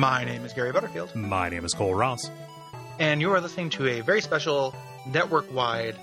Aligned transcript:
My 0.00 0.24
name 0.24 0.44
is 0.46 0.54
Gary 0.54 0.72
Butterfield, 0.72 1.14
My 1.14 1.50
name 1.50 1.64
is 1.66 1.74
Cole 1.74 1.94
Ross. 1.94 2.30
and 2.98 3.20
you 3.20 3.30
are 3.32 3.40
listening 3.40 3.68
to 3.70 3.86
a 3.86 4.00
very 4.00 4.22
special 4.22 4.74
network 5.06 5.52
wide 5.52 5.94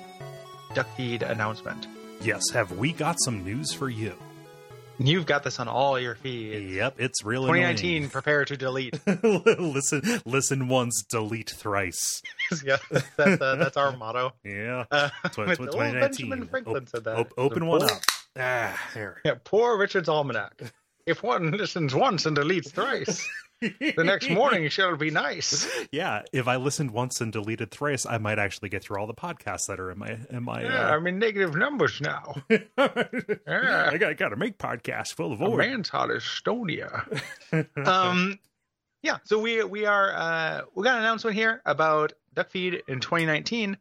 Duckfeed 0.75 1.27
announcement. 1.27 1.87
Yes, 2.21 2.43
have 2.53 2.73
we 2.77 2.93
got 2.93 3.15
some 3.23 3.43
news 3.43 3.73
for 3.73 3.89
you? 3.89 4.13
You've 4.99 5.25
got 5.25 5.43
this 5.43 5.59
on 5.59 5.67
all 5.67 5.99
your 5.99 6.13
feeds. 6.15 6.71
Yep, 6.73 6.95
it's 6.99 7.23
really 7.23 7.47
2019, 7.47 8.09
prepare 8.09 8.45
to 8.45 8.55
delete. 8.57 8.99
listen, 9.23 10.01
listen 10.25 10.67
once, 10.67 11.03
delete 11.09 11.49
thrice. 11.49 12.21
yeah, 12.63 12.77
that's, 13.17 13.41
uh, 13.41 13.55
that's 13.55 13.77
our 13.77 13.95
motto. 13.97 14.33
Yeah, 14.43 14.85
Uh, 14.91 15.09
Tw- 15.31 15.37
with- 15.39 15.57
tw- 15.57 15.71
2019. 15.71 16.29
Benjamin 16.29 16.47
Franklin 16.47 16.83
Op- 16.83 16.89
said 16.89 17.03
that. 17.05 17.17
op- 17.17 17.33
open 17.37 17.65
one 17.65 17.79
Poor- 17.81 17.91
up. 17.91 18.01
Ah, 18.37 18.79
there. 18.93 19.21
Yeah, 19.25 19.35
poor 19.43 19.75
Richard's 19.79 20.07
Almanac. 20.09 20.61
If 21.07 21.23
one 21.23 21.49
listens 21.51 21.95
once 21.95 22.25
and 22.27 22.35
deletes 22.37 22.69
thrice, 22.71 23.27
the 23.61 24.03
next 24.03 24.29
morning 24.31 24.69
shall 24.69 24.95
be 24.97 25.09
nice. 25.09 25.67
Yeah, 25.91 26.21
if 26.31 26.47
I 26.47 26.57
listened 26.57 26.91
once 26.91 27.21
and 27.21 27.31
deleted 27.33 27.71
thrice, 27.71 28.05
I 28.05 28.17
might 28.17 28.37
actually 28.39 28.69
get 28.69 28.83
through 28.83 28.99
all 28.99 29.07
the 29.07 29.13
podcasts 29.13 29.67
that 29.67 29.79
are 29.79 29.89
in 29.91 29.97
my 29.99 30.17
in 30.29 30.43
my. 30.43 30.61
Yeah, 30.63 30.93
I'm 30.95 31.05
in 31.07 31.19
negative 31.19 31.55
numbers 31.55 31.99
now. 32.01 32.35
Yeah. 32.77 33.89
I 33.91 33.97
got 33.97 34.17
got 34.17 34.29
to 34.29 34.35
make 34.35 34.57
podcasts 34.57 35.13
full 35.13 35.31
of 35.33 35.41
A 35.41 35.45
void. 35.45 35.57
man's 35.57 35.89
hot 35.89 36.09
Estonia. 36.09 37.05
um, 37.87 38.39
yeah. 39.01 39.17
So 39.23 39.39
we 39.39 39.63
we 39.63 39.85
are 39.85 40.13
uh, 40.15 40.61
we 40.75 40.83
got 40.83 40.95
an 40.97 41.01
announcement 41.03 41.35
here 41.35 41.61
about 41.65 42.13
Duckfeed 42.35 42.81
in 42.87 42.99
2019, 42.99 43.77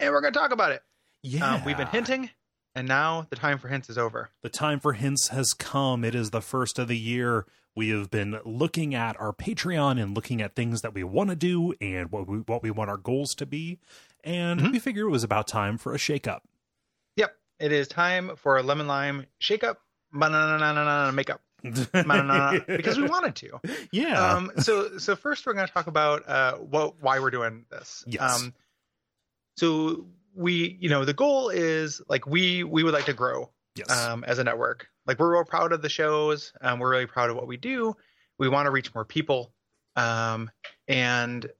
and 0.00 0.12
we're 0.12 0.20
going 0.20 0.32
to 0.32 0.38
talk 0.38 0.52
about 0.52 0.72
it. 0.72 0.82
Yeah, 1.22 1.54
Um, 1.54 1.64
we've 1.64 1.76
been 1.76 1.86
hinting, 1.86 2.30
and 2.74 2.88
now 2.88 3.26
the 3.30 3.36
time 3.36 3.58
for 3.58 3.68
hints 3.68 3.88
is 3.88 3.98
over. 3.98 4.30
The 4.42 4.48
time 4.48 4.80
for 4.80 4.92
hints 4.94 5.28
has 5.28 5.52
come. 5.52 6.04
It 6.04 6.14
is 6.14 6.30
the 6.30 6.40
first 6.42 6.78
of 6.78 6.88
the 6.88 6.98
year. 6.98 7.46
We 7.74 7.88
have 7.90 8.10
been 8.10 8.38
looking 8.44 8.94
at 8.94 9.18
our 9.20 9.32
Patreon 9.32 10.00
and 10.02 10.14
looking 10.14 10.42
at 10.42 10.54
things 10.54 10.82
that 10.82 10.92
we 10.94 11.04
want 11.04 11.30
to 11.30 11.36
do 11.36 11.72
and 11.80 12.10
what 12.12 12.26
we 12.28 12.38
what 12.38 12.62
we 12.62 12.70
want 12.70 12.90
our 12.90 12.96
goals 12.98 13.34
to 13.36 13.46
be. 13.46 13.78
And 14.24 14.60
Mhm. 14.60 14.72
we 14.72 14.78
figured 14.78 15.06
it 15.06 15.10
was 15.10 15.24
about 15.24 15.48
time 15.48 15.78
for 15.78 15.94
a 15.94 15.98
shakeup. 15.98 16.40
Yep. 17.16 17.34
It 17.58 17.72
is 17.72 17.88
time 17.88 18.36
for 18.36 18.58
a 18.58 18.62
lemon 18.62 18.86
lime 18.86 19.26
shake 19.38 19.64
up, 19.64 19.80
banana 20.12 21.10
makeup, 21.12 21.40
banana 21.92 22.60
because 22.66 22.98
we 22.98 23.04
wanted 23.08 23.36
to. 23.36 23.60
yeah. 23.90 24.32
um 24.34 24.50
so 24.58 24.98
so 24.98 25.16
first 25.16 25.46
we're 25.46 25.54
going 25.54 25.66
to 25.66 25.72
talk 25.72 25.86
about 25.86 26.28
uh 26.28 26.56
what 26.56 27.00
why 27.02 27.20
we're 27.20 27.30
doing 27.30 27.64
this 27.70 28.04
Yes. 28.06 28.20
um 28.42 28.54
so 29.56 30.06
we 30.34 30.76
you 30.80 30.88
know 30.88 31.04
the 31.04 31.14
goal 31.14 31.48
is 31.50 32.00
like 32.08 32.26
we 32.26 32.64
we 32.64 32.82
would 32.84 32.94
like 32.94 33.04
to 33.06 33.12
grow 33.12 33.50
yes. 33.76 33.90
um 33.90 34.24
as 34.24 34.38
a 34.38 34.44
network 34.44 34.88
like 35.06 35.18
we're 35.18 35.32
real 35.32 35.44
proud 35.44 35.72
of 35.72 35.82
the 35.82 35.88
shows 35.88 36.52
um 36.60 36.78
we're 36.78 36.90
really 36.90 37.06
proud 37.06 37.30
of 37.30 37.36
what 37.36 37.46
we 37.46 37.56
do 37.56 37.94
we 38.38 38.48
want 38.48 38.66
to 38.66 38.70
reach 38.70 38.94
more 38.94 39.04
people 39.04 39.52
um 39.96 40.50
and 40.88 41.50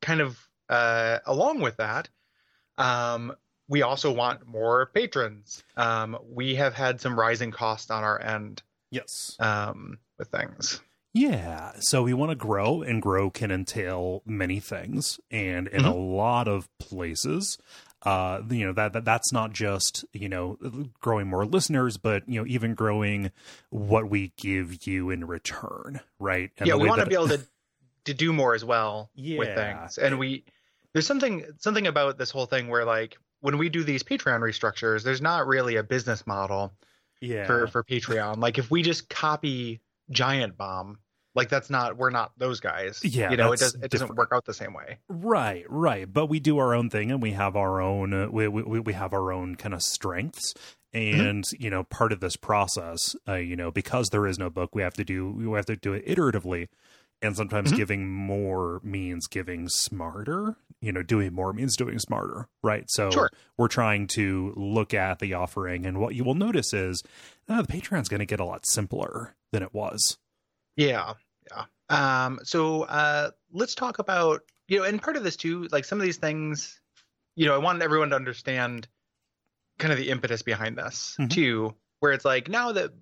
kind 0.00 0.20
of 0.20 0.38
uh 0.68 1.18
along 1.26 1.60
with 1.60 1.76
that 1.76 2.08
um 2.78 3.34
we 3.68 3.82
also 3.82 4.12
want 4.12 4.46
more 4.46 4.86
patrons 4.94 5.62
um 5.76 6.16
we 6.28 6.54
have 6.54 6.74
had 6.74 7.00
some 7.00 7.18
rising 7.18 7.50
costs 7.50 7.90
on 7.90 8.04
our 8.04 8.20
end 8.20 8.62
yes. 8.90 9.36
um 9.40 9.98
with 10.18 10.28
things 10.28 10.80
Yeah. 11.12 11.72
So 11.80 12.04
we 12.04 12.14
want 12.14 12.30
to 12.30 12.36
grow, 12.36 12.82
and 12.82 13.02
grow 13.02 13.30
can 13.30 13.50
entail 13.50 14.22
many 14.24 14.60
things, 14.60 15.18
and 15.30 15.66
in 15.66 15.84
a 15.84 15.94
lot 15.94 16.46
of 16.46 16.68
places. 16.78 17.58
Uh, 18.02 18.40
you 18.48 18.66
know 18.66 18.72
that, 18.72 18.94
that 18.94 19.04
that's 19.04 19.32
not 19.32 19.52
just 19.52 20.04
you 20.12 20.28
know 20.28 20.56
growing 21.00 21.26
more 21.26 21.44
listeners, 21.44 21.96
but 21.98 22.26
you 22.28 22.40
know 22.40 22.46
even 22.46 22.74
growing 22.74 23.30
what 23.68 24.08
we 24.08 24.32
give 24.36 24.86
you 24.86 25.10
in 25.10 25.26
return, 25.26 26.00
right? 26.18 26.50
And 26.58 26.66
yeah, 26.66 26.76
we 26.76 26.88
want 26.88 27.00
to 27.00 27.06
be 27.06 27.14
able 27.14 27.28
to 27.28 27.46
to 28.04 28.14
do 28.14 28.32
more 28.32 28.54
as 28.54 28.64
well 28.64 29.10
with 29.16 29.54
things. 29.54 29.98
And 29.98 30.18
we 30.18 30.44
there's 30.92 31.06
something 31.06 31.44
something 31.58 31.86
about 31.86 32.18
this 32.18 32.30
whole 32.30 32.46
thing 32.46 32.68
where 32.68 32.84
like 32.84 33.18
when 33.40 33.58
we 33.58 33.68
do 33.68 33.84
these 33.84 34.02
Patreon 34.02 34.40
restructures, 34.40 35.02
there's 35.02 35.22
not 35.22 35.46
really 35.46 35.76
a 35.76 35.82
business 35.82 36.26
model 36.26 36.72
yeah 37.20 37.46
for 37.46 37.66
for 37.66 37.84
Patreon. 37.84 38.38
Like 38.38 38.58
if 38.58 38.70
we 38.70 38.82
just 38.82 39.08
copy 39.08 39.80
Giant 40.10 40.56
Bomb, 40.56 40.98
like 41.40 41.48
that's 41.48 41.70
not 41.70 41.96
we're 41.96 42.10
not 42.10 42.32
those 42.38 42.60
guys. 42.60 43.00
Yeah, 43.02 43.30
you 43.30 43.36
know, 43.36 43.52
it 43.52 43.60
does 43.60 43.74
it 43.74 43.90
doesn't 43.90 44.14
work 44.14 44.30
out 44.32 44.44
the 44.44 44.52
same 44.54 44.74
way. 44.74 44.98
Right, 45.08 45.64
right. 45.68 46.10
But 46.12 46.26
we 46.26 46.38
do 46.40 46.58
our 46.58 46.74
own 46.74 46.90
thing, 46.90 47.10
and 47.10 47.22
we 47.22 47.32
have 47.32 47.56
our 47.56 47.80
own. 47.80 48.12
Uh, 48.12 48.28
we, 48.30 48.46
we 48.48 48.80
we 48.80 48.92
have 48.92 49.12
our 49.14 49.32
own 49.32 49.56
kind 49.56 49.74
of 49.74 49.82
strengths, 49.82 50.54
Mm-hmm. 50.94 51.20
and 51.20 51.44
you 51.58 51.70
know, 51.70 51.84
part 51.84 52.12
of 52.12 52.18
this 52.20 52.34
process, 52.36 53.14
uh, 53.28 53.34
you 53.34 53.54
know, 53.54 53.70
because 53.70 54.08
there 54.08 54.26
is 54.26 54.38
no 54.40 54.50
book, 54.50 54.74
we 54.74 54.82
have 54.82 54.94
to 54.94 55.04
do 55.04 55.30
we 55.30 55.56
have 55.56 55.66
to 55.66 55.76
do 55.76 55.92
it 55.94 56.04
iteratively, 56.06 56.66
and 57.22 57.36
sometimes 57.36 57.70
Mhm. 57.72 57.76
giving 57.76 58.10
more 58.10 58.80
means 58.82 59.26
giving 59.28 59.68
smarter. 59.68 60.56
You 60.82 60.92
know, 60.92 61.02
doing 61.02 61.32
more 61.34 61.52
means 61.52 61.76
doing 61.76 61.98
smarter, 62.00 62.48
right? 62.62 62.84
So 62.88 63.10
Sure. 63.10 63.30
we're 63.58 63.68
trying 63.68 64.06
to 64.16 64.52
look 64.56 64.92
at 64.94 65.18
the 65.20 65.34
offering, 65.34 65.86
and 65.86 65.98
what 65.98 66.14
you 66.16 66.24
will 66.24 66.34
notice 66.34 66.72
is 66.74 67.02
uh, 67.48 67.62
the 67.62 67.68
Patreon's 67.68 68.08
going 68.08 68.20
to 68.20 68.26
get 68.26 68.40
a 68.40 68.44
lot 68.44 68.66
simpler 68.66 69.34
than 69.52 69.62
it 69.62 69.72
was. 69.74 70.18
Yeah, 70.76 71.14
yeah. 71.50 71.64
Um, 71.88 72.40
so 72.44 72.82
uh, 72.84 73.30
let's 73.52 73.74
talk 73.74 73.98
about 73.98 74.42
you 74.68 74.78
know, 74.78 74.84
and 74.84 75.02
part 75.02 75.16
of 75.16 75.24
this 75.24 75.36
too, 75.36 75.64
like 75.72 75.84
some 75.84 75.98
of 75.98 76.04
these 76.04 76.16
things, 76.18 76.80
you 77.34 77.46
know, 77.46 77.54
I 77.54 77.58
want 77.58 77.82
everyone 77.82 78.10
to 78.10 78.16
understand 78.16 78.86
kind 79.78 79.92
of 79.92 79.98
the 79.98 80.10
impetus 80.10 80.42
behind 80.42 80.78
this 80.78 81.16
Mhm. 81.18 81.30
too, 81.30 81.76
where 82.00 82.12
it's 82.12 82.24
like 82.24 82.48
now 82.48 82.72
that 82.72 82.92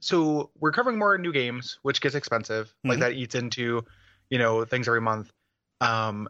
so 0.00 0.50
we're 0.56 0.72
covering 0.72 0.98
more 0.98 1.18
new 1.18 1.32
games, 1.32 1.78
which 1.82 2.00
gets 2.00 2.14
expensive, 2.14 2.74
like 2.84 2.98
Mhm. 2.98 3.00
that 3.00 3.12
eats 3.12 3.34
into 3.34 3.84
you 4.30 4.38
know 4.38 4.64
things 4.64 4.88
every 4.88 5.00
month. 5.00 5.32
Um, 5.80 6.28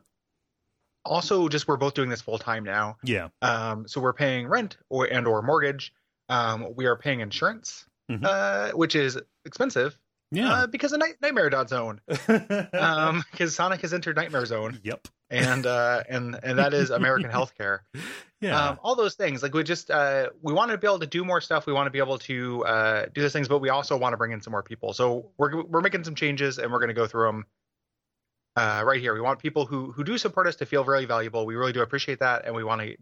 also, 1.05 1.49
just 1.49 1.67
we're 1.69 1.77
both 1.77 1.95
doing 1.95 2.09
this 2.11 2.21
full 2.21 2.39
time 2.39 2.65
now, 2.65 2.99
Yeah, 3.03 3.29
um, 3.41 3.89
so 3.89 4.01
we're 4.01 4.13
paying 4.13 4.47
rent 4.49 4.77
or 4.91 5.07
and 5.07 5.27
or 5.27 5.41
mortgage. 5.43 5.93
Um, 6.29 6.75
we 6.75 6.87
are 6.87 6.97
paying 6.97 7.21
insurance, 7.21 7.87
Mhm. 8.11 8.25
uh, 8.25 8.73
which 8.73 8.95
is 8.95 9.19
expensive 9.47 9.99
yeah. 10.31 10.53
uh, 10.53 10.67
because 10.67 10.93
of 10.93 11.01
Night- 11.01 11.17
Nightmare 11.21 11.51
Dot 11.51 11.69
Zone. 11.69 12.01
Um, 12.73 13.25
because 13.31 13.55
Sonic 13.55 13.81
has 13.83 13.93
entered 13.95 14.17
Nightmare 14.17 14.47
Zone, 14.47 14.81
yep. 14.83 15.09
and 15.31 15.67
uh, 15.67 16.03
and 16.09 16.39
and 16.43 16.59
that 16.59 16.75
is 16.75 16.91
American 16.91 17.31
healthcare. 17.33 17.81
Yeah. 18.41 18.69
Um, 18.69 18.79
all 18.83 18.95
those 18.95 19.15
things, 19.15 19.43
like 19.43 19.55
we 19.55 19.65
just 19.65 19.91
uh, 19.91 20.31
we 20.43 20.53
want 20.53 20.71
to 20.71 20.79
be 20.79 20.87
able 20.87 21.01
to 21.01 21.07
do 21.07 21.25
more 21.25 21.41
stuff. 21.41 21.67
We 21.67 21.73
want 21.73 21.87
to 21.87 21.91
be 21.91 21.99
able 21.99 22.19
to 22.19 22.65
uh, 22.65 23.07
do 23.13 23.23
those 23.23 23.33
things, 23.33 23.49
but 23.49 23.59
we 23.59 23.69
also 23.69 23.97
want 23.97 24.13
to 24.13 24.17
bring 24.17 24.33
in 24.33 24.41
some 24.41 24.53
more 24.53 24.63
people. 24.63 24.93
So 24.93 25.31
we're 25.39 25.65
we're 25.65 25.81
making 25.81 26.05
some 26.05 26.15
changes, 26.15 26.59
and 26.59 26.71
we're 26.73 26.79
going 26.79 26.89
to 26.89 26.95
go 26.95 27.07
through 27.07 27.27
them. 27.27 27.47
Uh, 28.57 28.83
right 28.85 29.01
here, 29.01 29.15
we 29.15 29.21
want 29.21 29.39
people 29.41 29.67
who 29.67 29.93
who 29.93 30.05
do 30.05 30.19
support 30.19 30.47
us 30.47 30.57
to 30.57 30.67
feel 30.67 30.85
really 30.85 31.05
valuable. 31.05 31.47
We 31.47 31.57
really 31.57 31.73
do 31.73 31.83
appreciate 31.83 32.21
that, 32.21 32.45
and 32.45 32.55
we 32.55 32.65
want 32.65 32.81
to 32.83 32.97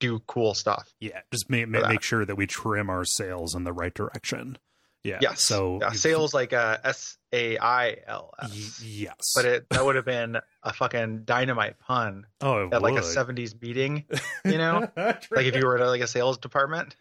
do 0.00 0.20
cool 0.26 0.54
stuff. 0.54 0.92
Yeah, 1.00 1.20
just 1.32 1.50
make 1.50 1.68
make, 1.68 1.86
make 1.86 2.02
sure 2.02 2.24
that 2.24 2.36
we 2.36 2.46
trim 2.46 2.90
our 2.90 3.04
sales 3.04 3.54
in 3.54 3.64
the 3.64 3.72
right 3.72 3.94
direction. 3.94 4.58
Yeah. 5.04 5.18
Yes. 5.20 5.42
So 5.42 5.78
Yeah, 5.82 5.90
sales 5.92 6.32
like 6.34 6.52
uh, 6.52 6.78
S 6.82 7.18
A 7.32 7.58
I 7.58 7.98
L 8.06 8.32
S. 8.42 8.82
yes. 8.82 9.32
But 9.36 9.44
it 9.44 9.68
that 9.70 9.84
would 9.84 9.96
have 9.96 10.04
been 10.06 10.38
a 10.62 10.72
fucking 10.72 11.24
dynamite 11.24 11.78
pun 11.78 12.26
oh, 12.40 12.66
it 12.68 12.72
at 12.74 12.80
like 12.82 12.96
a 12.96 13.02
'70s 13.02 13.60
meeting, 13.60 14.06
you 14.44 14.58
know? 14.58 14.88
like 14.96 15.46
if 15.46 15.54
you 15.56 15.66
were 15.66 15.78
at 15.78 15.86
like 15.86 16.00
a 16.00 16.06
sales 16.06 16.38
department, 16.38 16.96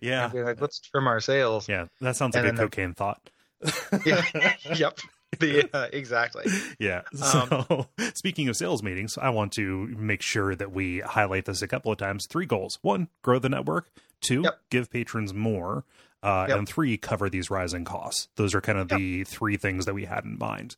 yeah. 0.00 0.30
like, 0.32 0.60
let's 0.60 0.78
trim 0.80 1.06
our 1.08 1.18
sales. 1.20 1.68
Yeah. 1.68 1.86
That 2.00 2.14
sounds 2.16 2.34
like 2.36 2.44
And 2.44 2.46
a 2.46 2.52
then 2.52 2.56
the- 2.56 2.62
cocaine 2.70 2.94
thought. 2.94 3.28
Yeah. 4.06 4.22
yep. 4.76 4.98
The, 5.40 5.68
uh, 5.74 5.88
exactly. 5.92 6.44
Yeah. 6.78 7.02
Um, 7.34 7.48
So, 7.48 7.86
speaking 8.14 8.48
of 8.48 8.56
sales 8.56 8.82
meetings, 8.82 9.18
I 9.18 9.28
want 9.30 9.52
to 9.54 9.88
make 9.88 10.22
sure 10.22 10.54
that 10.54 10.72
we 10.72 11.00
highlight 11.00 11.44
this 11.44 11.60
a 11.60 11.68
couple 11.68 11.92
of 11.92 11.98
times. 11.98 12.26
Three 12.26 12.46
goals: 12.46 12.78
one, 12.82 13.08
grow 13.22 13.38
the 13.38 13.50
network; 13.50 13.90
two, 14.22 14.40
Yep. 14.42 14.60
give 14.70 14.90
patrons 14.90 15.34
more; 15.34 15.84
uh, 16.22 16.46
Yep. 16.48 16.58
and 16.58 16.68
three, 16.68 16.96
cover 16.96 17.28
these 17.30 17.50
rising 17.50 17.84
costs. 17.84 18.28
Those 18.36 18.54
are 18.54 18.60
kind 18.60 18.78
of 18.78 18.90
Yep. 18.90 18.98
the 18.98 19.24
three 19.24 19.56
things 19.56 19.86
that 19.86 19.94
we 19.94 20.04
had 20.06 20.24
in 20.24 20.38
mind 20.38 20.76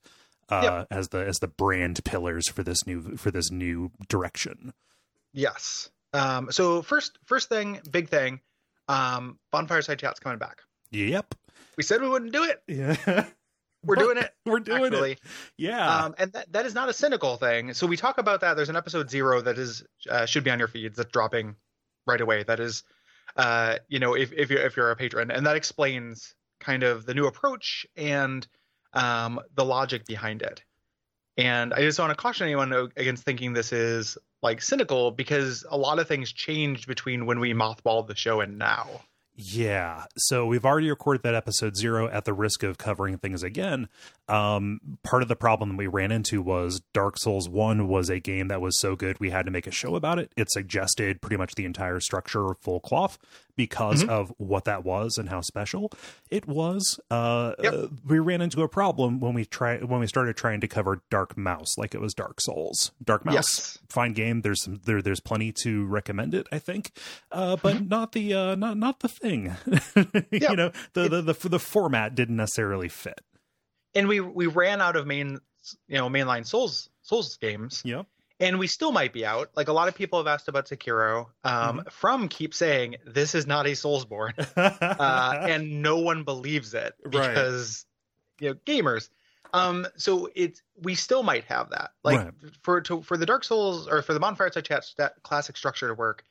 uh, 0.48 0.60
Yep. 0.62 0.86
as 0.90 1.08
the 1.08 1.18
as 1.26 1.38
the 1.38 1.48
brand 1.48 2.04
pillars 2.04 2.48
for 2.48 2.62
this 2.62 2.86
new 2.86 3.16
for 3.16 3.30
this 3.30 3.50
new 3.50 3.90
direction. 4.08 4.72
Yes. 5.32 5.90
Um, 6.12 6.50
so 6.50 6.82
first, 6.82 7.18
first 7.24 7.48
thing, 7.48 7.80
big 7.90 8.08
thing, 8.08 8.40
um, 8.88 9.38
Bonfireside 9.54 9.98
Chat's 9.98 10.18
coming 10.20 10.38
back. 10.38 10.62
Yep. 10.90 11.34
We 11.76 11.84
said 11.84 12.00
we 12.02 12.08
wouldn't 12.08 12.32
do 12.32 12.42
it. 12.44 12.62
Yeah. 12.66 13.26
We're 13.84 13.94
doing 13.96 14.18
it. 14.18 14.30
We're 14.44 14.58
doing 14.60 14.86
actually. 14.92 15.12
it. 15.12 15.20
Yeah. 15.56 16.04
Um, 16.04 16.14
and 16.18 16.32
that, 16.34 16.52
that 16.52 16.66
is 16.66 16.74
not 16.74 16.90
a 16.90 16.92
cynical 16.92 17.36
thing. 17.38 17.72
So 17.72 17.86
we 17.86 17.96
talk 17.96 18.18
about 18.18 18.42
that. 18.42 18.54
There's 18.54 18.68
an 18.68 18.76
episode 18.76 19.08
zero 19.08 19.40
that 19.40 19.56
is 19.56 19.84
uh, 20.10 20.26
should 20.26 20.44
be 20.44 20.50
on 20.50 20.58
your 20.58 20.68
feeds 20.68 20.98
that's 20.98 21.10
dropping 21.10 21.56
right 22.06 22.20
away. 22.20 22.42
That 22.42 22.60
is, 22.60 22.82
uh, 23.36 23.76
you 23.88 23.98
know, 23.98 24.14
if 24.14 24.32
if 24.32 24.50
you're 24.50 24.62
if 24.62 24.76
you're 24.76 24.90
a 24.90 24.96
patron, 24.96 25.30
and 25.30 25.46
that 25.46 25.56
explains 25.56 26.34
kind 26.60 26.82
of 26.82 27.06
the 27.06 27.14
new 27.14 27.26
approach 27.26 27.86
and 27.96 28.46
um, 28.92 29.40
the 29.54 29.64
logic 29.64 30.06
behind 30.06 30.42
it. 30.42 30.62
And 31.36 31.72
I 31.72 31.80
just 31.80 31.98
want 31.98 32.10
to 32.10 32.16
caution 32.16 32.46
anyone 32.46 32.72
against 32.96 33.24
thinking 33.24 33.52
this 33.52 33.72
is 33.72 34.18
like 34.42 34.60
cynical 34.60 35.10
because 35.10 35.64
a 35.70 35.76
lot 35.76 35.98
of 35.98 36.08
things 36.08 36.32
changed 36.32 36.86
between 36.86 37.24
when 37.24 37.40
we 37.40 37.54
mothballed 37.54 38.08
the 38.08 38.16
show 38.16 38.40
and 38.40 38.58
now. 38.58 38.88
Yeah. 39.42 40.04
So 40.18 40.44
we've 40.44 40.66
already 40.66 40.90
recorded 40.90 41.22
that 41.22 41.34
episode 41.34 41.74
zero 41.74 42.08
at 42.08 42.26
the 42.26 42.34
risk 42.34 42.62
of 42.62 42.76
covering 42.76 43.16
things 43.16 43.42
again. 43.42 43.88
Um, 44.28 44.80
part 45.02 45.22
of 45.22 45.28
the 45.28 45.36
problem 45.36 45.70
that 45.70 45.76
we 45.78 45.86
ran 45.86 46.12
into 46.12 46.42
was 46.42 46.82
Dark 46.92 47.16
Souls 47.16 47.48
1 47.48 47.88
was 47.88 48.10
a 48.10 48.20
game 48.20 48.48
that 48.48 48.60
was 48.60 48.78
so 48.78 48.96
good 48.96 49.18
we 49.18 49.30
had 49.30 49.46
to 49.46 49.50
make 49.50 49.66
a 49.66 49.70
show 49.70 49.96
about 49.96 50.18
it. 50.18 50.30
It 50.36 50.50
suggested 50.50 51.22
pretty 51.22 51.38
much 51.38 51.54
the 51.54 51.64
entire 51.64 52.00
structure 52.00 52.54
full 52.60 52.80
cloth 52.80 53.18
because 53.66 54.02
Mhm. 54.04 54.08
of 54.08 54.32
what 54.38 54.64
that 54.64 54.84
was 54.84 55.18
and 55.18 55.28
how 55.28 55.40
special 55.42 55.92
it 56.30 56.46
was. 56.46 56.98
Uh, 57.10 57.52
Yep. 57.62 57.74
we 58.06 58.18
ran 58.18 58.40
into 58.40 58.62
a 58.62 58.68
problem 58.68 59.20
when 59.20 59.34
we 59.34 59.44
try 59.44 59.78
when 59.78 60.00
we 60.00 60.06
started 60.06 60.36
trying 60.36 60.60
to 60.62 60.68
cover 60.68 61.02
Dark 61.10 61.36
Mouse 61.36 61.76
like 61.76 61.94
it 61.94 62.00
was 62.00 62.14
Dark 62.14 62.40
Souls. 62.40 62.92
Dark 63.04 63.24
Mouse, 63.24 63.34
Yes. 63.34 63.78
fine 63.88 64.12
game. 64.14 64.40
There's 64.40 64.62
some 64.62 64.80
there. 64.84 65.02
There's 65.02 65.20
plenty 65.20 65.52
to 65.64 65.84
recommend 65.86 66.34
it. 66.34 66.46
I 66.50 66.58
think, 66.58 66.92
uh, 67.32 67.56
but 67.56 67.88
not 67.88 68.12
the 68.12 68.32
uh, 68.34 68.54
not 68.54 68.76
not 68.78 69.00
the 69.00 69.08
thing. 69.08 69.56
Yeah. 69.66 70.04
you 70.50 70.56
know, 70.56 70.72
the, 70.94 71.08
the 71.08 71.22
the 71.34 71.48
the 71.48 71.58
format 71.58 72.14
didn't 72.14 72.36
necessarily 72.36 72.88
fit. 72.88 73.20
And 73.94 74.08
we 74.08 74.20
we 74.20 74.46
ran 74.46 74.80
out 74.80 74.96
of 74.96 75.06
main 75.06 75.38
you 75.88 75.98
know 75.98 76.08
mainline 76.08 76.46
Souls 76.46 76.88
Souls 77.02 77.36
games, 77.36 77.82
Yep. 77.84 78.06
And 78.40 78.58
we 78.58 78.66
still 78.66 78.90
might 78.90 79.12
be 79.12 79.24
out. 79.26 79.50
Like 79.54 79.68
a 79.68 79.72
lot 79.72 79.88
of 79.88 79.94
people 79.94 80.18
have 80.18 80.26
asked 80.26 80.48
about 80.48 80.66
Sekiro. 80.66 81.26
Um, 81.44 81.82
From 81.90 82.26
keep 82.28 82.54
saying 82.54 82.96
this 83.06 83.34
is 83.34 83.46
not 83.46 83.66
a 83.66 83.70
Soulsborne, 83.70 84.32
uh, 84.80 85.34
and 85.42 85.82
no 85.82 85.98
one 85.98 86.24
believes 86.24 86.72
it 86.72 86.94
Right. 87.04 87.34
because 87.34 87.84
you 88.40 88.48
know 88.48 88.54
gamers. 88.66 89.10
Um, 89.52 89.86
so 89.96 90.30
it's 90.34 90.62
we 90.80 90.94
still 90.94 91.22
might 91.22 91.44
have 91.44 91.70
that. 91.70 91.90
Like 92.02 92.18
Right. 92.18 92.32
for 92.62 92.80
to 92.80 93.02
for 93.02 93.16
the 93.18 93.26
Dark 93.26 93.44
Souls 93.44 93.86
or 93.86 94.00
for 94.00 94.14
the 94.14 94.20
Bonfireside 94.20 94.64
Chat 94.64 94.84
stat, 94.84 95.14
classic 95.22 95.56
structure 95.56 95.88
to 95.88 95.94
work. 95.94 96.24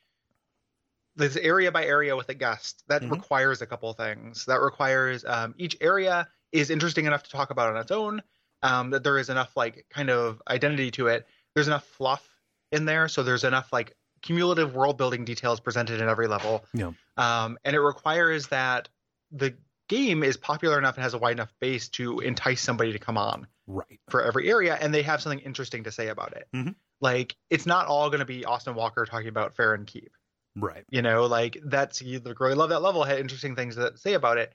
There's 1.16 1.38
area 1.38 1.72
by 1.72 1.86
area 1.86 2.16
with 2.16 2.30
a 2.30 2.34
guest 2.34 2.84
that 2.88 3.02
Mhm. 3.04 3.12
requires 3.12 3.62
a 3.62 3.66
couple 3.68 3.92
things. 3.94 4.46
That 4.46 4.62
requires 4.62 5.26
um, 5.26 5.54
each 5.58 5.76
area 5.82 6.28
is 6.52 6.70
interesting 6.70 7.06
enough 7.06 7.24
to 7.24 7.30
talk 7.30 7.50
about 7.52 7.70
on 7.76 7.78
its 7.82 7.92
own. 7.92 8.24
Um, 8.62 8.90
that 8.90 9.04
there 9.06 9.18
is 9.18 9.30
enough 9.30 9.56
like 9.56 9.86
kind 9.90 10.10
of 10.10 10.42
identity 10.50 10.92
to 10.92 11.08
it. 11.08 11.28
There's 11.56 11.68
enough 11.68 11.86
fluff 11.86 12.28
in 12.72 12.86
there, 12.86 13.08
so 13.08 13.24
there's 13.24 13.44
enough 13.44 13.72
like 13.74 13.96
cumulative 14.22 14.76
world 14.76 14.98
building 14.98 15.26
details 15.26 15.60
presented 15.60 16.02
in 16.02 16.10
every 16.10 16.28
level. 16.28 16.66
Yeah. 16.74 16.92
Um, 17.18 17.58
and 17.64 17.76
it 17.76 17.80
requires 17.80 18.48
that 18.48 18.90
the 19.32 19.56
game 19.88 20.24
is 20.24 20.38
popular 20.38 20.78
enough 20.78 20.96
and 20.96 21.04
has 21.04 21.14
a 21.14 21.18
wide 21.18 21.34
enough 21.34 21.54
base 21.60 21.90
to 21.90 22.20
entice 22.20 22.62
somebody 22.62 22.94
to 22.94 23.00
come 23.00 23.18
on 23.18 23.48
right. 23.68 24.00
for 24.10 24.24
every 24.24 24.50
area, 24.50 24.78
and 24.80 24.94
they 24.94 25.02
have 25.02 25.22
something 25.22 25.40
interesting 25.40 25.84
to 25.84 25.92
say 25.92 26.08
about 26.08 26.34
it. 26.34 26.48
Mhm. 26.54 26.76
Like 27.02 27.36
it's 27.50 27.66
not 27.66 27.88
all 27.88 28.10
going 28.10 28.20
to 28.20 28.26
be 28.26 28.46
Austin 28.46 28.76
Walker 28.76 29.06
talking 29.06 29.30
about 29.30 29.56
Farron 29.56 29.86
Keep. 29.86 30.12
Right. 30.56 30.84
You 30.90 31.02
know, 31.02 31.26
like 31.26 31.58
that's 31.64 32.02
you 32.02 32.22
really 32.40 32.56
love 32.56 32.70
that 32.70 32.82
level 32.82 33.04
had 33.04 33.20
interesting 33.20 33.56
things 33.56 33.76
to 33.76 33.96
say 33.98 34.14
about 34.14 34.38
it. 34.38 34.54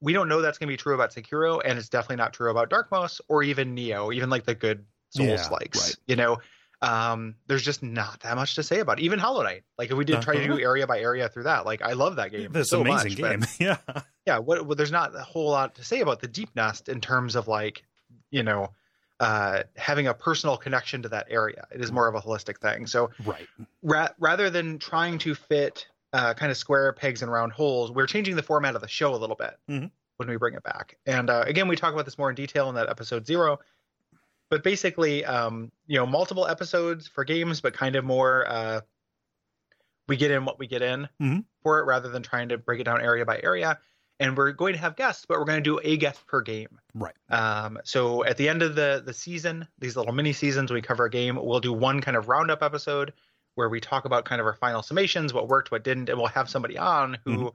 We 0.00 0.12
don't 0.12 0.28
know 0.28 0.40
that's 0.40 0.58
going 0.58 0.68
to 0.68 0.72
be 0.72 0.76
true 0.76 0.94
about 0.94 1.14
Sekiro, 1.14 1.60
and 1.64 1.78
it's 1.78 1.88
definitely 1.88 2.16
not 2.16 2.32
true 2.32 2.50
about 2.50 2.68
Darkmost 2.68 3.20
or 3.28 3.42
even 3.42 3.74
Nioh, 3.74 4.14
even 4.14 4.28
like 4.28 4.44
the 4.44 4.54
good 4.54 4.84
Souls 5.14 5.28
Yeah, 5.28 5.48
right. 5.50 5.96
You 6.06 6.16
know, 6.16 6.38
um, 6.82 7.36
there's 7.46 7.62
just 7.64 7.82
not 7.82 8.20
that 8.20 8.36
much 8.36 8.56
to 8.56 8.62
say 8.62 8.80
about 8.80 8.98
it. 8.98 9.02
even 9.04 9.18
Hollow 9.18 9.42
Knight. 9.42 9.62
Like 9.78 9.90
if 9.90 9.96
we 9.96 10.04
did 10.04 10.20
try 10.22 10.34
to 10.34 10.40
Uh-huh. 10.44 10.56
do 10.56 10.62
area 10.62 10.86
by 10.86 11.00
area 11.00 11.28
through 11.28 11.44
that, 11.44 11.64
like 11.64 11.80
I 11.82 11.92
love 11.94 12.16
that 12.16 12.30
game. 12.30 12.52
This 12.52 12.68
so 12.70 12.82
amazing 12.82 13.20
much, 13.20 13.30
game. 13.30 13.44
yeah. 13.58 14.00
yeah 14.26 14.38
what, 14.38 14.66
what 14.66 14.76
there's 14.76 14.92
not 14.92 15.14
a 15.14 15.20
whole 15.22 15.50
lot 15.50 15.76
to 15.76 15.84
say 15.84 16.00
about 16.00 16.20
the 16.20 16.28
Deepnest 16.28 16.88
in 16.88 17.00
terms 17.00 17.36
of 17.36 17.48
like 17.48 17.84
you 18.30 18.42
know 18.42 18.70
uh 19.20 19.62
having 19.76 20.08
a 20.08 20.14
personal 20.14 20.56
connection 20.56 21.02
to 21.02 21.08
that 21.08 21.26
area 21.30 21.66
it 21.72 21.80
is 21.80 21.92
more 21.92 22.08
of 22.08 22.14
a 22.16 22.20
holistic 22.20 22.58
thing 22.58 22.84
so 22.86 23.10
Right. 23.24 23.46
ra- 23.82 24.08
rather 24.18 24.50
than 24.50 24.78
trying 24.80 25.18
to 25.18 25.34
fit 25.36 25.86
uh 26.12 26.34
kind 26.34 26.50
of 26.50 26.56
square 26.58 26.92
pegs 26.92 27.22
and 27.22 27.30
round 27.30 27.52
holes 27.52 27.92
we're 27.92 28.08
changing 28.08 28.34
the 28.34 28.42
format 28.42 28.74
of 28.74 28.80
the 28.80 28.88
show 28.88 29.14
a 29.14 29.16
little 29.16 29.36
bit 29.36 29.54
Mhm. 29.70 29.90
when 30.16 30.28
we 30.28 30.36
bring 30.36 30.54
it 30.54 30.64
back 30.64 30.96
and 31.06 31.30
uh 31.30 31.44
again 31.46 31.68
we 31.68 31.76
talk 31.76 31.92
about 31.92 32.06
this 32.06 32.18
more 32.18 32.28
in 32.28 32.34
detail 32.34 32.68
in 32.68 32.74
that 32.74 32.88
episode 32.88 33.24
zero 33.24 33.60
but 34.54 34.62
basically 34.62 35.24
um 35.24 35.72
you 35.88 35.98
know 35.98 36.06
multiple 36.06 36.46
episodes 36.46 37.08
for 37.08 37.24
games 37.24 37.60
but 37.60 37.74
kind 37.74 37.96
of 37.96 38.04
more 38.04 38.46
uh 38.48 38.80
we 40.06 40.16
get 40.16 40.30
in 40.30 40.44
what 40.44 40.60
we 40.60 40.68
get 40.68 40.80
in 40.80 41.08
Mhm. 41.20 41.44
for 41.64 41.80
it 41.80 41.84
rather 41.86 42.08
than 42.08 42.22
trying 42.22 42.50
to 42.50 42.58
break 42.58 42.80
it 42.80 42.84
down 42.84 43.00
area 43.00 43.24
by 43.24 43.40
area 43.42 43.80
and 44.20 44.36
we're 44.36 44.52
going 44.52 44.74
to 44.74 44.78
have 44.78 44.94
guests 44.94 45.24
but 45.26 45.38
we're 45.40 45.44
going 45.44 45.58
to 45.58 45.70
do 45.70 45.80
a 45.82 45.96
guest 45.96 46.24
per 46.28 46.40
game 46.40 46.78
Right. 46.94 47.14
um, 47.30 47.78
so 47.82 48.24
at 48.24 48.36
the 48.36 48.48
end 48.48 48.62
of 48.62 48.76
the 48.76 49.02
the 49.04 49.12
season 49.12 49.66
these 49.80 49.96
little 49.96 50.12
mini 50.12 50.32
seasons 50.32 50.70
we 50.70 50.82
cover 50.82 51.06
a 51.06 51.10
game 51.10 51.34
we'll 51.34 51.58
do 51.58 51.72
one 51.72 52.00
kind 52.00 52.16
of 52.16 52.28
roundup 52.28 52.62
episode 52.62 53.12
where 53.56 53.68
we 53.68 53.80
talk 53.80 54.04
about 54.04 54.24
kind 54.24 54.40
of 54.40 54.46
our 54.46 54.54
final 54.54 54.82
summations 54.82 55.32
what 55.32 55.48
worked 55.48 55.72
what 55.72 55.82
didn't 55.82 56.08
and 56.08 56.16
we'll 56.16 56.28
have 56.28 56.48
somebody 56.48 56.78
on 56.78 57.18
who 57.24 57.52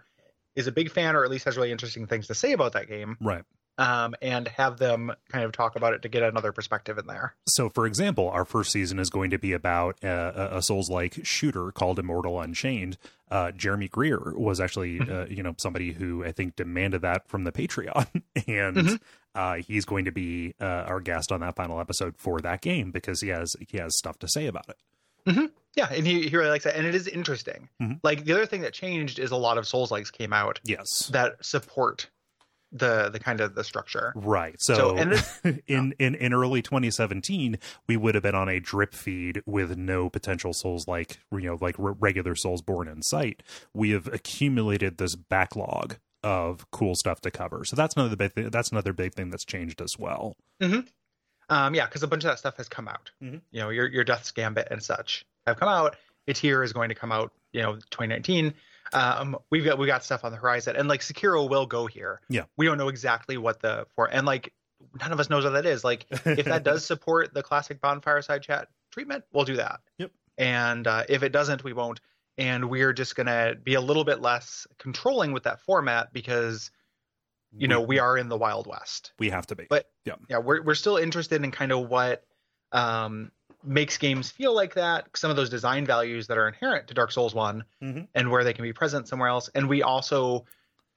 is 0.58 0.68
a 0.68 0.72
big 0.74 0.92
fan 0.92 1.16
or 1.16 1.24
at 1.24 1.32
least 1.32 1.46
has 1.46 1.56
really 1.56 1.72
interesting 1.72 2.08
things 2.08 2.28
to 2.28 2.36
say 2.36 2.52
about 2.52 2.74
that 2.74 2.90
game 2.90 3.16
Right. 3.22 3.44
Um, 3.80 4.14
and 4.22 4.48
have 4.50 4.78
them 4.78 5.12
kind 5.30 5.44
of 5.46 5.52
talk 5.52 5.76
about 5.76 5.94
it 5.94 6.02
to 6.04 6.10
get 6.10 6.22
another 6.22 6.52
perspective 6.52 6.98
in 7.00 7.08
there 7.08 7.34
So, 7.48 7.70
for 7.70 7.88
example, 7.88 8.30
our 8.30 8.46
first 8.46 8.72
season 8.72 9.00
is 9.00 9.10
going 9.10 9.32
to 9.32 9.40
be 9.40 9.54
about 9.54 9.98
uh, 10.04 10.32
a, 10.52 10.58
a 10.58 10.62
Souls-like 10.62 11.20
shooter 11.26 11.72
called 11.72 11.98
Immortal 11.98 12.40
Unchained. 12.42 12.98
Uh, 13.32 13.52
Jeremy 13.52 13.88
Greer 13.88 14.34
was 14.36 14.60
actually, 14.60 15.00
Mm-hmm. 15.00 15.12
uh, 15.12 15.26
you 15.36 15.42
know, 15.44 15.56
somebody 15.58 15.94
who 15.94 16.24
I 16.26 16.32
think 16.32 16.56
demanded 16.56 17.02
that 17.04 17.28
from 17.28 17.44
the 17.46 17.52
Patreon, 17.52 18.08
and 18.48 18.76
Mhm. 18.78 19.00
uh, 19.36 19.56
he's 19.56 19.86
going 19.86 20.06
to 20.06 20.12
be 20.12 20.54
uh, 20.60 20.66
our 20.66 21.00
guest 21.00 21.32
on 21.32 21.40
that 21.42 21.56
final 21.56 21.80
episode 21.80 22.16
for 22.18 22.40
that 22.42 22.62
game 22.62 22.92
because 22.92 23.22
he 23.22 23.30
has 23.30 23.56
he 23.70 23.78
has 23.78 23.98
stuff 23.98 24.20
to 24.20 24.28
say 24.28 24.46
about 24.48 24.66
it. 24.70 24.78
yeah 25.76 25.88
and 25.92 26.08
he, 26.08 26.28
he 26.28 26.36
really 26.36 26.50
likes 26.50 26.66
it 26.66 26.76
and 26.76 26.88
it 26.88 26.96
is 26.96 27.08
interesting 27.08 27.70
Mhm. 27.82 28.00
like 28.04 28.26
the 28.26 28.34
other 28.34 28.46
thing 28.48 28.62
that 28.62 28.74
changed 28.74 29.20
is 29.20 29.30
a 29.32 29.36
lot 29.36 29.58
of 29.60 29.68
souls 29.68 29.92
likes 29.92 30.10
came 30.10 30.34
out 30.34 30.60
Yes, 30.64 30.88
that 31.12 31.44
support 31.46 32.10
the 32.72 33.10
the 33.10 33.20
kind 33.20 33.42
of 33.42 33.56
the 33.56 33.64
structure 33.64 34.14
right. 34.16 34.62
So, 34.62 34.76
So, 34.76 34.96
and 34.98 35.12
this- 35.12 35.40
in, 35.68 35.94
in 35.98 36.16
in 36.16 36.34
early 36.34 36.62
2017, 36.62 37.58
we 37.88 37.98
would 37.98 38.14
have 38.16 38.22
been 38.24 38.36
on 38.36 38.48
a 38.50 38.60
drip 38.60 38.94
feed 38.94 39.42
with 39.46 39.76
no 39.78 40.10
potential 40.10 40.54
souls 40.54 40.88
like 40.88 41.18
you 41.32 41.42
know 41.42 41.58
like 41.60 41.76
re- 41.80 41.94
regular 42.00 42.36
Soulsborne 42.36 42.92
in 42.92 43.02
sight. 43.02 43.42
We 43.74 43.90
have 43.92 44.08
accumulated 44.08 44.98
this 44.98 45.16
backlog 45.16 45.98
of 46.24 46.70
cool 46.72 46.96
stuff 46.96 47.22
to 47.22 47.32
cover. 47.32 47.64
So 47.66 47.76
that's 47.76 47.96
another 47.96 48.16
big 48.16 48.34
thing. 48.34 48.50
That's 48.50 48.72
another 48.72 48.94
big 48.94 49.14
thing 49.14 49.30
that's 49.30 49.46
changed 49.46 49.82
as 49.82 49.98
well. 49.98 50.36
Um, 51.52 51.74
yeah, 51.74 51.86
because 51.86 52.04
a 52.04 52.08
bunch 52.08 52.24
of 52.26 52.30
that 52.30 52.38
stuff 52.40 52.58
has 52.58 52.70
come 52.70 52.88
out. 52.88 53.10
Mhm. 53.24 53.42
You 53.52 53.62
know, 53.62 53.70
your 53.70 53.88
your 53.88 54.04
Death's 54.04 54.32
Gambit 54.32 54.68
and 54.70 54.84
such 54.84 55.26
have 55.48 55.58
come 55.60 55.70
out. 55.70 55.96
Eitr 56.28 56.64
is 56.64 56.74
going 56.74 56.90
to 56.90 56.96
come 56.96 57.12
out. 57.12 57.32
You 57.54 57.62
know, 57.64 57.74
2019. 57.90 58.54
Um, 58.94 59.38
we've 59.50 59.66
got 59.66 59.78
we 59.78 59.88
got 59.88 60.04
stuff 60.04 60.24
on 60.26 60.32
the 60.32 60.38
horizon, 60.38 60.76
and 60.76 60.88
like 60.88 61.02
Sekiro 61.02 61.50
will 61.50 61.66
go 61.66 61.88
here. 61.88 62.22
Yeah. 62.30 62.44
we 62.58 62.66
don't 62.66 62.78
know 62.78 62.88
exactly 62.90 63.38
what 63.38 63.62
the 63.62 63.86
for, 63.96 64.08
and 64.08 64.26
like 64.26 64.54
none 65.00 65.12
of 65.12 65.20
us 65.20 65.30
knows 65.30 65.44
what 65.44 65.52
that 65.52 65.66
is. 65.66 65.84
Like 65.84 66.06
if 66.26 66.46
that 66.46 66.64
does 66.64 66.86
support 66.86 67.34
the 67.34 67.44
classic 67.44 67.82
Bonfireside 67.82 68.42
Chat 68.42 68.68
treatment, 68.92 69.24
we'll 69.32 69.46
do 69.46 69.58
that. 69.58 69.82
Yep. 69.98 70.12
And 70.38 70.88
uh, 70.88 71.04
if 71.10 71.24
it 71.24 71.32
doesn't, 71.32 71.64
we 71.64 71.74
won't. 71.74 72.00
And 72.38 72.70
we're 72.70 72.94
just 72.94 73.16
gonna 73.16 73.56
be 73.62 73.74
a 73.74 73.82
little 73.82 74.06
bit 74.06 74.22
less 74.22 74.66
controlling 74.78 75.34
with 75.34 75.44
that 75.44 75.60
format 75.62 76.14
because 76.14 76.72
you 77.52 77.68
know 77.68 77.82
we 77.82 78.00
are 78.00 78.18
in 78.18 78.30
the 78.30 78.38
Wild 78.38 78.68
West 78.68 79.12
we 79.20 79.30
have 79.30 79.48
to 79.48 79.56
be. 79.56 79.66
But- 79.70 79.90
yeah, 80.06 80.16
yeah 80.30 80.38
we're, 80.38 80.62
we're 80.62 80.76
still 80.76 80.98
interested 80.98 81.44
in 81.44 81.52
kind 81.52 81.72
of 81.72 81.90
what 81.90 82.24
um, 82.72 83.32
makes 83.64 83.98
games 83.98 84.32
feel 84.32 84.54
like 84.56 84.76
that 84.76 85.08
some 85.16 85.30
of 85.30 85.36
those 85.36 85.50
design 85.50 85.86
values 85.86 86.28
that 86.28 86.38
are 86.38 86.48
inherent 86.48 86.88
to 86.88 86.94
dark 86.94 87.12
souls 87.12 87.36
one 87.36 87.64
Mhm. 87.84 88.08
and 88.16 88.32
where 88.32 88.44
they 88.44 88.54
can 88.54 88.64
be 88.64 88.74
present 88.74 89.08
somewhere 89.08 89.28
else 89.30 89.50
and 89.54 89.68
we 89.68 89.84
also 89.84 90.46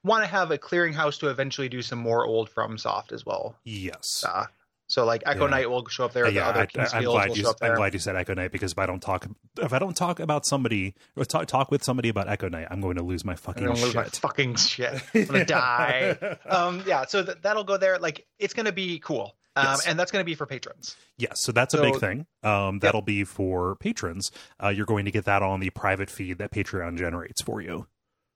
want 0.04 0.22
to 0.24 0.28
have 0.30 0.50
a 0.52 0.58
clearinghouse 0.58 1.18
to 1.20 1.28
eventually 1.28 1.68
do 1.68 1.82
some 1.82 1.98
more 1.98 2.24
old 2.24 2.48
FromSoft 2.54 3.12
as 3.12 3.26
well 3.26 3.56
yes. 3.64 4.24
uh, 4.28 4.46
so 4.86 5.04
like 5.04 5.22
echo 5.26 5.44
Yeah. 5.46 5.50
knight 5.50 5.70
will 5.70 5.86
show 5.88 6.04
up 6.04 6.12
there 6.12 6.24
the 6.26 6.32
yeah, 6.34 6.48
other 6.50 6.60
I, 6.60 6.62
am 6.98 7.02
glad 7.04 7.28
will 7.30 7.36
you. 7.36 7.42
show 7.44 7.50
up 7.50 7.56
I'm 7.62 7.74
glad 7.74 7.94
you 7.94 7.98
said 7.98 8.14
Echo 8.14 8.34
Night 8.34 8.52
because 8.52 8.72
if 8.72 8.78
I 8.78 8.86
don't 8.86 9.00
talk, 9.00 9.26
if 9.58 9.72
I 9.72 9.78
don't 9.78 9.96
talk 9.96 10.20
about 10.20 10.44
somebody 10.44 10.94
or 11.16 11.24
talk, 11.24 11.46
talk 11.46 11.70
with 11.70 11.82
somebody 11.82 12.10
about 12.10 12.28
Echo 12.28 12.48
Night, 12.48 12.66
I'm 12.70 12.80
going 12.80 12.96
to 12.96 13.02
lose 13.02 13.24
my 13.24 13.32
I'm 13.32 13.38
fucking 13.38 13.64
gonna 13.64 13.78
lose 13.80 13.94
my 13.94 14.04
fucking 14.04 14.56
shit. 14.56 15.02
I'm 15.14 15.24
gonna 15.24 15.44
die. 15.46 16.36
Um, 16.46 16.82
yeah, 16.86 17.06
so 17.06 17.24
th- 17.24 17.38
that'll 17.42 17.64
go 17.64 17.76
there. 17.78 17.98
Like, 17.98 18.26
it's 18.38 18.52
gonna 18.54 18.72
be 18.72 18.98
cool, 18.98 19.34
um, 19.56 19.64
Yes. 19.66 19.86
and 19.86 19.98
that's 19.98 20.10
gonna 20.10 20.24
be 20.24 20.34
for 20.34 20.46
patrons. 20.46 20.96
Yes, 21.18 21.40
so 21.42 21.52
that's 21.52 21.74
a 21.74 21.80
big 21.80 21.96
thing. 21.98 22.26
Um, 22.42 22.78
that'll 22.80 23.02
be 23.02 23.24
for 23.24 23.76
patrons. 23.76 24.30
Uh, 24.62 24.68
you're 24.68 24.86
going 24.86 25.04
to 25.04 25.10
get 25.10 25.24
that 25.26 25.42
on 25.42 25.60
the 25.60 25.70
private 25.70 26.10
feed 26.10 26.38
that 26.38 26.50
Patreon 26.52 26.98
generates 26.98 27.42
for 27.42 27.60
you. 27.60 27.86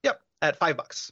Yep, 0.02 0.20
at 0.42 0.56
five 0.56 0.76
bucks. 0.76 1.10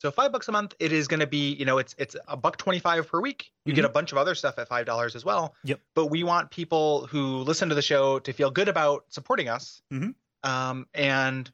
So 0.00 0.10
five 0.10 0.30
bucks 0.30 0.46
a 0.48 0.52
month, 0.52 0.74
it 0.78 0.92
is 0.92 1.08
going 1.08 1.20
to 1.20 1.26
be, 1.26 1.54
you 1.54 1.64
know, 1.64 1.78
it's 1.78 1.94
it's 1.98 2.14
a 2.28 2.36
buck 2.36 2.56
twenty 2.58 2.78
five 2.80 3.08
per 3.08 3.20
week. 3.20 3.50
You 3.64 3.72
get 3.72 3.84
a 3.84 3.88
bunch 3.88 4.12
of 4.12 4.18
other 4.18 4.34
stuff 4.34 4.58
at 4.58 4.68
five 4.68 4.84
dollars 4.84 5.16
as 5.16 5.24
well. 5.24 5.54
Yep. 5.64 5.80
But 5.94 6.06
we 6.06 6.22
want 6.22 6.50
people 6.50 7.06
who 7.06 7.38
listen 7.38 7.68
to 7.70 7.74
the 7.74 7.82
show 7.82 8.18
to 8.20 8.32
feel 8.32 8.50
good 8.50 8.68
about 8.68 9.04
supporting 9.08 9.48
us. 9.48 9.80
Mhm. 9.92 10.14
Um, 10.42 10.86
and 10.92 11.50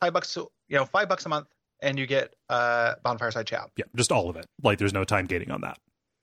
five 0.00 0.12
bucks, 0.12 0.36
you 0.36 0.48
know, 0.76 0.84
five 0.84 1.08
bucks 1.08 1.26
a 1.26 1.28
month, 1.28 1.48
and 1.80 1.98
you 1.98 2.06
get 2.06 2.34
uh 2.48 2.94
Bonfireside 3.04 3.46
Chat. 3.46 3.70
Yeah, 3.76 3.84
just 3.96 4.12
all 4.12 4.30
of 4.30 4.36
it. 4.36 4.46
Like 4.62 4.78
there's 4.78 4.94
no 4.94 5.02
time 5.04 5.26
gating 5.26 5.50
on 5.50 5.62
that. 5.62 5.78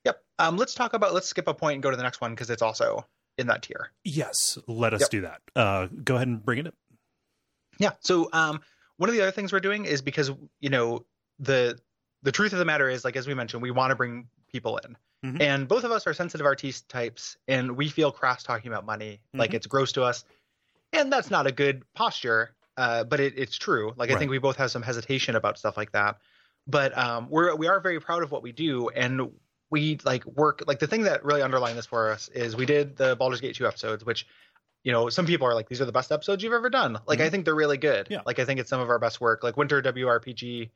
Yep. 0.06 0.24
Um, 0.40 0.58
let's 0.58 0.74
talk 0.74 0.94
about. 0.94 1.14
Let's 1.14 1.28
skip 1.28 1.48
a 1.48 1.54
point 1.54 1.76
and 1.76 1.84
go 1.84 1.92
to 1.92 1.98
the 1.98 2.04
next 2.04 2.22
one 2.22 2.32
because 2.32 2.50
it's 2.50 2.62
also 2.62 3.06
in 3.38 3.48
that 3.48 3.62
tier. 3.64 3.92
Yes, 4.04 4.58
let 4.68 4.94
us 4.94 5.02
Yep. 5.02 5.10
do 5.10 5.22
that. 5.22 5.42
Uh, 5.56 5.88
go 6.04 6.16
ahead 6.16 6.28
and 6.28 6.44
bring 6.44 6.60
it 6.60 6.66
in. 6.68 6.74
Yeah. 7.78 7.92
So 8.02 8.30
um, 8.34 8.62
one 8.98 9.10
of 9.10 9.16
the 9.16 9.22
other 9.22 9.32
things 9.32 9.52
we're 9.54 9.60
doing 9.60 9.86
is 9.86 10.02
because 10.02 10.32
you 10.60 10.70
know 10.70 11.06
the 11.40 11.80
the 12.24 12.32
truth 12.32 12.52
of 12.54 12.60
the 12.60 12.66
matter 12.66 12.90
is 12.90 13.06
like 13.06 13.16
as 13.16 13.28
we 13.28 13.34
mentioned 13.34 13.62
we 13.64 13.72
want 13.72 13.92
to 13.92 13.96
bring 13.96 14.28
people 14.52 14.78
in 14.78 14.98
Mhm. 15.26 15.42
and 15.42 15.68
both 15.70 15.86
of 15.86 15.92
us 15.92 16.06
are 16.06 16.14
sensitive 16.14 16.46
artiste 16.46 16.90
types 16.90 17.38
and 17.48 17.78
we 17.78 17.88
feel 17.88 18.12
crass 18.12 18.44
talking 18.44 18.70
about 18.70 18.86
money 18.86 19.22
like 19.34 19.52
Mhm. 19.52 19.54
it's 19.54 19.68
gross 19.68 19.94
to 19.94 20.04
us 20.04 20.26
and 20.92 21.14
that's 21.14 21.32
not 21.32 21.48
a 21.48 21.52
good 21.54 21.84
posture 21.94 22.54
uh, 22.76 23.06
but 23.06 23.22
it, 23.22 23.36
it's 23.38 23.58
true 23.58 23.94
like 23.96 24.10
i 24.12 24.18
think 24.18 24.30
we 24.32 24.38
both 24.38 24.58
have 24.58 24.70
some 24.70 24.82
hesitation 24.82 25.36
about 25.38 25.58
stuff 25.58 25.78
like 25.78 25.94
that 25.94 26.18
but 26.68 26.98
um, 26.98 27.30
we're 27.30 27.56
we 27.56 27.68
are 27.68 27.80
very 27.80 28.02
proud 28.02 28.22
of 28.24 28.32
what 28.32 28.44
we 28.44 28.52
do 28.52 28.90
and 28.90 29.32
we 29.72 30.00
like 30.04 30.26
work 30.26 30.64
like 30.68 30.80
the 30.80 30.88
thing 30.88 31.04
that 31.04 31.24
really 31.24 31.42
underlined 31.42 31.78
this 31.78 31.86
for 31.86 32.12
us 32.12 32.28
is 32.30 32.56
we 32.56 32.66
did 32.66 32.96
the 32.98 33.16
Baldur's 33.16 33.42
Gate 33.42 33.56
2 33.56 33.68
episodes 33.68 34.04
which 34.06 34.26
you 34.84 34.92
know 34.92 35.10
some 35.10 35.26
people 35.26 35.46
are 35.48 35.54
like 35.54 35.68
these 35.70 35.82
are 35.82 35.86
the 35.86 35.92
best 35.92 36.12
episodes 36.12 36.42
you've 36.44 36.54
ever 36.54 36.70
done 36.70 36.98
like 37.06 37.20
i 37.20 37.30
think 37.30 37.44
they're 37.46 37.54
really 37.56 37.78
good 37.78 38.08
Yeah. 38.10 38.22
like 38.26 38.40
i 38.40 38.46
think 38.46 38.60
it's 38.60 38.70
some 38.70 38.80
of 38.80 38.90
our 38.90 38.98
best 39.00 39.20
work 39.20 39.44
like 39.44 39.58
winter 39.58 39.82
wrpg 39.82 40.70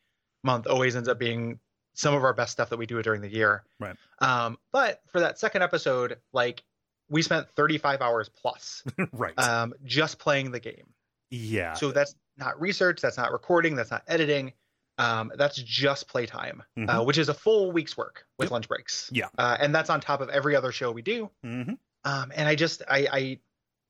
month 0.43 0.67
always 0.67 0.95
ends 0.95 1.07
up 1.07 1.17
being 1.17 1.59
some 1.93 2.13
of 2.13 2.23
our 2.23 2.33
best 2.33 2.51
stuff 2.51 2.69
that 2.69 2.77
we 2.77 2.85
do 2.85 3.01
during 3.01 3.21
the 3.21 3.29
year 3.29 3.63
Right. 3.79 3.95
um 4.19 4.57
but 4.73 5.01
for 5.11 5.21
that 5.21 5.39
second 5.39 5.61
episode 5.61 6.17
like 6.33 6.63
we 7.09 7.21
spent 7.21 7.47
35 7.55 8.01
hours 8.01 8.29
plus 8.29 8.83
right. 9.13 9.37
um 9.39 9.73
just 9.85 10.19
playing 10.19 10.51
the 10.51 10.59
game 10.59 10.93
yeah. 11.29 11.73
so 11.73 11.91
that's 11.91 12.13
not 12.37 12.59
research 12.59 12.99
that's 13.01 13.17
not 13.17 13.31
recording 13.31 13.75
that's 13.75 13.91
not 13.91 14.03
editing 14.07 14.51
um, 14.97 15.31
that's 15.35 15.55
just 15.57 16.07
playtime 16.07 16.63
uh, 16.77 16.81
Mhm. 16.99 17.05
which 17.05 17.17
is 17.17 17.29
a 17.29 17.33
full 17.33 17.71
week's 17.71 17.97
work 17.97 18.25
with 18.37 18.47
Yep. 18.47 18.51
lunch 18.51 18.67
breaks 18.67 19.09
Yeah. 19.11 19.29
uh, 19.37 19.57
and 19.59 19.73
that's 19.73 19.89
on 19.89 19.99
top 20.01 20.21
of 20.21 20.29
every 20.29 20.55
other 20.55 20.71
show 20.71 20.91
we 20.91 21.01
do 21.01 21.29
Mhm. 21.43 21.77
um, 22.03 22.31
and 22.35 22.47
i 22.47 22.55
just 22.55 22.81
i 22.89 23.07
i 23.11 23.39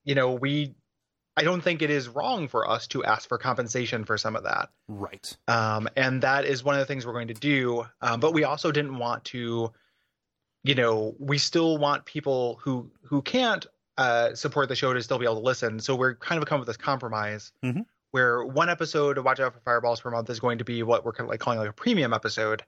you 0.06 0.16
know 0.16 0.34
we 0.34 0.74
i 1.36 1.44
don't 1.44 1.62
think 1.62 1.82
it 1.82 1.90
is 1.90 2.08
wrong 2.08 2.48
for 2.48 2.70
us 2.70 2.88
to 2.88 3.04
ask 3.04 3.28
for 3.28 3.38
compensation 3.38 4.06
for 4.06 4.18
some 4.18 4.36
of 4.36 4.44
that 4.44 4.70
Right. 4.88 5.36
um, 5.48 5.90
and 5.96 6.22
that 6.24 6.46
is 6.46 6.64
one 6.64 6.76
of 6.76 6.80
the 6.80 6.86
things 6.86 7.06
we're 7.06 7.14
going 7.14 7.28
to 7.30 7.34
do 7.34 7.86
um, 8.02 8.20
but 8.20 8.34
we 8.34 8.44
also 8.44 8.72
didn't 8.72 8.98
want 8.98 9.26
to 9.26 9.74
you 10.64 10.76
know 10.76 11.16
we 11.20 11.38
still 11.38 11.78
want 11.78 12.06
people 12.06 12.60
who 12.64 12.90
who 13.04 13.22
can't 13.22 13.66
uh, 13.98 14.34
support 14.34 14.70
the 14.70 14.76
show 14.76 14.92
to 14.94 15.04
still 15.04 15.20
be 15.20 15.26
able 15.26 15.36
to 15.36 15.42
listen 15.42 15.80
so 15.80 15.96
we're 15.96 16.16
kind 16.16 16.42
of 16.42 16.48
come 16.48 16.60
with 16.60 16.68
this 16.68 16.78
compromise 16.78 17.52
Mhm. 17.64 17.86
Where 18.14 18.46
one 18.46 18.70
episode 18.70 19.18
of 19.18 19.26
watch 19.26 19.40
out 19.40 19.54
for 19.54 19.60
fireballs 19.62 20.00
per 20.00 20.12
month 20.12 20.30
is 20.30 20.40
going 20.40 20.60
to 20.60 20.64
be 20.64 20.84
what 20.84 21.04
we're 21.04 21.12
kind 21.12 21.26
of 21.26 21.30
like 21.32 21.40
calling 21.40 21.58
like 21.60 21.70
a 21.70 21.74
premium 21.74 22.14
episode 22.14 22.64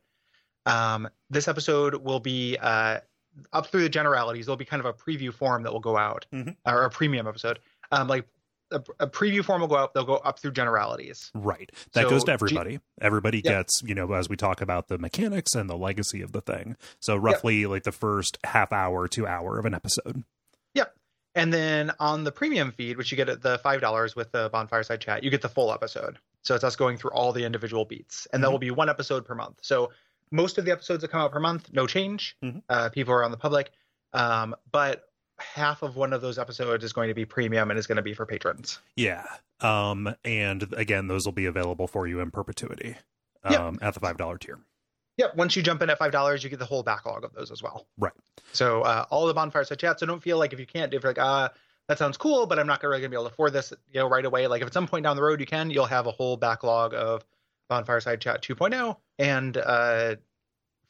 um, 0.66 1.08
this 1.30 1.48
episode 1.48 1.96
will 2.04 2.20
be 2.20 2.58
uh, 2.60 3.00
up 3.54 3.68
through 3.68 3.84
the 3.84 3.90
generalities 3.90 4.48
there'll 4.48 4.58
be 4.58 4.66
kind 4.66 4.80
of 4.80 4.86
a 4.88 4.94
preview 4.94 5.32
form 5.32 5.64
that 5.64 5.72
will 5.72 5.80
go 5.80 5.96
out 5.98 6.25
Mhm. 6.34 6.56
or 6.66 6.84
a 6.84 6.90
premium 6.90 7.28
episode 7.28 7.60
um, 7.92 8.08
like 8.08 8.28
a, 8.72 8.82
a 9.00 9.08
preview 9.08 9.46
form 9.46 9.62
will 9.62 9.68
go 9.68 9.75
out 9.78 9.94
they'll 9.94 10.04
go 10.04 10.16
up 10.16 10.40
through 10.40 10.52
generalities 10.52 11.30
Right. 11.36 11.72
That 11.94 12.06
So, 12.06 12.10
goes 12.10 12.24
to 12.24 12.32
everybody. 12.32 12.80
everybody 13.00 13.42
Yeah. 13.46 13.52
gets, 13.60 13.84
you 13.84 13.94
know, 13.94 14.12
as 14.14 14.28
we 14.28 14.36
talk 14.36 14.60
about 14.62 14.88
the 14.88 14.98
mechanics 14.98 15.54
and 15.54 15.70
the 15.70 15.78
legacy 15.78 16.24
of 16.24 16.32
the 16.32 16.42
thing. 16.42 16.75
So 17.00 17.16
roughly 17.16 17.68
like 17.68 17.84
the 17.84 17.92
first 17.92 18.40
half 18.44 18.74
hour 18.74 19.08
to 19.10 19.28
hour 19.28 19.60
of 19.60 19.66
an 19.66 19.75
episode. 19.75 20.24
And 21.36 21.54
then 21.54 21.92
on 22.00 22.24
the 22.24 22.32
premium 22.32 22.72
feed, 22.72 22.98
which 22.98 23.12
you 23.12 23.18
get 23.18 23.27
at 23.30 23.42
the 23.42 23.58
five 23.60 23.82
dollars 23.82 24.15
with 24.15 24.32
the 24.32 24.50
bonfireside 24.51 25.01
chat, 25.01 25.24
you 25.24 25.30
get 25.30 25.42
the 25.42 25.50
full 25.50 25.72
episode. 25.74 26.18
So 26.44 26.56
it's 26.56 26.63
us 26.63 26.75
going 26.75 26.98
through 26.98 27.12
all 27.12 27.34
the 27.34 27.44
individual 27.44 27.86
beats, 27.86 28.25
and 28.32 28.44
that 28.44 28.48
Mhm. 28.48 28.51
will 28.51 28.60
be 28.60 28.72
one 28.72 28.89
episode 28.89 29.25
per 29.25 29.36
month. 29.36 29.60
So 29.62 29.92
most 30.32 30.58
of 30.58 30.65
the 30.65 30.72
episodes 30.72 31.01
that 31.01 31.10
come 31.10 31.22
out 31.22 31.32
per 31.32 31.39
month, 31.39 31.72
no 31.74 31.88
change. 31.88 32.38
Mhm. 32.44 32.62
Uh, 32.70 32.89
people 32.89 33.13
are 33.13 33.24
on 33.24 33.32
the 33.32 33.38
public, 33.38 33.72
um, 34.13 34.56
but 34.72 35.10
half 35.39 35.82
of 35.82 35.98
one 35.98 36.13
of 36.13 36.22
those 36.22 36.39
episodes 36.39 36.84
is 36.84 36.94
going 36.94 37.10
to 37.10 37.13
be 37.13 37.25
premium 37.25 37.70
and 37.70 37.77
is 37.77 37.86
going 37.88 37.98
to 37.98 38.01
be 38.01 38.13
for 38.13 38.25
patrons. 38.25 38.80
Yeah. 38.96 39.25
Um 39.60 40.15
and 40.24 40.72
again 40.74 41.08
those 41.08 41.25
will 41.25 41.34
be 41.34 41.46
available 41.46 41.88
for 41.88 42.08
you 42.08 42.20
in 42.22 42.32
perpetuity. 42.32 42.96
Yep. 43.50 43.60
Um 43.60 43.80
at 43.82 43.94
the 43.94 44.00
$5 44.00 44.39
tier. 44.39 44.60
Yep. 45.17 45.36
Once 45.36 45.55
you 45.55 45.63
jump 45.63 45.81
in 45.81 45.89
at 45.89 45.98
five 45.98 46.12
dollars, 46.12 46.43
you 46.43 46.50
get 46.50 46.60
the 46.60 46.65
whole 46.65 46.84
backlog 46.84 47.24
of 47.24 47.34
those 47.34 47.51
as 47.51 47.63
well. 47.63 47.88
Right. 47.98 48.13
So 48.53 48.81
uh, 48.81 49.05
all 49.10 49.27
the 49.27 49.34
bonfireside 49.34 49.77
chat. 49.77 50.00
So 50.00 50.05
don't 50.05 50.22
feel 50.22 50.38
like 50.38 50.53
if 50.53 50.60
you 50.60 50.65
can't, 50.65 50.93
if 50.93 51.03
you're 51.03 51.12
like, 51.12 51.19
ah, 51.22 51.51
that 51.88 51.98
sounds 51.98 52.17
cool, 52.17 52.45
but 52.48 52.60
I'm 52.60 52.67
not 52.67 52.81
really 52.84 53.00
gonna 53.00 53.10
be 53.10 53.15
able 53.15 53.25
to 53.27 53.31
afford 53.34 53.53
this, 53.53 53.72
you 53.91 54.00
know, 54.00 54.10
right 54.10 54.25
away. 54.25 54.48
Like 54.48 54.62
if 54.62 54.67
at 54.67 54.74
some 54.74 54.88
point 54.88 55.03
down 55.03 55.15
the 55.15 55.24
road 55.24 55.39
you 55.39 55.45
can, 55.45 55.69
you'll 55.69 55.86
have 55.86 56.07
a 56.07 56.12
whole 56.12 56.36
backlog 56.38 56.93
of 56.93 57.24
bonfireside 57.69 58.19
chat 58.19 58.41
2.0 58.43 58.95
and 59.19 59.57
uh, 59.57 60.15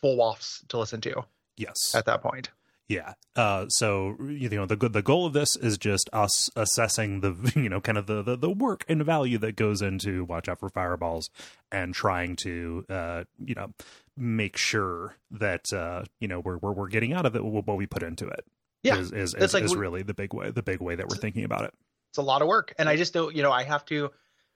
full 0.01 0.17
wafts 0.17 0.63
to 0.70 0.77
listen 0.77 1.01
to 1.01 1.24
Yes. 1.58 1.94
at 1.96 2.05
that 2.05 2.22
point. 2.22 2.50
Yeah. 2.88 3.13
Uh, 3.36 3.65
so 3.67 4.15
you 4.29 4.48
know 4.50 4.65
the 4.67 4.75
good, 4.75 4.94
the 4.94 5.01
goal 5.01 5.25
of 5.25 5.34
this 5.34 5.55
is 5.58 5.77
just 5.77 6.08
us 6.13 6.50
assessing 6.55 7.22
the 7.22 7.51
you 7.55 7.67
know 7.70 7.82
kind 7.82 7.98
of 7.98 8.05
the, 8.05 8.22
the 8.22 8.36
the 8.38 8.50
work 8.51 8.86
and 8.88 9.03
value 9.03 9.38
that 9.39 9.55
goes 9.55 9.82
into 9.82 10.24
watch 10.24 10.48
out 10.48 10.60
for 10.60 10.70
fireballs 10.70 11.29
and 11.72 11.94
trying 11.96 12.36
to 12.36 12.86
uh, 12.89 13.24
you 13.44 13.55
know 13.55 13.74
make 14.17 14.57
sure 14.57 15.15
that 15.31 15.72
uh, 15.74 16.03
you 16.19 16.27
know 16.27 16.39
we're, 16.39 16.57
we're 16.57 16.72
we're 16.74 16.88
getting 16.88 17.13
out 17.13 17.25
of 17.25 17.36
it 17.36 17.43
what 17.43 17.75
we 17.77 17.86
put 17.86 18.03
into 18.03 18.27
it. 18.27 18.45
Yeah. 18.84 18.98
is 19.00 19.12
is, 19.12 19.34
is, 19.34 19.53
like 19.53 19.63
is 19.63 19.75
really 19.75 20.03
the 20.03 20.13
big 20.13 20.34
way 20.34 20.51
the 20.51 20.62
big 20.63 20.79
way 20.81 20.95
that 20.95 21.07
we're 21.07 21.15
thinking 21.17 21.43
about 21.43 21.63
it. 21.65 21.74
It's 22.12 22.17
a 22.19 22.22
lot 22.22 22.41
of 22.41 22.48
work, 22.48 22.74
and 22.77 22.88
I 22.88 22.95
just 22.95 23.13
don't, 23.13 23.36
you 23.36 23.43
know, 23.43 23.51
I 23.51 23.63
have 23.63 23.84
to 23.86 24.12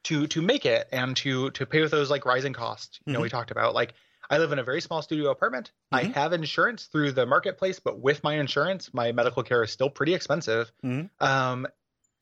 to 0.06 0.28
to 0.28 0.42
make 0.42 0.66
it 0.66 0.88
and 0.92 1.16
to 1.18 1.50
to 1.52 1.66
pay 1.66 1.82
with 1.82 1.92
those 1.92 2.10
like 2.10 2.26
rising 2.26 2.54
costs. 2.54 3.00
You 3.06 3.14
know, 3.14 3.20
Mhm. 3.20 3.24
we 3.24 3.30
talked 3.30 3.52
about 3.52 3.74
like 3.74 3.96
I 4.30 4.38
live 4.38 4.52
in 4.52 4.60
a 4.60 4.64
very 4.64 4.80
small 4.82 5.02
studio 5.02 5.32
apartment. 5.32 5.72
I 5.92 6.04
Mhm. 6.04 6.14
have 6.14 6.34
insurance 6.34 6.86
through 6.86 7.14
the 7.14 7.26
marketplace, 7.26 7.80
but 7.80 8.00
with 8.00 8.24
my 8.24 8.36
insurance, 8.36 8.94
my 8.94 9.12
medical 9.12 9.42
care 9.44 9.64
is 9.64 9.72
still 9.72 9.90
pretty 9.90 10.14
expensive. 10.14 10.72
Mhm. 10.86 11.10
Um, 11.20 11.68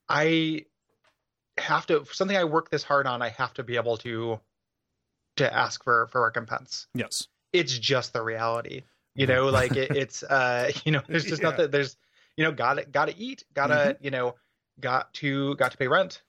I 0.08 0.66
have 1.58 1.86
to 1.88 2.06
something 2.06 2.38
I 2.38 2.46
work 2.46 2.70
this 2.70 2.84
hard 2.84 3.06
on. 3.08 3.22
I 3.22 3.30
have 3.30 3.54
to 3.56 3.64
be 3.64 3.76
able 3.76 3.98
to 3.98 4.40
to 5.38 5.54
ask 5.54 5.84
for 5.84 6.08
for 6.08 6.22
recompense. 6.24 6.88
Yes. 6.94 7.28
It's 7.54 7.78
just 7.78 8.14
the 8.14 8.22
reality, 8.22 8.84
you 9.16 9.26
know. 9.28 9.46
Like 9.52 9.76
it, 9.76 9.96
it's 9.96 10.24
uh, 10.24 10.72
you 10.86 10.92
know, 10.92 11.02
there's 11.08 11.26
just 11.26 11.42
Yeah. 11.42 11.50
nothing. 11.50 11.72
There's 11.72 11.96
you 12.36 12.44
know, 12.44 12.52
gotta 12.52 12.86
gotta 12.86 13.14
eat, 13.18 13.44
gotta 13.54 13.98
you 14.02 14.12
know, 14.12 14.36
got 14.80 15.14
to 15.16 15.56
got 15.56 15.72
to 15.72 15.78
pay 15.78 15.88
rent, 15.88 16.22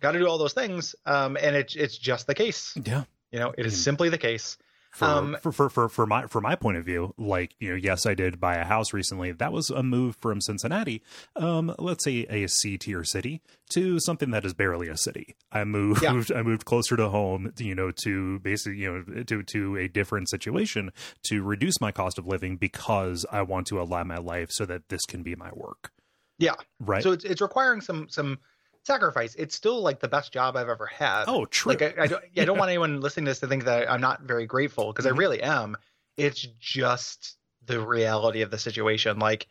got 0.00 0.12
to 0.12 0.18
do 0.18 0.26
all 0.28 0.38
those 0.38 0.52
things. 0.52 0.94
Um, 1.06 1.36
and 1.40 1.56
it's 1.56 1.74
it's 1.74 1.98
just 1.98 2.26
the 2.26 2.34
case. 2.34 2.76
Yeah. 2.84 3.04
You 3.32 3.40
know, 3.40 3.52
it 3.58 3.66
is 3.66 3.74
Mm. 3.74 3.84
simply 3.84 4.08
the 4.10 4.18
case. 4.18 4.56
For, 4.96 5.04
Um, 5.04 5.36
for 5.42 5.52
for 5.52 5.68
for 5.68 5.88
for 5.88 6.06
my 6.06 6.26
for 6.26 6.40
my 6.40 6.56
point 6.56 6.78
of 6.78 6.84
view, 6.84 7.14
like 7.18 7.54
you 7.60 7.70
know, 7.70 7.76
yes, 7.76 8.06
I 8.06 8.14
did 8.14 8.40
buy 8.40 8.56
a 8.56 8.64
house 8.64 8.92
recently. 8.92 9.32
That 9.32 9.52
was 9.52 9.68
a 9.68 9.82
move 9.82 10.16
from 10.16 10.40
Cincinnati, 10.40 11.02
um, 11.36 11.74
let's 11.78 12.04
say 12.04 12.26
a 12.30 12.48
C 12.48 12.78
tier 12.78 13.04
city, 13.04 13.42
to 13.74 14.00
something 14.00 14.30
that 14.30 14.44
is 14.46 14.54
barely 14.54 14.88
a 14.88 14.96
city. 14.96 15.36
I 15.52 15.64
moved 15.64 16.02
Yeah. 16.02 16.22
I 16.34 16.42
moved 16.42 16.64
closer 16.64 16.96
to 16.96 17.10
home, 17.10 17.52
you 17.58 17.74
know, 17.74 17.90
to 18.04 18.38
basically 18.40 18.78
you 18.78 19.04
know 19.06 19.22
to 19.24 19.42
to 19.42 19.76
a 19.76 19.88
different 19.88 20.30
situation 20.30 20.92
to 21.24 21.42
reduce 21.42 21.80
my 21.80 21.92
cost 21.92 22.18
of 22.18 22.26
living 22.26 22.56
because 22.56 23.26
I 23.30 23.42
want 23.42 23.66
to 23.68 23.80
align 23.80 24.06
my 24.06 24.18
life 24.18 24.50
so 24.50 24.64
that 24.64 24.88
this 24.88 25.04
can 25.04 25.22
be 25.22 25.34
my 25.36 25.50
work. 25.52 25.92
Yeah. 26.38 26.54
Right. 26.80 27.02
So 27.02 27.12
it's 27.12 27.24
it's 27.24 27.40
requiring 27.42 27.80
some 27.82 28.08
some 28.08 28.38
sacrifice. 28.86 29.34
It's 29.34 29.54
still 29.54 29.82
like 29.82 30.00
the 30.00 30.08
best 30.08 30.32
job 30.32 30.56
I've 30.56 30.68
ever 30.68 30.86
had. 30.86 31.24
oh, 31.26 31.44
true. 31.46 31.72
like 31.72 31.82
I, 31.82 32.04
I 32.04 32.06
don't 32.06 32.24
I 32.38 32.44
don't 32.44 32.58
want 32.58 32.68
anyone 32.74 33.00
listening 33.00 33.26
to 33.26 33.30
this 33.32 33.40
to 33.40 33.46
think 33.48 33.64
that 33.64 33.90
I'm 33.90 34.00
not 34.00 34.22
very 34.22 34.46
grateful 34.46 34.92
because 34.92 35.04
Mhm. 35.04 35.14
I 35.14 35.18
really 35.18 35.42
am. 35.42 35.76
It's 36.16 36.40
just 36.60 37.36
the 37.66 37.80
reality 37.84 38.42
of 38.42 38.50
the 38.50 38.58
situation. 38.58 39.18
Like, 39.18 39.48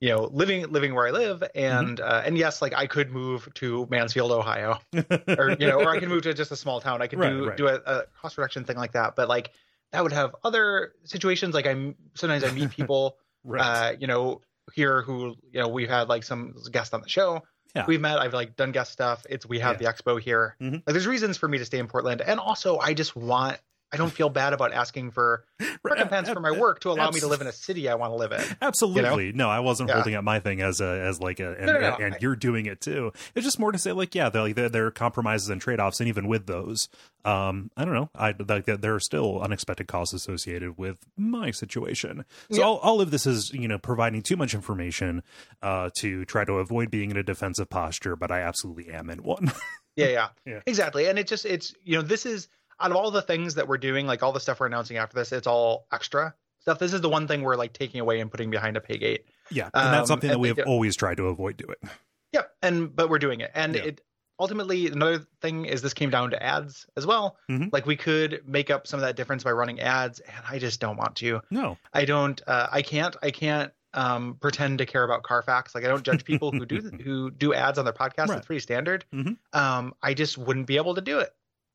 you 0.00 0.08
know, 0.08 0.30
living 0.32 0.70
living 0.72 0.94
where 0.94 1.06
I 1.06 1.10
live, 1.10 1.42
and 1.54 1.98
Mm-hmm. 1.98 2.10
uh, 2.10 2.22
and 2.24 2.38
yes, 2.38 2.62
like 2.62 2.72
I 2.74 2.86
could 2.86 3.10
move 3.10 3.48
to 3.56 3.86
Mansfield, 3.90 4.32
Ohio, 4.32 4.78
or 5.38 5.56
you 5.60 5.66
know, 5.68 5.78
or 5.80 5.90
I 5.90 6.00
could 6.00 6.08
move 6.08 6.22
to 6.22 6.32
just 6.34 6.50
a 6.50 6.56
small 6.56 6.80
town. 6.80 7.02
I 7.02 7.06
could 7.06 7.18
Right, 7.18 7.30
do 7.30 7.48
right. 7.48 7.56
do 7.56 7.68
a, 7.68 7.74
a 7.86 8.02
cost 8.20 8.38
reduction 8.38 8.64
thing 8.64 8.76
like 8.78 8.92
that. 8.92 9.14
But 9.14 9.28
like 9.28 9.50
that 9.92 10.02
would 10.02 10.12
have 10.12 10.34
other 10.42 10.94
situations. 11.04 11.54
Like 11.54 11.66
I'm 11.66 11.94
sometimes 12.14 12.44
I 12.44 12.50
meet 12.50 12.70
people, 12.80 13.18
right. 13.44 13.60
uh, 13.92 13.96
you 14.00 14.06
know, 14.06 14.40
here 14.72 15.02
who 15.02 15.34
you 15.52 15.60
know 15.60 15.68
we've 15.68 15.90
had 15.90 16.08
like 16.08 16.22
some 16.24 16.54
guests 16.72 16.94
on 16.94 17.02
the 17.02 17.08
show. 17.08 17.42
Yeah. 17.74 17.84
We've 17.86 18.00
met. 18.00 18.18
I've 18.18 18.34
like 18.34 18.56
done 18.56 18.72
guest 18.72 18.92
stuff. 18.92 19.24
It's 19.30 19.46
we 19.46 19.60
have 19.60 19.78
the 19.78 19.84
expo 19.84 20.20
here. 20.20 20.56
Mhm. 20.60 20.72
Like 20.72 20.84
there's 20.86 21.06
reasons 21.06 21.36
for 21.36 21.48
me 21.48 21.58
to 21.58 21.64
stay 21.64 21.78
in 21.78 21.86
Portland, 21.86 22.20
and 22.20 22.40
also 22.40 22.78
I 22.78 22.94
just 22.94 23.14
want. 23.16 23.58
I 23.92 23.96
don't 23.96 24.12
feel 24.12 24.28
bad 24.28 24.52
about 24.52 24.72
asking 24.72 25.10
for 25.10 25.44
recompense 25.82 26.28
for 26.28 26.38
my 26.40 26.52
work 26.52 26.80
to 26.80 26.90
allow 26.90 27.10
me 27.10 27.18
to 27.20 27.26
live 27.26 27.40
in 27.40 27.46
a 27.48 27.52
city 27.52 27.88
I 27.88 27.96
want 27.96 28.12
to 28.12 28.16
live 28.16 28.30
in. 28.32 28.40
Absolutely. 28.62 29.32
No, 29.32 29.48
I 29.50 29.58
wasn't 29.60 29.88
Yeah. 29.88 29.96
holding 29.96 30.14
up 30.14 30.22
my 30.24 30.38
thing 30.40 30.60
as 30.62 30.80
a 30.80 31.00
as 31.00 31.20
like 31.20 31.40
a 31.40 31.54
and, 31.56 31.66
No, 31.66 31.72
no, 31.72 31.80
no. 31.80 31.96
and 31.96 32.14
I- 32.14 32.18
you're 32.20 32.36
doing 32.36 32.66
it 32.66 32.80
too. 32.80 33.12
It's 33.34 33.44
just 33.44 33.58
more 33.58 33.72
to 33.72 33.78
say 33.78 33.92
like 33.92 34.14
yeah, 34.14 34.28
they're 34.28 34.42
like 34.42 34.54
there 34.54 34.86
are 34.86 34.90
compromises 34.90 35.48
and 35.48 35.60
trade 35.60 35.80
offs, 35.80 35.98
and 36.00 36.08
even 36.08 36.28
with 36.28 36.46
those, 36.46 36.88
um, 37.24 37.70
I 37.76 37.84
don't 37.84 37.94
know, 37.94 38.10
I 38.14 38.34
like 38.48 38.66
that 38.66 38.80
there 38.80 38.94
are 38.94 39.00
still 39.00 39.40
unexpected 39.40 39.88
costs 39.88 40.14
associated 40.14 40.78
with 40.78 40.98
my 41.16 41.50
situation. 41.50 42.24
So 42.52 42.58
Yeah. 42.60 42.64
all 42.66 42.76
all 42.78 43.00
of 43.00 43.10
this 43.10 43.26
is 43.26 43.50
you 43.52 43.66
know 43.68 43.78
providing 43.78 44.22
too 44.22 44.36
much 44.36 44.54
information 44.54 45.22
uh 45.62 45.90
to 45.98 46.24
try 46.26 46.44
to 46.44 46.54
avoid 46.54 46.90
being 46.90 47.10
in 47.10 47.16
a 47.16 47.22
defensive 47.22 47.68
posture, 47.68 48.14
but 48.16 48.30
I 48.30 48.40
absolutely 48.40 48.90
am 48.92 49.10
in 49.10 49.22
one. 49.22 49.52
Yeah, 49.96 50.06
yeah, 50.06 50.28
Yeah. 50.46 50.60
exactly. 50.66 51.08
And 51.08 51.18
it 51.18 51.26
just 51.26 51.44
it's 51.44 51.74
you 51.84 51.96
know 51.96 52.02
this 52.02 52.24
is 52.24 52.48
out 52.80 52.90
of 52.90 52.96
all 52.96 53.10
the 53.10 53.22
things 53.22 53.54
that 53.56 53.68
we're 53.68 53.78
doing, 53.78 54.06
like 54.06 54.22
all 54.22 54.32
the 54.32 54.40
stuff 54.40 54.60
we're 54.60 54.66
announcing 54.66 54.96
after 54.96 55.14
this, 55.14 55.32
it's 55.32 55.46
all 55.46 55.86
extra 55.92 56.34
stuff. 56.60 56.78
This 56.78 56.92
is 56.92 57.00
the 57.00 57.08
one 57.08 57.26
thing 57.26 57.42
we're 57.42 57.56
like 57.56 57.72
taking 57.72 58.00
away 58.00 58.20
and 58.20 58.30
putting 58.30 58.50
behind 58.50 58.76
a 58.76 58.80
pay 58.80 58.98
gate. 58.98 59.26
yeah, 59.50 59.64
and 59.74 59.92
that's 59.94 60.00
Um, 60.02 60.06
something 60.06 60.30
that 60.30 60.38
we 60.40 60.48
have 60.48 60.60
always 60.66 60.96
tried 60.96 61.16
to 61.16 61.26
avoid 61.26 61.56
doing. 61.56 61.76
Yep. 62.32 62.50
And 62.62 62.94
but 62.94 63.08
we're 63.10 63.18
doing 63.18 63.40
it, 63.40 63.50
and 63.54 63.74
Yeah. 63.74 63.82
it 63.82 64.00
ultimately 64.38 64.86
another 64.86 65.26
thing 65.42 65.64
is 65.66 65.82
this 65.82 65.92
came 65.94 66.08
down 66.10 66.30
to 66.30 66.42
ads 66.42 66.86
as 66.96 67.04
well. 67.06 67.36
Mhm. 67.50 67.70
Like 67.72 67.86
we 67.86 67.96
could 67.96 68.42
make 68.46 68.70
up 68.70 68.86
some 68.86 68.98
of 69.00 69.02
that 69.02 69.16
difference 69.16 69.44
by 69.44 69.50
running 69.52 69.80
ads, 69.80 70.20
and 70.20 70.44
I 70.48 70.58
just 70.58 70.80
don't 70.80 70.96
want 70.96 71.16
to. 71.16 71.40
No. 71.50 71.76
I 71.92 72.04
don't. 72.04 72.40
Uh, 72.46 72.68
I 72.70 72.82
can't. 72.82 73.16
I 73.22 73.30
can't 73.32 73.72
um, 73.92 74.36
pretend 74.40 74.78
to 74.78 74.86
care 74.86 75.02
about 75.02 75.24
Carfax. 75.24 75.74
Like 75.74 75.84
I 75.84 75.88
don't 75.88 76.04
judge 76.04 76.24
people 76.24 76.52
who 76.52 76.64
do 76.64 76.80
who 77.04 77.30
do 77.32 77.52
ads 77.52 77.76
on 77.76 77.84
their 77.84 77.92
podcast. 77.92 78.28
Right. 78.28 78.38
It's 78.38 78.46
pretty 78.46 78.60
standard. 78.60 79.04
Mhm. 79.12 79.36
Um, 79.52 79.94
I 80.00 80.14
just 80.14 80.38
wouldn't 80.38 80.68
be 80.68 80.76
able 80.76 80.94
to 80.94 81.00
do 81.00 81.18
it. 81.18 81.34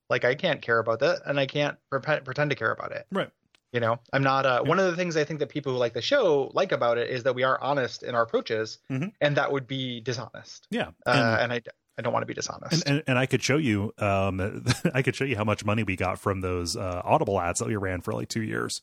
Like 0.10 0.24
I 0.26 0.36
can't 0.36 0.62
care 0.62 0.80
about 0.80 1.00
that, 1.00 1.22
and 1.26 1.40
I 1.40 1.46
can't 1.48 1.78
pre- 1.90 2.20
pretend 2.22 2.50
to 2.52 2.56
care 2.56 2.72
about 2.72 2.92
it. 2.92 3.06
Right. 3.12 3.30
You 3.74 3.80
know, 3.82 4.00
I'm 4.14 4.24
not. 4.24 4.46
Uh, 4.46 4.64
One 4.64 4.80
of 4.80 4.86
the 4.86 4.96
things 4.96 5.18
I 5.18 5.24
think 5.26 5.40
that 5.42 5.50
people 5.50 5.74
who 5.74 5.78
like 5.80 5.94
the 5.94 6.02
show 6.02 6.50
like 6.54 6.72
about 6.72 6.98
it 6.98 7.10
is 7.10 7.24
that 7.24 7.36
we 7.36 7.44
are 7.44 7.60
honest 7.62 8.04
in 8.04 8.16
our 8.16 8.22
approaches, 8.24 8.78
Mhm. 8.90 9.12
and 9.20 9.36
that 9.38 9.52
would 9.52 9.68
be 9.68 10.00
dishonest. 10.02 10.68
Yeah. 10.72 10.90
Uh, 11.06 11.12
And- 11.12 11.42
and 11.52 11.54
I, 11.54 11.62
I 11.98 12.02
don't 12.02 12.14
want 12.14 12.24
to 12.24 12.28
be 12.28 12.34
dishonest. 12.34 12.86
and, 12.88 12.98
and, 13.00 13.04
and 13.08 13.18
I 13.20 13.26
could 13.26 13.42
show 13.44 13.58
you, 13.58 13.94
um, 13.98 14.66
I 14.94 15.02
could 15.02 15.16
show 15.16 15.26
you 15.26 15.36
how 15.38 15.44
much 15.44 15.66
money 15.66 15.84
we 15.84 15.96
got 15.96 16.20
from 16.20 16.42
those 16.42 16.76
uh, 16.78 17.02
Audible 17.04 17.40
ads 17.40 17.60
that 17.60 17.68
we 17.68 17.76
ran 17.76 18.02
for 18.02 18.14
like 18.14 18.30
two 18.30 18.44
years. 18.44 18.82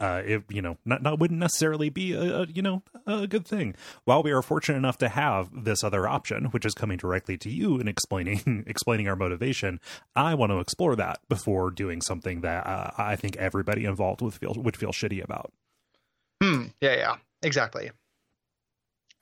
Uh, 0.00 0.22
it 0.26 0.42
you 0.48 0.60
know 0.60 0.76
not, 0.84 1.02
not 1.02 1.20
wouldn't 1.20 1.38
necessarily 1.38 1.88
be 1.88 2.12
a, 2.14 2.40
a 2.42 2.46
you 2.46 2.60
know 2.62 2.82
a 3.06 3.28
good 3.28 3.46
thing. 3.46 3.76
While 4.04 4.24
we 4.24 4.32
are 4.32 4.42
fortunate 4.42 4.76
enough 4.76 4.98
to 4.98 5.08
have 5.08 5.50
this 5.64 5.84
other 5.84 6.08
option, 6.08 6.46
which 6.46 6.66
is 6.66 6.74
coming 6.74 6.96
directly 6.98 7.36
to 7.38 7.48
you 7.48 7.78
and 7.78 7.88
explaining 7.88 8.64
explaining 8.66 9.06
our 9.08 9.14
motivation, 9.14 9.78
I 10.16 10.34
want 10.34 10.50
to 10.50 10.58
explore 10.58 10.96
that 10.96 11.20
before 11.28 11.70
doing 11.70 12.00
something 12.00 12.40
that 12.40 12.66
uh, 12.66 12.90
I 12.98 13.14
think 13.14 13.36
everybody 13.36 13.84
involved 13.84 14.20
would 14.20 14.34
feel 14.34 14.54
would 14.56 14.76
feel 14.76 14.90
shitty 14.90 15.22
about. 15.22 15.52
Hmm. 16.42 16.64
Yeah, 16.80 16.96
yeah, 16.96 17.16
exactly. 17.42 17.92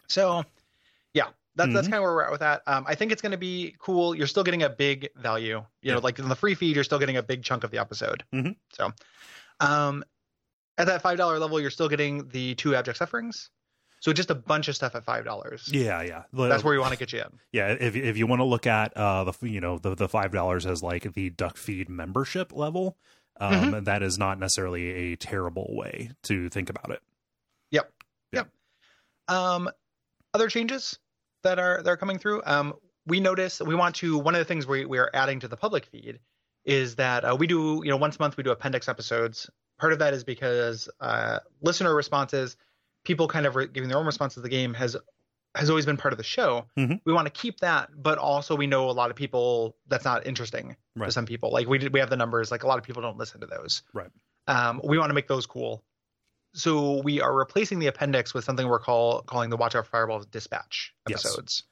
So, 0.08 0.44
yeah, 1.14 1.28
that's 1.54 1.72
that's 1.72 1.86
Mhm. 1.88 1.90
kind 1.90 1.94
of 1.98 2.02
where 2.02 2.14
we're 2.14 2.24
at 2.24 2.30
with 2.30 2.40
that. 2.40 2.62
Um, 2.66 2.84
I 2.86 2.94
think 2.94 3.12
it's 3.12 3.22
going 3.22 3.32
to 3.32 3.38
be 3.38 3.74
cool. 3.78 4.14
You're 4.14 4.26
still 4.26 4.44
getting 4.44 4.62
a 4.62 4.68
big 4.70 5.08
value. 5.16 5.64
You 5.82 5.92
know, 5.92 5.98
like 5.98 6.18
in 6.18 6.28
the 6.28 6.34
free 6.36 6.54
feed, 6.54 6.74
you're 6.74 6.84
still 6.84 6.98
getting 6.98 7.16
a 7.16 7.22
big 7.22 7.42
chunk 7.42 7.64
of 7.64 7.70
the 7.70 7.78
episode. 7.78 8.24
Mhm. 8.34 8.56
So, 8.72 8.92
um, 9.60 10.04
at 10.78 10.86
that 10.86 11.02
five 11.02 11.18
dollar 11.18 11.38
level, 11.38 11.60
you're 11.60 11.70
still 11.70 11.88
getting 11.88 12.28
the 12.28 12.54
two 12.54 12.74
abject 12.74 12.98
sufferings. 12.98 13.50
So 14.00 14.12
just 14.12 14.30
a 14.30 14.34
bunch 14.34 14.66
of 14.66 14.74
stuff 14.74 14.94
at 14.96 15.04
five 15.04 15.24
dollars. 15.24 15.68
Yeah, 15.72 16.02
yeah. 16.02 16.22
That's 16.32 16.64
where 16.64 16.72
we 16.72 16.78
want 16.80 16.92
to 16.92 16.98
get 16.98 17.12
you 17.12 17.20
in. 17.20 17.38
Yeah, 17.52 17.68
if 17.78 17.94
if 17.94 18.16
you 18.16 18.26
want 18.26 18.40
to 18.40 18.44
look 18.44 18.66
at 18.66 18.96
uh 18.96 19.24
the 19.24 19.48
you 19.48 19.60
know 19.60 19.78
the 19.78 19.94
the 19.94 20.08
five 20.08 20.32
dollars 20.32 20.66
as 20.66 20.82
like 20.82 21.12
the 21.14 21.30
Duckfeed 21.30 21.88
membership 21.88 22.52
level, 22.52 22.96
um, 23.40 23.52
Mm-hmm. 23.54 23.84
that 23.84 24.02
is 24.02 24.18
not 24.18 24.38
necessarily 24.40 25.12
a 25.12 25.16
terrible 25.16 25.66
way 25.76 26.10
to 26.24 26.48
think 26.48 26.68
about 26.68 26.90
it. 26.90 27.00
Yep. 27.70 27.92
Yeah. 28.32 28.40
Yep. 28.40 29.36
Um, 29.36 29.70
other 30.34 30.48
changes 30.48 30.98
that 31.44 31.58
are 31.60 31.80
that 31.82 31.88
are 31.90 31.96
coming 31.96 32.18
through. 32.18 32.42
Um, 32.44 32.74
we 33.06 33.20
notice 33.20 33.60
we 33.60 33.74
want 33.76 33.94
to. 33.96 34.18
One 34.18 34.34
of 34.34 34.40
the 34.40 34.44
things 34.44 34.66
we 34.66 34.84
we 34.84 34.98
are 34.98 35.10
adding 35.14 35.38
to 35.40 35.48
the 35.48 35.56
public 35.56 35.86
feed 35.86 36.18
is 36.64 36.96
that 36.96 37.24
uh, 37.24 37.36
we 37.38 37.46
do 37.46 37.82
you 37.84 37.90
know 37.90 37.96
once 37.96 38.16
a 38.16 38.22
month 38.22 38.36
we 38.36 38.42
do 38.42 38.50
appendix 38.50 38.88
episodes. 38.88 39.48
Part 39.82 39.92
of 39.92 39.98
that 39.98 40.14
is 40.14 40.22
because 40.22 40.88
uh, 41.00 41.40
listener 41.60 41.92
responses, 41.92 42.56
people 43.04 43.26
kind 43.26 43.46
of 43.46 43.56
re- 43.56 43.66
giving 43.66 43.88
their 43.88 43.98
own 43.98 44.06
responses 44.06 44.36
to 44.36 44.40
the 44.42 44.48
game 44.48 44.74
has 44.74 44.96
has 45.56 45.68
always 45.68 45.84
been 45.84 45.96
part 45.96 46.12
of 46.14 46.18
the 46.18 46.22
show. 46.24 46.64
Mhm. 46.78 47.00
We 47.04 47.12
want 47.12 47.26
to 47.26 47.32
keep 47.32 47.58
that, 47.58 47.90
but 48.00 48.16
also 48.16 48.54
we 48.54 48.68
know 48.68 48.88
a 48.88 48.92
lot 48.92 49.10
of 49.10 49.16
people 49.16 49.76
that's 49.88 50.04
not 50.04 50.24
interesting 50.24 50.76
Right. 50.94 51.06
to 51.06 51.12
some 51.12 51.26
people. 51.26 51.50
Like 51.50 51.66
we 51.66 51.78
did, 51.78 51.92
we 51.92 51.98
have 51.98 52.10
the 52.10 52.16
numbers. 52.16 52.52
Like 52.52 52.62
a 52.62 52.68
lot 52.68 52.78
of 52.78 52.84
people 52.84 53.02
don't 53.02 53.18
listen 53.18 53.40
to 53.40 53.46
those. 53.48 53.82
Right. 53.92 54.08
Um, 54.46 54.80
we 54.84 54.98
want 54.98 55.10
to 55.10 55.14
make 55.14 55.26
those 55.26 55.46
cool. 55.46 55.82
So 56.54 57.02
we 57.02 57.20
are 57.20 57.34
replacing 57.34 57.80
the 57.80 57.88
appendix 57.88 58.32
with 58.34 58.44
something 58.44 58.68
we're 58.68 58.78
call 58.78 59.22
calling 59.22 59.50
the 59.50 59.56
Watch 59.56 59.74
Out 59.74 59.84
for 59.86 59.90
Fireballs 59.90 60.26
dispatch 60.26 60.94
episodes. 61.10 61.64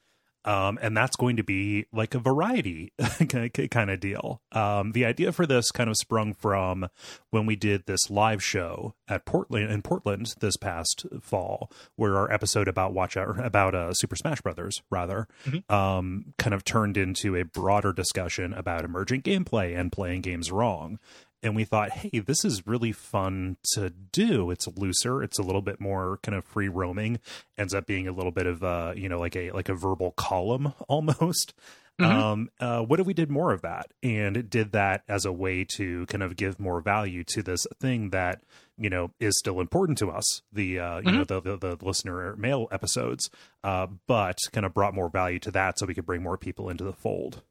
Um, 0.45 0.79
and 0.81 0.95
that's 0.97 1.15
going 1.15 1.35
to 1.37 1.43
be 1.43 1.85
like 1.93 2.15
a 2.15 2.19
variety 2.19 2.93
kind 3.71 3.89
of 3.91 3.99
deal. 3.99 4.41
Um, 4.51 4.91
the 4.93 5.05
idea 5.05 5.31
for 5.31 5.45
this 5.45 5.71
kind 5.71 5.89
of 5.89 5.97
sprung 5.97 6.33
from 6.33 6.87
when 7.29 7.45
we 7.45 7.55
did 7.55 7.85
this 7.85 8.09
live 8.09 8.43
show 8.43 8.93
at 9.07 9.25
Portland 9.25 9.71
in 9.71 9.81
Portland 9.81 10.33
this 10.39 10.57
past 10.57 11.05
fall, 11.21 11.71
where 11.95 12.17
our 12.17 12.31
episode 12.31 12.67
about 12.67 12.93
watch 12.93 13.15
out 13.17 13.43
about 13.43 13.75
uh, 13.75 13.93
Super 13.93 14.15
Smash 14.15 14.41
Brothers 14.41 14.81
rather 14.89 15.27
Mhm. 15.45 15.69
um, 15.71 16.33
kind 16.37 16.53
of 16.53 16.63
turned 16.63 16.97
into 16.97 17.35
a 17.35 17.43
broader 17.43 17.93
discussion 17.93 18.53
about 18.53 18.83
emergent 18.85 19.23
gameplay 19.23 19.77
and 19.79 19.91
playing 19.91 20.21
games 20.21 20.51
wrong. 20.51 20.99
And 21.43 21.55
we 21.55 21.63
thought, 21.63 21.91
hey, 21.91 22.19
this 22.19 22.45
is 22.45 22.67
really 22.67 22.91
fun 22.91 23.57
to 23.73 23.89
do. 23.89 24.51
It's 24.51 24.67
looser. 24.67 25.23
It's 25.23 25.39
a 25.39 25.43
little 25.43 25.61
bit 25.61 25.79
more 25.79 26.19
kind 26.21 26.37
of 26.37 26.45
free 26.45 26.67
roaming. 26.67 27.19
Ends 27.57 27.73
up 27.73 27.87
being 27.87 28.07
a 28.07 28.11
little 28.11 28.31
bit 28.31 28.45
of 28.45 28.63
uh, 28.63 28.93
you 28.95 29.09
know, 29.09 29.19
like 29.19 29.35
a 29.35 29.51
like 29.51 29.69
a 29.69 29.73
verbal 29.75 30.11
column 30.11 30.73
almost. 30.87 31.53
Mhm. 31.99 32.05
Um, 32.05 32.49
uh, 32.59 32.81
what 32.81 32.99
if 32.99 33.05
we 33.05 33.13
did 33.13 33.29
more 33.29 33.51
of 33.51 33.61
that 33.61 33.91
and 34.01 34.49
did 34.49 34.71
that 34.71 35.03
as 35.07 35.25
a 35.25 35.31
way 35.31 35.65
to 35.75 36.05
kind 36.07 36.23
of 36.23 36.35
give 36.35 36.59
more 36.59 36.81
value 36.81 37.23
to 37.25 37.43
this 37.43 37.65
thing 37.79 38.09
that 38.09 38.41
you 38.77 38.89
know 38.89 39.11
is 39.19 39.37
still 39.37 39.59
important 39.59 39.97
to 39.99 40.09
us, 40.09 40.41
the 40.51 40.79
uh, 40.79 40.99
you 41.01 41.11
know 41.11 41.23
the, 41.23 41.41
the 41.41 41.57
the 41.57 41.77
listener 41.85 42.35
mail 42.37 42.67
episodes, 42.71 43.29
uh, 43.63 43.87
but 44.07 44.37
kind 44.51 44.65
of 44.65 44.73
brought 44.73 44.95
more 44.95 45.09
value 45.09 45.39
to 45.39 45.51
that 45.51 45.77
so 45.77 45.85
we 45.85 45.93
could 45.93 46.05
bring 46.05 46.23
more 46.23 46.37
people 46.37 46.69
into 46.69 46.83
the 46.83 46.93
fold. 46.93 47.43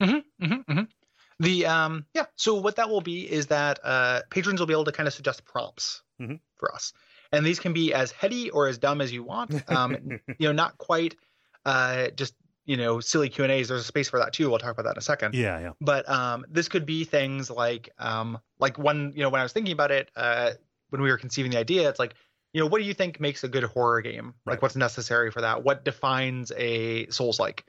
Mm-hmm, 0.00 0.44
mm-hmm. 0.44 0.80
The 1.40 1.66
um 1.66 2.06
yeah. 2.14 2.26
So 2.36 2.54
what 2.54 2.76
that 2.76 2.88
will 2.88 3.00
be 3.02 3.30
is 3.30 3.48
that 3.48 3.78
uh 3.84 4.22
patrons 4.30 4.60
will 4.60 4.66
be 4.66 4.72
able 4.74 4.84
to 4.84 4.92
kind 4.92 5.06
of 5.06 5.12
suggest 5.14 5.44
prompts 5.44 6.02
Mhm. 6.20 6.40
for 6.56 6.74
us, 6.74 6.92
and 7.32 7.44
these 7.44 7.60
can 7.60 7.72
be 7.74 7.92
as 7.92 8.10
heady 8.10 8.48
or 8.50 8.68
as 8.68 8.78
dumb 8.78 9.00
as 9.02 9.12
you 9.12 9.22
want. 9.22 9.52
Um, 9.70 9.96
you 10.38 10.48
know, 10.48 10.52
not 10.52 10.78
quite 10.78 11.14
uh 11.66 12.08
just 12.16 12.34
you 12.64 12.76
know 12.78 13.00
silly 13.00 13.28
Q 13.28 13.44
and 13.44 13.52
A's. 13.52 13.68
There's 13.68 13.82
a 13.82 13.84
space 13.84 14.08
for 14.08 14.18
that 14.20 14.32
too. 14.32 14.48
We'll 14.48 14.58
talk 14.58 14.72
about 14.72 14.84
that 14.84 14.92
in 14.92 14.98
a 14.98 15.02
second. 15.02 15.34
yeah, 15.34 15.58
yeah, 15.60 15.70
but 15.80 16.08
um, 16.08 16.46
this 16.48 16.68
could 16.68 16.86
be 16.86 17.04
things 17.04 17.50
like 17.50 17.90
um, 17.98 18.38
like 18.58 18.78
one 18.78 19.12
you 19.14 19.22
know 19.22 19.28
when 19.28 19.40
I 19.40 19.44
was 19.44 19.52
thinking 19.52 19.72
about 19.72 19.90
it 19.90 20.10
uh, 20.16 20.52
when 20.90 21.02
we 21.02 21.10
were 21.10 21.18
conceiving 21.18 21.50
the 21.52 21.58
idea, 21.58 21.88
it's 21.88 21.98
like 21.98 22.14
you 22.54 22.60
know 22.62 22.66
what 22.66 22.78
do 22.80 22.84
you 22.84 22.94
think 22.94 23.20
makes 23.20 23.44
a 23.44 23.48
good 23.48 23.64
horror 23.64 24.00
game? 24.00 24.32
Right. 24.46 24.54
Like 24.54 24.62
what's 24.62 24.74
necessary 24.76 25.30
for 25.30 25.42
that? 25.42 25.62
What 25.64 25.84
defines 25.84 26.50
a 26.56 27.06
Souls 27.08 27.38
like? 27.38 27.64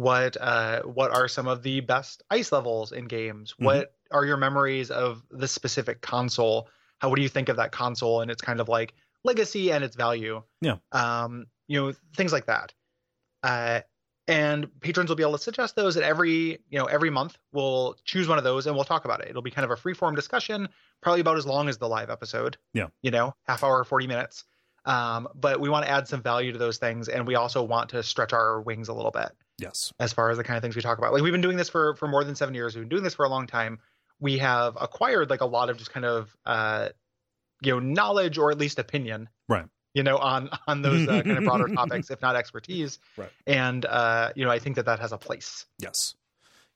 What 0.00 0.38
uh, 0.40 0.80
what 0.84 1.10
are 1.10 1.28
some 1.28 1.46
of 1.46 1.62
the 1.62 1.80
best 1.80 2.22
ice 2.30 2.52
levels 2.52 2.90
in 2.92 3.04
games? 3.04 3.54
Mhm. 3.60 3.64
What 3.66 3.94
are 4.10 4.24
your 4.24 4.38
memories 4.38 4.90
of 4.90 5.22
this 5.30 5.52
specific 5.52 6.00
console? 6.00 6.70
How 7.00 7.10
what 7.10 7.16
do 7.16 7.22
you 7.22 7.28
think 7.28 7.50
of 7.50 7.56
that 7.56 7.70
console 7.70 8.22
and 8.22 8.30
its 8.30 8.40
kind 8.40 8.60
of 8.60 8.68
like 8.70 8.94
legacy 9.24 9.70
and 9.72 9.84
its 9.84 9.96
value? 9.96 10.42
Yeah. 10.62 10.76
Um, 10.92 11.48
you 11.68 11.78
know 11.82 11.92
things 12.16 12.32
like 12.32 12.46
that. 12.46 12.72
Uh, 13.42 13.80
and 14.26 14.68
patrons 14.80 15.10
will 15.10 15.16
be 15.16 15.22
able 15.22 15.32
to 15.32 15.38
suggest 15.38 15.76
those 15.76 15.96
and 15.96 16.04
every 16.04 16.58
you 16.70 16.78
know 16.78 16.86
every 16.86 17.10
month 17.10 17.36
we'll 17.52 17.94
choose 18.06 18.26
one 18.28 18.38
of 18.38 18.44
those 18.44 18.66
and 18.66 18.74
we'll 18.76 18.84
talk 18.84 19.04
about 19.04 19.20
it 19.22 19.28
it'll 19.28 19.42
be 19.42 19.50
kind 19.50 19.64
of 19.64 19.70
a 19.70 19.76
free 19.76 19.94
form 19.94 20.14
discussion 20.14 20.68
probably 21.02 21.20
about 21.20 21.36
as 21.36 21.46
long 21.46 21.68
as 21.68 21.78
the 21.78 21.88
live 21.88 22.10
episode 22.10 22.56
Yeah. 22.74 22.88
you 23.02 23.10
know 23.10 23.34
half 23.48 23.64
hour 23.64 23.82
40 23.82 24.06
minutes 24.06 24.44
um, 24.90 25.28
but 25.34 25.60
we 25.60 25.68
want 25.68 25.84
to 25.84 25.90
add 25.90 26.08
some 26.08 26.22
value 26.22 26.52
to 26.52 26.58
those 26.58 26.78
things 26.78 27.08
and 27.08 27.26
we 27.26 27.34
also 27.34 27.62
want 27.62 27.90
to 27.90 28.02
stretch 28.02 28.32
our 28.32 28.60
wings 28.60 28.88
a 28.88 28.92
little 28.94 29.10
bit 29.10 29.30
yes, 29.58 29.92
as 30.00 30.12
far 30.12 30.30
as 30.30 30.36
the 30.38 30.44
kind 30.44 30.56
of 30.56 30.62
things 30.62 30.74
we 30.76 30.82
talk 30.82 30.98
about 30.98 31.12
like 31.12 31.22
we've 31.22 31.32
been 31.32 31.40
doing 31.40 31.56
this 31.56 31.68
for 31.68 31.94
for 31.96 32.08
more 32.08 32.24
than 32.24 32.34
seven 32.34 32.54
years 32.54 32.74
we've 32.74 32.82
been 32.82 32.88
doing 32.88 33.02
this 33.04 33.14
for 33.14 33.24
a 33.24 33.28
long 33.28 33.46
time 33.46 33.78
we 34.18 34.38
have 34.38 34.76
acquired 34.80 35.30
like 35.30 35.40
a 35.40 35.46
lot 35.46 35.70
of 35.70 35.76
just 35.78 35.92
kind 35.92 36.04
of 36.06 36.34
uh 36.46 36.88
you 37.62 37.72
know 37.72 37.78
knowledge 37.78 38.38
or 38.38 38.50
at 38.50 38.58
least 38.58 38.78
opinion 38.78 39.28
Right. 39.48 39.66
you 39.94 40.02
know 40.02 40.16
on 40.18 40.48
on 40.66 40.82
those 40.82 41.06
uh, 41.08 41.22
kind 41.22 41.38
of 41.38 41.44
broader 41.44 41.68
topics 41.74 42.10
if 42.10 42.20
not 42.22 42.36
expertise 42.36 42.98
Right. 43.16 43.30
and 43.46 43.84
uh 43.86 44.32
you 44.34 44.44
know 44.44 44.50
i 44.50 44.58
think 44.58 44.76
that 44.76 44.86
that 44.86 44.98
has 45.00 45.12
a 45.12 45.18
place 45.18 45.66
yes. 45.78 46.14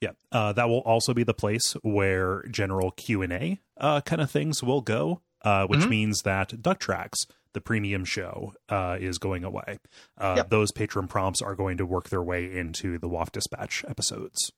Yeah, 0.01 0.11
uh, 0.33 0.53
that 0.53 0.69
will 0.69 0.81
also 0.81 1.15
be 1.15 1.23
the 1.23 1.33
place 1.33 1.73
where 1.83 2.43
general 2.51 2.91
Q 2.91 3.23
and 3.23 3.33
A 3.33 3.61
uh, 3.79 4.01
kind 4.03 4.21
of 4.21 4.31
things 4.31 4.63
will 4.63 4.83
go, 4.83 5.23
uh, 5.43 5.67
which 5.67 5.81
Mhm. 5.83 5.89
means 5.89 6.23
that 6.23 6.61
Duck 6.61 6.79
Tracks, 6.79 7.27
the 7.55 7.61
premium 7.61 8.05
show, 8.05 8.53
uh, 8.69 8.97
is 9.01 9.19
going 9.19 9.43
away. 9.45 9.79
Uh, 10.19 10.35
Yep. 10.37 10.51
Those 10.51 10.71
patron 10.73 11.09
prompts 11.09 11.41
are 11.41 11.55
going 11.55 11.79
to 11.79 11.87
work 11.87 12.11
their 12.11 12.23
way 12.23 12.55
into 12.57 12.99
the 12.99 13.09
WOFF 13.09 13.33
Dispatch 13.33 13.85
episodes. 13.89 14.53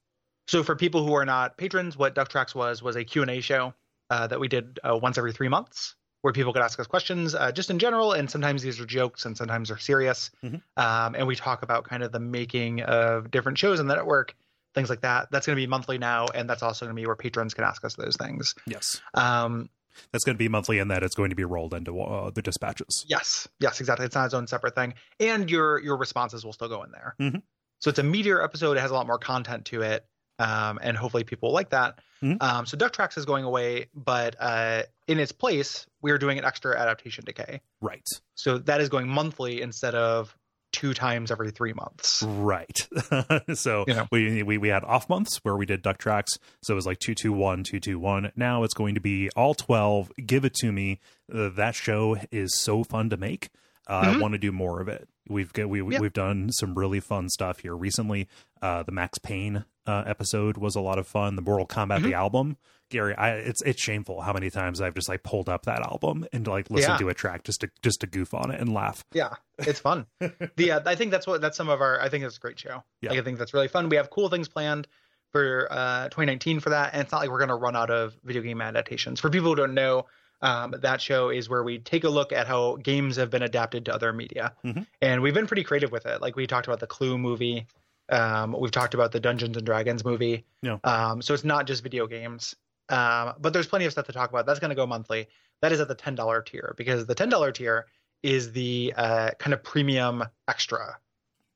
so 0.49 0.63
for 0.63 0.75
people 0.77 1.05
who 1.07 1.15
are 1.15 1.25
not 1.25 1.57
patrons 1.57 1.97
what 1.97 2.15
duck 2.15 2.29
tracks 2.29 2.55
was 2.55 2.83
was 2.83 2.95
a 2.97 3.05
q&a 3.05 3.41
show 3.41 3.75
uh, 4.11 4.27
that 4.29 4.39
we 4.41 4.47
did 4.49 4.79
uh, 4.89 4.97
once 4.97 5.19
every 5.19 5.33
three 5.33 5.49
months 5.49 5.97
where 6.23 6.33
people 6.33 6.53
could 6.53 6.63
ask 6.63 6.79
us 6.81 6.87
questions 6.87 7.35
uh, 7.35 7.51
just 7.53 7.69
in 7.71 7.79
general 7.81 8.13
and 8.13 8.31
sometimes 8.31 8.63
these 8.63 8.79
are 8.81 8.87
jokes 8.87 9.27
and 9.27 9.37
sometimes 9.37 9.69
they're 9.69 9.79
serious 9.79 10.31
Mhm. 10.45 10.61
um, 10.77 11.15
and 11.17 11.27
we 11.27 11.35
talk 11.37 11.63
about 11.63 11.85
kind 11.89 12.03
of 12.05 12.13
the 12.13 12.21
making 12.21 12.81
of 12.83 13.31
different 13.33 13.59
shows 13.59 13.81
in 13.81 13.87
the 13.89 13.95
network 13.97 14.35
things 14.75 14.89
like 14.91 15.01
that 15.01 15.29
that's 15.33 15.47
going 15.47 15.57
to 15.57 15.61
be 15.63 15.67
monthly 15.67 15.99
now 15.99 16.27
and 16.35 16.49
that's 16.49 16.63
also 16.63 16.87
going 16.87 16.95
to 16.95 17.01
be 17.01 17.07
where 17.07 17.17
patrons 17.17 17.53
can 17.55 17.65
ask 17.65 17.85
us 17.85 17.95
those 17.97 18.17
things 18.17 18.55
Yes, 18.67 19.01
um, 19.15 19.69
that's 20.13 20.25
going 20.25 20.35
to 20.35 20.39
be 20.39 20.49
monthly, 20.49 20.79
and 20.79 20.91
that 20.91 21.03
it's 21.03 21.15
going 21.15 21.31
to 21.31 21.37
be 21.37 21.45
rolled 21.45 21.75
into 21.75 22.01
uh, 22.01 22.31
the 22.31 22.43
dispatches. 22.43 23.05
Yes, 23.09 23.49
yes, 23.61 23.81
exactly. 23.81 24.07
It's 24.07 24.15
not 24.15 24.27
its 24.27 24.35
own 24.35 24.47
separate 24.47 24.75
thing, 24.75 24.95
and 25.21 25.51
your 25.51 25.81
your 25.81 25.97
responses 25.97 26.45
will 26.45 26.53
still 26.53 26.69
go 26.69 26.83
in 26.83 26.91
there. 26.93 27.15
Mhm. 27.21 27.43
So 27.81 27.91
it's 27.91 27.99
a 27.99 28.03
meatier 28.03 28.43
episode. 28.43 28.77
It 28.77 28.81
has 28.81 28.91
a 28.91 28.95
lot 28.95 29.07
more 29.07 29.19
content 29.19 29.67
to 29.67 29.83
it, 29.83 30.07
um, 30.39 30.79
and 30.83 30.97
hopefully 30.97 31.25
people 31.25 31.53
like 31.53 31.71
that. 31.71 32.01
Mhm. 32.23 32.43
Um, 32.43 32.67
so 32.67 32.77
Duck 32.77 32.93
Tracks 32.93 33.19
is 33.19 33.27
going 33.27 33.45
away, 33.45 33.89
but 33.95 34.37
uh, 34.41 34.85
in 35.07 35.19
its 35.21 35.33
place, 35.33 35.87
we 36.01 36.11
are 36.11 36.19
doing 36.19 36.39
an 36.39 36.45
extra 36.45 36.79
adaptation 36.79 37.25
decay. 37.25 37.61
Right. 37.83 38.07
So 38.35 38.59
that 38.59 38.81
is 38.81 38.89
going 38.89 39.09
monthly 39.09 39.61
instead 39.61 39.95
of 39.95 40.35
two 40.73 40.93
times 40.95 41.31
every 41.31 41.51
three 41.51 41.73
months. 41.73 42.23
Right. 42.23 42.77
so 43.55 43.85
You 43.89 43.95
know. 43.95 44.07
we, 44.13 44.43
we 44.43 44.59
we 44.59 44.69
had 44.69 44.85
off 44.85 45.09
months 45.09 45.39
where 45.43 45.57
we 45.57 45.67
did 45.67 45.83
duck 45.83 45.99
tracks. 45.99 46.39
So 46.63 46.75
it 46.75 46.77
was 46.77 46.87
like 46.87 46.99
two 46.99 47.15
two 47.15 47.33
one 47.33 47.63
two 47.65 47.81
two 47.81 47.99
one. 47.99 48.31
Now 48.37 48.63
it's 48.65 48.75
going 48.75 48.95
to 48.97 49.01
be 49.01 49.31
all 49.37 49.55
twelve. 49.55 50.11
Give 50.25 50.45
it 50.45 50.55
to 50.55 50.73
me. 50.73 51.01
Uh, 51.33 51.49
that 51.51 51.75
show 51.75 52.17
is 52.31 52.59
so 52.59 52.85
fun 52.85 53.11
to 53.11 53.17
make. 53.17 53.49
Uh, 53.89 54.03
I 54.05 54.07
Mhm. 54.15 54.21
want 54.21 54.33
to 54.33 54.39
do 54.39 54.51
more 54.53 54.81
of 54.81 54.89
it. 54.89 55.09
We've 55.29 55.53
got, 55.53 55.69
we 55.69 55.81
Yeah. 55.83 56.01
we've 56.01 56.13
done 56.13 56.51
some 56.53 56.75
really 56.75 57.01
fun 57.01 57.29
stuff 57.29 57.61
here 57.61 57.75
recently. 57.77 58.29
Uh, 58.61 58.83
the 58.83 58.93
Max 58.93 59.19
Payne 59.19 59.65
uh, 59.87 60.03
episode 60.07 60.57
was 60.57 60.75
a 60.75 60.81
lot 60.81 60.99
of 60.99 61.07
fun. 61.07 61.37
The 61.37 61.43
Mortal 61.43 61.67
Kombat 61.67 62.03
the 62.03 62.09
Mhm. 62.11 62.15
album. 62.17 62.57
Gary, 62.91 63.15
I, 63.17 63.31
it's 63.37 63.63
it's 63.63 63.81
shameful 63.83 64.21
how 64.21 64.33
many 64.33 64.49
times 64.51 64.81
I've 64.81 64.95
just 64.95 65.09
like 65.09 65.23
pulled 65.23 65.49
up 65.49 65.65
that 65.67 65.81
album 65.81 66.27
and 66.33 66.47
like 66.47 66.71
listened 66.71 66.93
Yeah. 66.95 66.99
to 66.99 67.09
a 67.09 67.15
track 67.15 67.43
just 67.45 67.61
to 67.63 67.71
just 67.83 68.01
to 68.01 68.07
goof 68.07 68.33
on 68.35 68.51
it 68.51 68.61
and 68.61 68.73
laugh. 68.73 69.05
Yeah, 69.13 69.35
it's 69.59 69.81
fun. 69.81 70.07
the 70.57 70.71
uh, 70.73 70.81
I 70.87 70.95
think 70.95 71.11
that's 71.11 71.27
what 71.27 71.41
that's 71.41 71.57
some 71.57 71.69
of 71.69 71.81
our. 71.81 72.01
I 72.01 72.09
think 72.09 72.25
it's 72.25 72.37
a 72.37 72.41
great 72.41 72.59
show. 72.59 72.83
Yeah. 73.03 73.11
Like, 73.11 73.19
I 73.19 73.23
think 73.23 73.39
that's 73.39 73.53
really 73.55 73.69
fun. 73.69 73.89
We 73.89 73.97
have 73.97 74.11
cool 74.11 74.29
things 74.29 74.49
planned 74.49 74.87
for 75.33 75.67
uh, 75.71 76.05
2019 76.05 76.61
for 76.61 76.71
that, 76.71 76.93
and 76.93 77.03
it's 77.03 77.11
not 77.13 77.21
like 77.21 77.31
we're 77.31 77.39
going 77.39 77.49
to 77.49 77.57
run 77.57 77.75
out 77.77 77.91
of 77.91 78.17
video 78.25 78.43
game 78.43 78.61
adaptations. 78.61 79.19
For 79.21 79.29
people 79.31 79.51
who 79.51 79.57
don't 79.57 79.75
know, 79.75 80.07
um, 80.41 80.73
that 80.83 81.01
show 81.01 81.31
is 81.31 81.49
where 81.49 81.65
we 81.65 81.81
take 81.81 82.05
a 82.05 82.09
look 82.09 82.33
at 82.33 82.47
how 82.47 82.77
games 82.77 83.17
have 83.17 83.31
been 83.31 83.43
adapted 83.43 83.87
to 83.87 83.95
other 83.95 84.13
media, 84.13 84.55
Mhm. 84.65 84.87
and 85.03 85.23
we've 85.23 85.35
been 85.35 85.49
pretty 85.49 85.65
creative 85.65 85.91
with 85.91 86.07
it. 86.07 86.23
Like 86.23 86.37
we 86.37 86.47
talked 86.47 86.69
about 86.69 86.79
the 86.81 86.87
Clue 86.87 87.19
movie. 87.19 87.67
Um, 88.09 88.55
we've 88.57 88.71
talked 88.71 88.95
about 88.95 89.11
the 89.11 89.19
Dungeons 89.19 89.57
and 89.57 89.67
Dragons 89.67 90.05
movie. 90.05 90.45
Yeah. 90.63 90.79
Um, 90.85 91.21
so 91.21 91.35
it's 91.35 91.43
not 91.43 91.67
just 91.67 91.83
video 91.83 92.07
games. 92.07 92.55
Um, 92.89 93.35
but 93.41 93.53
there's 93.53 93.67
plenty 93.67 93.85
of 93.85 93.93
stuff 93.93 94.07
to 94.07 94.13
talk 94.13 94.31
about. 94.31 94.47
That's 94.47 94.61
going 94.61 94.69
to 94.71 94.75
go 94.77 94.87
monthly. 94.87 95.29
That 95.63 95.73
is 95.73 95.81
at 95.81 95.89
the 95.89 95.95
$10 95.97 96.45
tier 96.47 96.75
because 96.77 97.07
the 97.07 97.15
$10 97.15 97.55
tier 97.55 97.87
is 98.23 98.53
the 98.53 98.93
uh, 98.97 99.31
kind 99.39 99.55
of 99.55 99.63
premium 99.63 100.25
extra 100.49 100.99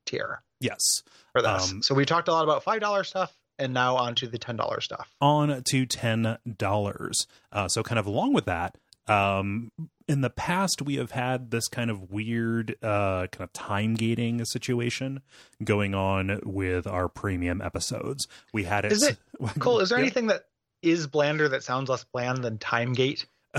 tier 0.07 0.43
Yes. 0.61 0.81
for 1.33 1.43
this. 1.43 1.71
Um, 1.73 1.83
so 1.83 1.95
we 1.95 2.05
talked 2.05 2.29
a 2.29 2.33
lot 2.33 2.45
about 2.45 2.65
$5 2.65 3.07
stuff 3.07 3.33
and 3.59 3.73
now 3.75 3.97
on 3.97 4.15
to 4.17 4.27
the 4.27 4.39
$10 4.39 4.83
stuff. 4.83 5.09
on 5.21 5.63
to 5.65 5.87
ten 5.87 6.39
dollars. 6.57 7.27
Uh, 7.53 7.69
so, 7.69 7.83
kind 7.83 7.99
of 7.99 8.07
along 8.07 8.33
with 8.33 8.47
that, 8.47 8.77
um, 9.07 9.71
in 10.09 10.23
the 10.23 10.31
past 10.31 10.83
we 10.83 10.97
have 10.97 11.11
had 11.13 11.51
this 11.51 11.69
kind 11.69 11.91
of 11.91 12.11
weird, 12.11 12.75
uh, 12.83 13.27
kind 13.27 13.41
of 13.43 13.53
time 13.53 13.95
gating 13.95 14.43
situation 14.47 15.21
going 15.63 15.95
on 15.95 16.41
with 16.45 16.87
our 16.87 17.09
premium 17.09 17.61
episodes. 17.61 18.27
We 18.53 18.65
had 18.65 18.85
it. 18.87 18.93
Is 18.93 19.03
it- 19.03 19.19
Cole, 19.59 19.81
is 19.81 19.91
there 19.91 19.99
Yeah. 19.99 20.05
anything 20.05 20.27
that 20.29 20.47
is 20.83 21.07
blander 21.07 21.49
that 21.49 21.63
sounds 21.63 21.89
less 21.89 22.05
bland 22.13 22.45
than 22.45 22.59
Timegate? 22.59 23.27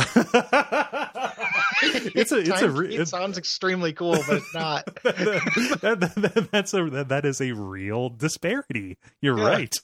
it's 1.84 2.32
a 2.32 2.40
it's 2.40 2.62
a 2.62 2.70
re- 2.70 2.96
it's, 2.96 3.12
sounds 3.12 3.38
extremely 3.38 3.94
cool, 3.94 4.18
but 4.28 4.38
it's 4.38 4.54
not. 4.54 4.86
that, 5.04 5.98
that- 6.00 6.16
that- 6.16 6.50
that's 6.52 6.74
a 6.74 6.90
that, 6.90 7.10
that 7.10 7.26
is 7.26 7.42
a 7.42 7.52
real 7.54 8.10
disparity. 8.10 8.98
You're 9.22 9.38
Yeah. 9.38 9.46
right. 9.48 9.76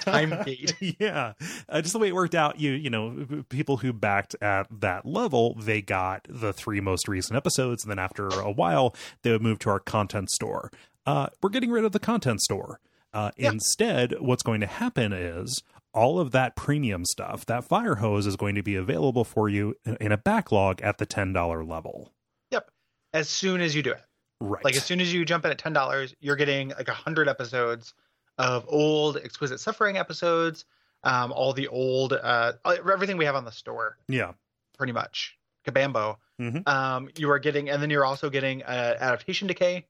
Timegate. 0.00 0.74
yeah, 0.98 1.32
uh, 1.68 1.80
just 1.82 1.92
the 1.92 1.98
way 1.98 2.08
it 2.08 2.14
worked 2.14 2.34
out. 2.34 2.60
You 2.60 2.72
you 2.72 2.90
know, 2.90 3.26
people 3.48 3.78
who 3.78 3.92
backed 3.92 4.36
at 4.40 4.66
that 4.80 5.06
level, 5.06 5.54
they 5.58 5.82
got 5.82 6.26
the 6.28 6.52
three 6.52 6.80
most 6.80 7.08
recent 7.08 7.36
episodes, 7.36 7.84
and 7.84 7.90
then 7.90 7.98
after 7.98 8.28
a 8.28 8.50
while, 8.50 8.94
they 9.22 9.30
would 9.32 9.42
move 9.42 9.58
to 9.60 9.70
our 9.70 9.80
content 9.80 10.30
store. 10.30 10.70
Uh, 11.06 11.28
we're 11.42 11.50
getting 11.50 11.70
rid 11.70 11.84
of 11.84 11.92
the 11.92 11.98
content 12.00 12.40
store. 12.40 12.80
Uh, 13.12 13.30
Yeah. 13.36 13.50
Instead, 13.50 14.14
what's 14.20 14.42
going 14.42 14.60
to 14.60 14.66
happen 14.66 15.12
is 15.12 15.62
all 15.92 16.20
of 16.20 16.30
that 16.32 16.56
premium 16.56 17.04
stuff, 17.04 17.44
that 17.46 17.64
fire 17.64 17.96
hose, 17.96 18.26
is 18.26 18.36
going 18.36 18.54
to 18.54 18.62
be 18.62 18.76
available 18.76 19.24
for 19.24 19.48
you 19.48 19.74
in- 19.84 20.12
a 20.12 20.16
backlog 20.16 20.80
at 20.82 20.98
the 20.98 21.06
ten 21.06 21.32
dollar 21.32 21.64
level. 21.64 22.12
Yep. 22.50 22.70
As 23.12 23.28
soon 23.28 23.60
as 23.60 23.74
you 23.74 23.82
do 23.82 23.92
it. 23.92 24.02
Right. 24.40 24.64
Like 24.64 24.76
as 24.76 24.84
soon 24.84 25.00
as 25.00 25.12
you 25.12 25.24
jump 25.24 25.44
in 25.44 25.50
at 25.50 25.58
ten 25.58 25.72
dollars, 25.72 26.14
you're 26.20 26.36
getting 26.36 26.68
like 26.70 26.88
a 26.88 26.94
hundred 26.94 27.28
episodes 27.28 27.92
of 28.38 28.64
old 28.68 29.16
exquisite 29.18 29.60
suffering 29.60 29.98
episodes, 29.98 30.64
um, 31.04 31.30
all 31.32 31.52
the 31.52 31.68
old 31.68 32.12
uh, 32.14 32.52
everything 32.64 33.16
we 33.18 33.26
have 33.26 33.34
on 33.34 33.44
the 33.44 33.52
store, 33.52 33.98
yeah. 34.08 34.32
pretty 34.78 34.92
much. 34.92 35.36
Kabambo. 35.66 36.16
Mhm. 36.40 36.66
Um, 36.66 37.10
you 37.18 37.30
are 37.30 37.38
getting, 37.38 37.68
and 37.68 37.82
then 37.82 37.90
you're 37.90 38.06
also 38.06 38.30
getting 38.30 38.62
uh, 38.62 38.96
adaptation 38.98 39.46
decay 39.46 39.86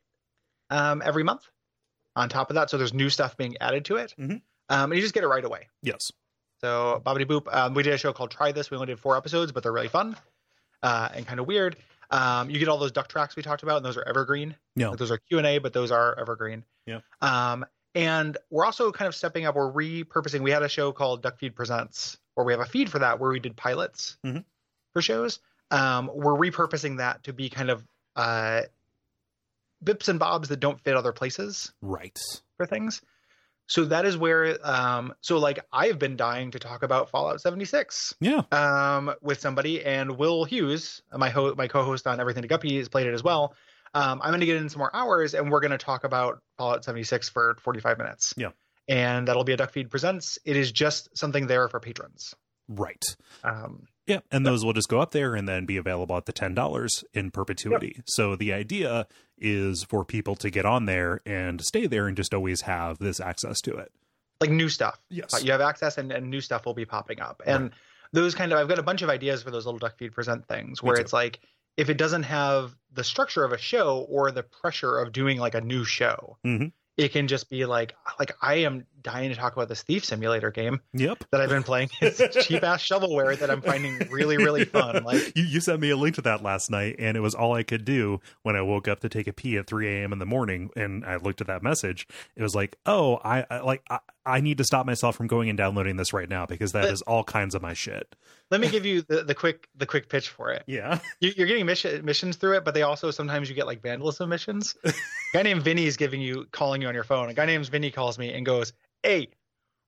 um, 0.71 1.01
every 1.05 1.23
month. 1.23 1.47
On 2.17 2.29
top 2.29 2.51
of 2.51 2.55
that, 2.57 2.71
so 2.71 2.77
there's 2.77 2.93
new 2.93 3.09
stuff 3.09 3.37
being 3.37 3.57
added 3.61 3.85
to 3.85 3.97
it, 3.97 4.15
Mhm. 4.19 4.43
Um, 4.71 4.91
and 4.93 4.95
you 4.97 5.03
just 5.03 5.13
get 5.15 5.25
it 5.25 5.29
right 5.29 5.45
away. 5.45 5.69
Yes. 5.83 6.11
So 6.61 7.03
Bobbity 7.05 7.25
Boop, 7.27 7.53
um, 7.55 7.75
we 7.75 7.83
did 7.83 7.93
a 7.93 7.99
show 7.99 8.13
called 8.13 8.31
Try 8.31 8.53
This. 8.53 8.71
We 8.71 8.77
only 8.77 8.87
did 8.87 8.99
four 8.99 9.17
episodes, 9.17 9.53
but 9.53 9.63
they're 9.63 9.73
really 9.73 9.89
fun 9.89 10.17
uh, 10.83 11.09
and 11.15 11.27
kind 11.27 11.41
of 11.41 11.47
weird. 11.47 11.77
Um, 12.11 12.51
you 12.51 12.59
get 12.59 12.69
all 12.69 12.79
those 12.79 12.93
duck 12.93 13.09
tracks 13.09 13.37
we 13.37 13.43
talked 13.43 13.63
about, 13.63 13.77
and 13.79 13.85
those 13.85 13.97
are 13.97 14.07
evergreen. 14.07 14.57
Yeah. 14.77 14.89
Like, 14.91 14.99
those 14.99 15.11
are 15.11 15.19
Q 15.19 15.39
and 15.39 15.47
A, 15.47 15.59
but 15.59 15.73
those 15.73 15.91
are 15.91 16.19
evergreen. 16.19 16.65
Yeah. 16.87 17.01
Um, 17.21 17.65
and 17.95 18.37
we're 18.51 18.65
also 18.65 18.91
kind 18.93 19.09
of 19.09 19.15
stepping 19.15 19.47
up. 19.47 19.55
We're 19.57 19.71
repurposing. 19.73 20.41
We 20.41 20.51
had 20.51 20.63
a 20.63 20.69
show 20.69 20.93
called 20.93 21.23
Duckfeed 21.23 21.55
Presents, 21.55 22.19
where 22.35 22.45
we 22.47 22.53
have 22.53 22.61
a 22.61 22.67
feed 22.67 22.91
for 22.91 22.99
that, 23.01 23.19
where 23.21 23.31
we 23.31 23.41
did 23.41 23.57
pilots 23.57 24.17
Mhm. 24.25 24.45
for 24.93 25.03
shows. 25.03 25.41
Um, 25.73 26.11
we're 26.13 26.35
repurposing 26.37 26.99
that 26.99 27.23
to 27.25 27.33
be 27.33 27.49
kind 27.49 27.71
of 27.71 27.85
uh, 28.17 28.63
bips 29.85 30.09
and 30.09 30.19
bobs 30.19 30.49
that 30.49 30.61
don't 30.61 30.81
fit 30.81 30.97
other 30.97 31.13
places 31.13 31.73
Right. 31.81 32.19
for 32.57 32.67
things. 32.67 33.01
So 33.71 33.85
that 33.85 34.05
is 34.05 34.17
where, 34.17 34.59
um, 34.67 35.15
so 35.21 35.39
like 35.39 35.61
I've 35.73 35.99
been 35.99 36.17
dying 36.17 36.51
to 36.51 36.59
talk 36.59 36.83
about 36.83 37.09
Fallout 37.09 37.41
76 37.41 38.15
Yeah. 38.21 38.43
um, 38.51 39.15
with 39.23 39.41
somebody, 39.41 39.85
and 39.85 40.19
Will 40.19 40.45
Hughes, 40.45 41.03
my 41.17 41.31
ho- 41.31 41.55
my 41.57 41.69
co-host 41.69 42.07
on 42.09 42.19
Everything 42.19 42.43
to 42.43 42.49
Guppy, 42.49 42.77
has 42.79 42.89
played 42.89 43.07
it 43.07 43.15
as 43.15 43.23
well. 43.23 43.55
Um, 43.95 44.21
I'm 44.23 44.31
going 44.31 44.41
to 44.41 44.47
get 44.47 44.57
in 44.57 44.69
some 44.69 44.81
more 44.81 44.91
hours, 44.95 45.35
and 45.35 45.51
we're 45.53 45.61
going 45.61 45.71
to 45.71 45.79
talk 45.79 46.03
about 46.03 46.43
Fallout 46.59 46.85
76 46.85 47.29
for 47.29 47.57
45 47.61 47.99
minutes. 47.99 48.35
Yeah. 48.37 48.51
and 48.89 49.29
that'll 49.29 49.45
be 49.45 49.53
a 49.53 49.57
Duckfeed 49.57 49.89
presents. 49.89 50.37
It 50.45 50.57
is 50.57 50.73
just 50.73 51.17
something 51.17 51.47
there 51.47 51.69
for 51.69 51.79
patrons. 51.79 52.35
Right. 52.69 53.05
Um, 53.45 53.87
Yeah, 54.11 54.21
and 54.31 54.45
those 54.47 54.65
will 54.65 54.73
just 54.73 54.89
go 54.89 55.01
up 55.01 55.13
there 55.13 55.35
and 55.35 55.49
then 55.49 55.65
be 55.67 55.77
available 55.77 56.17
at 56.17 56.27
the 56.27 56.33
ten 56.33 56.55
dollars 56.55 57.05
in 57.15 57.31
perpetuity. 57.31 58.03
So 58.07 58.37
the 58.37 58.53
idea 58.53 59.07
is 59.39 59.85
for 59.85 60.05
people 60.05 60.35
to 60.37 60.51
get 60.51 60.67
on 60.67 60.85
there 60.87 61.23
and 61.25 61.61
stay 61.65 61.87
there 61.87 62.07
and 62.07 62.17
just 62.17 62.35
always 62.35 62.63
have 62.63 62.99
this 62.99 63.21
access 63.21 63.61
to 63.63 63.77
it. 63.77 63.91
like 64.41 64.51
new 64.51 64.69
stuff. 64.69 64.99
Yes. 65.11 65.35
Uh, 65.35 65.39
you 65.45 65.53
have 65.53 65.61
access, 65.61 65.97
and, 65.99 66.11
and 66.13 66.29
new 66.31 66.41
stuff 66.41 66.65
will 66.67 66.75
be 66.75 66.85
popping 66.87 67.21
up. 67.21 67.43
And 67.47 67.71
those 68.13 68.35
kind 68.35 68.53
of, 68.53 68.59
I've 68.59 68.69
got 68.69 68.79
a 68.79 68.83
bunch 68.83 69.03
of 69.03 69.11
ideas 69.11 69.43
for 69.43 69.51
those 69.51 69.67
little 69.67 69.79
Duckfeed 69.81 70.13
present 70.13 70.47
things, 70.49 70.83
where 70.83 70.97
it's 70.97 71.13
like 71.13 71.41
if 71.77 71.89
it 71.91 71.97
doesn't 71.99 72.25
have 72.25 72.75
the 72.93 73.05
structure 73.05 73.45
of 73.45 73.53
a 73.53 73.59
show 73.59 74.07
or 74.09 74.31
the 74.33 74.43
pressure 74.43 74.99
of 74.99 75.13
doing 75.13 75.39
like 75.39 75.55
a 75.55 75.61
new 75.61 75.85
show, 75.85 76.37
Mhm. 76.45 76.73
it 76.97 77.13
can 77.13 77.29
just 77.29 77.49
be 77.51 77.65
like, 77.67 77.95
like 78.19 78.33
I 78.43 78.57
am 78.57 78.87
dying 79.03 79.31
to 79.31 79.37
talk 79.37 79.53
about 79.55 79.69
this 79.69 79.83
Thief 79.83 80.05
Simulator 80.05 80.51
game 80.51 80.81
Yep. 80.95 81.25
that 81.33 81.41
I've 81.41 81.49
been 81.49 81.63
playing. 81.63 81.91
It's 82.01 82.19
cheap 82.47 82.63
ass 82.63 82.83
shovelware 82.87 83.39
that 83.39 83.51
I'm 83.51 83.63
finding 83.63 83.99
really, 84.11 84.37
really 84.37 84.65
fun. 84.65 85.03
Like, 85.11 85.33
you, 85.37 85.45
you 85.45 85.61
sent 85.61 85.81
me 85.81 85.91
a 85.91 85.97
link 85.97 86.17
to 86.17 86.23
that 86.23 86.43
last 86.43 86.71
night, 86.71 86.97
and 86.99 87.17
it 87.17 87.21
was 87.21 87.35
all 87.35 87.55
I 87.55 87.63
could 87.63 87.85
do 87.85 88.21
when 88.43 88.57
I 88.57 88.63
woke 88.63 88.89
up 88.89 89.01
to 89.01 89.09
take 89.09 89.27
a 89.27 89.33
pee 89.33 89.57
at 89.57 89.67
3 89.67 89.87
a.m. 89.89 90.13
in 90.13 90.19
the 90.19 90.27
morning. 90.27 90.71
And 90.77 91.05
I 91.05 91.17
looked 91.17 91.41
at 91.41 91.47
that 91.47 91.63
message. 91.63 92.07
It 92.37 92.43
was 92.43 92.55
like, 92.55 92.77
oh, 92.87 93.17
I, 93.25 93.45
I 93.51 93.61
like 93.61 93.83
I, 93.89 93.99
I 94.27 94.41
need 94.41 94.59
to 94.59 94.65
stop 94.65 94.85
myself 94.87 95.17
from 95.17 95.27
going 95.27 95.49
and 95.49 95.57
downloading 95.57 95.97
this 95.97 96.13
right 96.13 96.29
now 96.29 96.45
because 96.47 96.73
that 96.73 96.83
But- 96.85 96.93
is 96.93 97.03
all 97.03 97.25
kinds 97.25 97.55
of 97.55 97.63
my 97.63 97.73
shit. 97.75 98.15
let 98.51 98.61
me 98.61 98.69
give 98.69 98.85
you 98.85 99.03
the, 99.03 99.23
the 99.25 99.35
quick, 99.35 99.69
the 99.77 99.87
quick 99.87 100.09
pitch 100.09 100.29
for 100.29 100.51
it. 100.51 100.63
Yeah. 100.67 100.99
You, 101.21 101.33
you're 101.37 101.47
getting 101.47 101.67
mission, 101.67 102.05
missions 102.05 102.37
through 102.37 102.57
it, 102.59 102.65
but 102.65 102.75
they 102.75 102.83
also 102.83 103.11
sometimes 103.11 103.49
you 103.49 103.55
get 103.55 103.67
like 103.67 103.81
vandalism 103.83 104.29
missions. 104.29 104.77
a 104.85 104.93
guy 105.33 105.43
named 105.43 105.63
Vinny 105.63 105.87
is 105.87 105.97
giving 105.97 106.21
you 106.21 106.47
calling 106.53 106.83
you 106.83 106.89
on 106.89 106.95
your 106.95 107.05
phone. 107.05 107.29
A 107.31 107.35
guy 107.35 107.47
named 107.47 107.67
Vinny 107.69 107.91
calls 107.91 108.19
me 108.19 108.33
and 108.33 108.45
goes, 108.45 108.73
"Hey, 109.03 109.29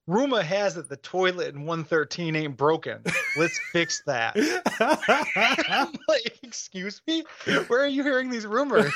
rumor 0.06 0.42
has 0.42 0.76
it 0.76 0.88
the 0.88 0.96
toilet 0.96 1.54
in 1.54 1.64
113 1.64 2.36
ain't 2.36 2.56
broken. 2.56 3.02
Let's 3.36 3.58
fix 3.72 4.02
that." 4.06 4.34
I'm 5.68 5.92
like, 6.08 6.38
"Excuse 6.42 7.00
me, 7.06 7.24
where 7.68 7.80
are 7.80 7.86
you 7.86 8.02
hearing 8.02 8.30
these 8.30 8.46
rumors? 8.46 8.92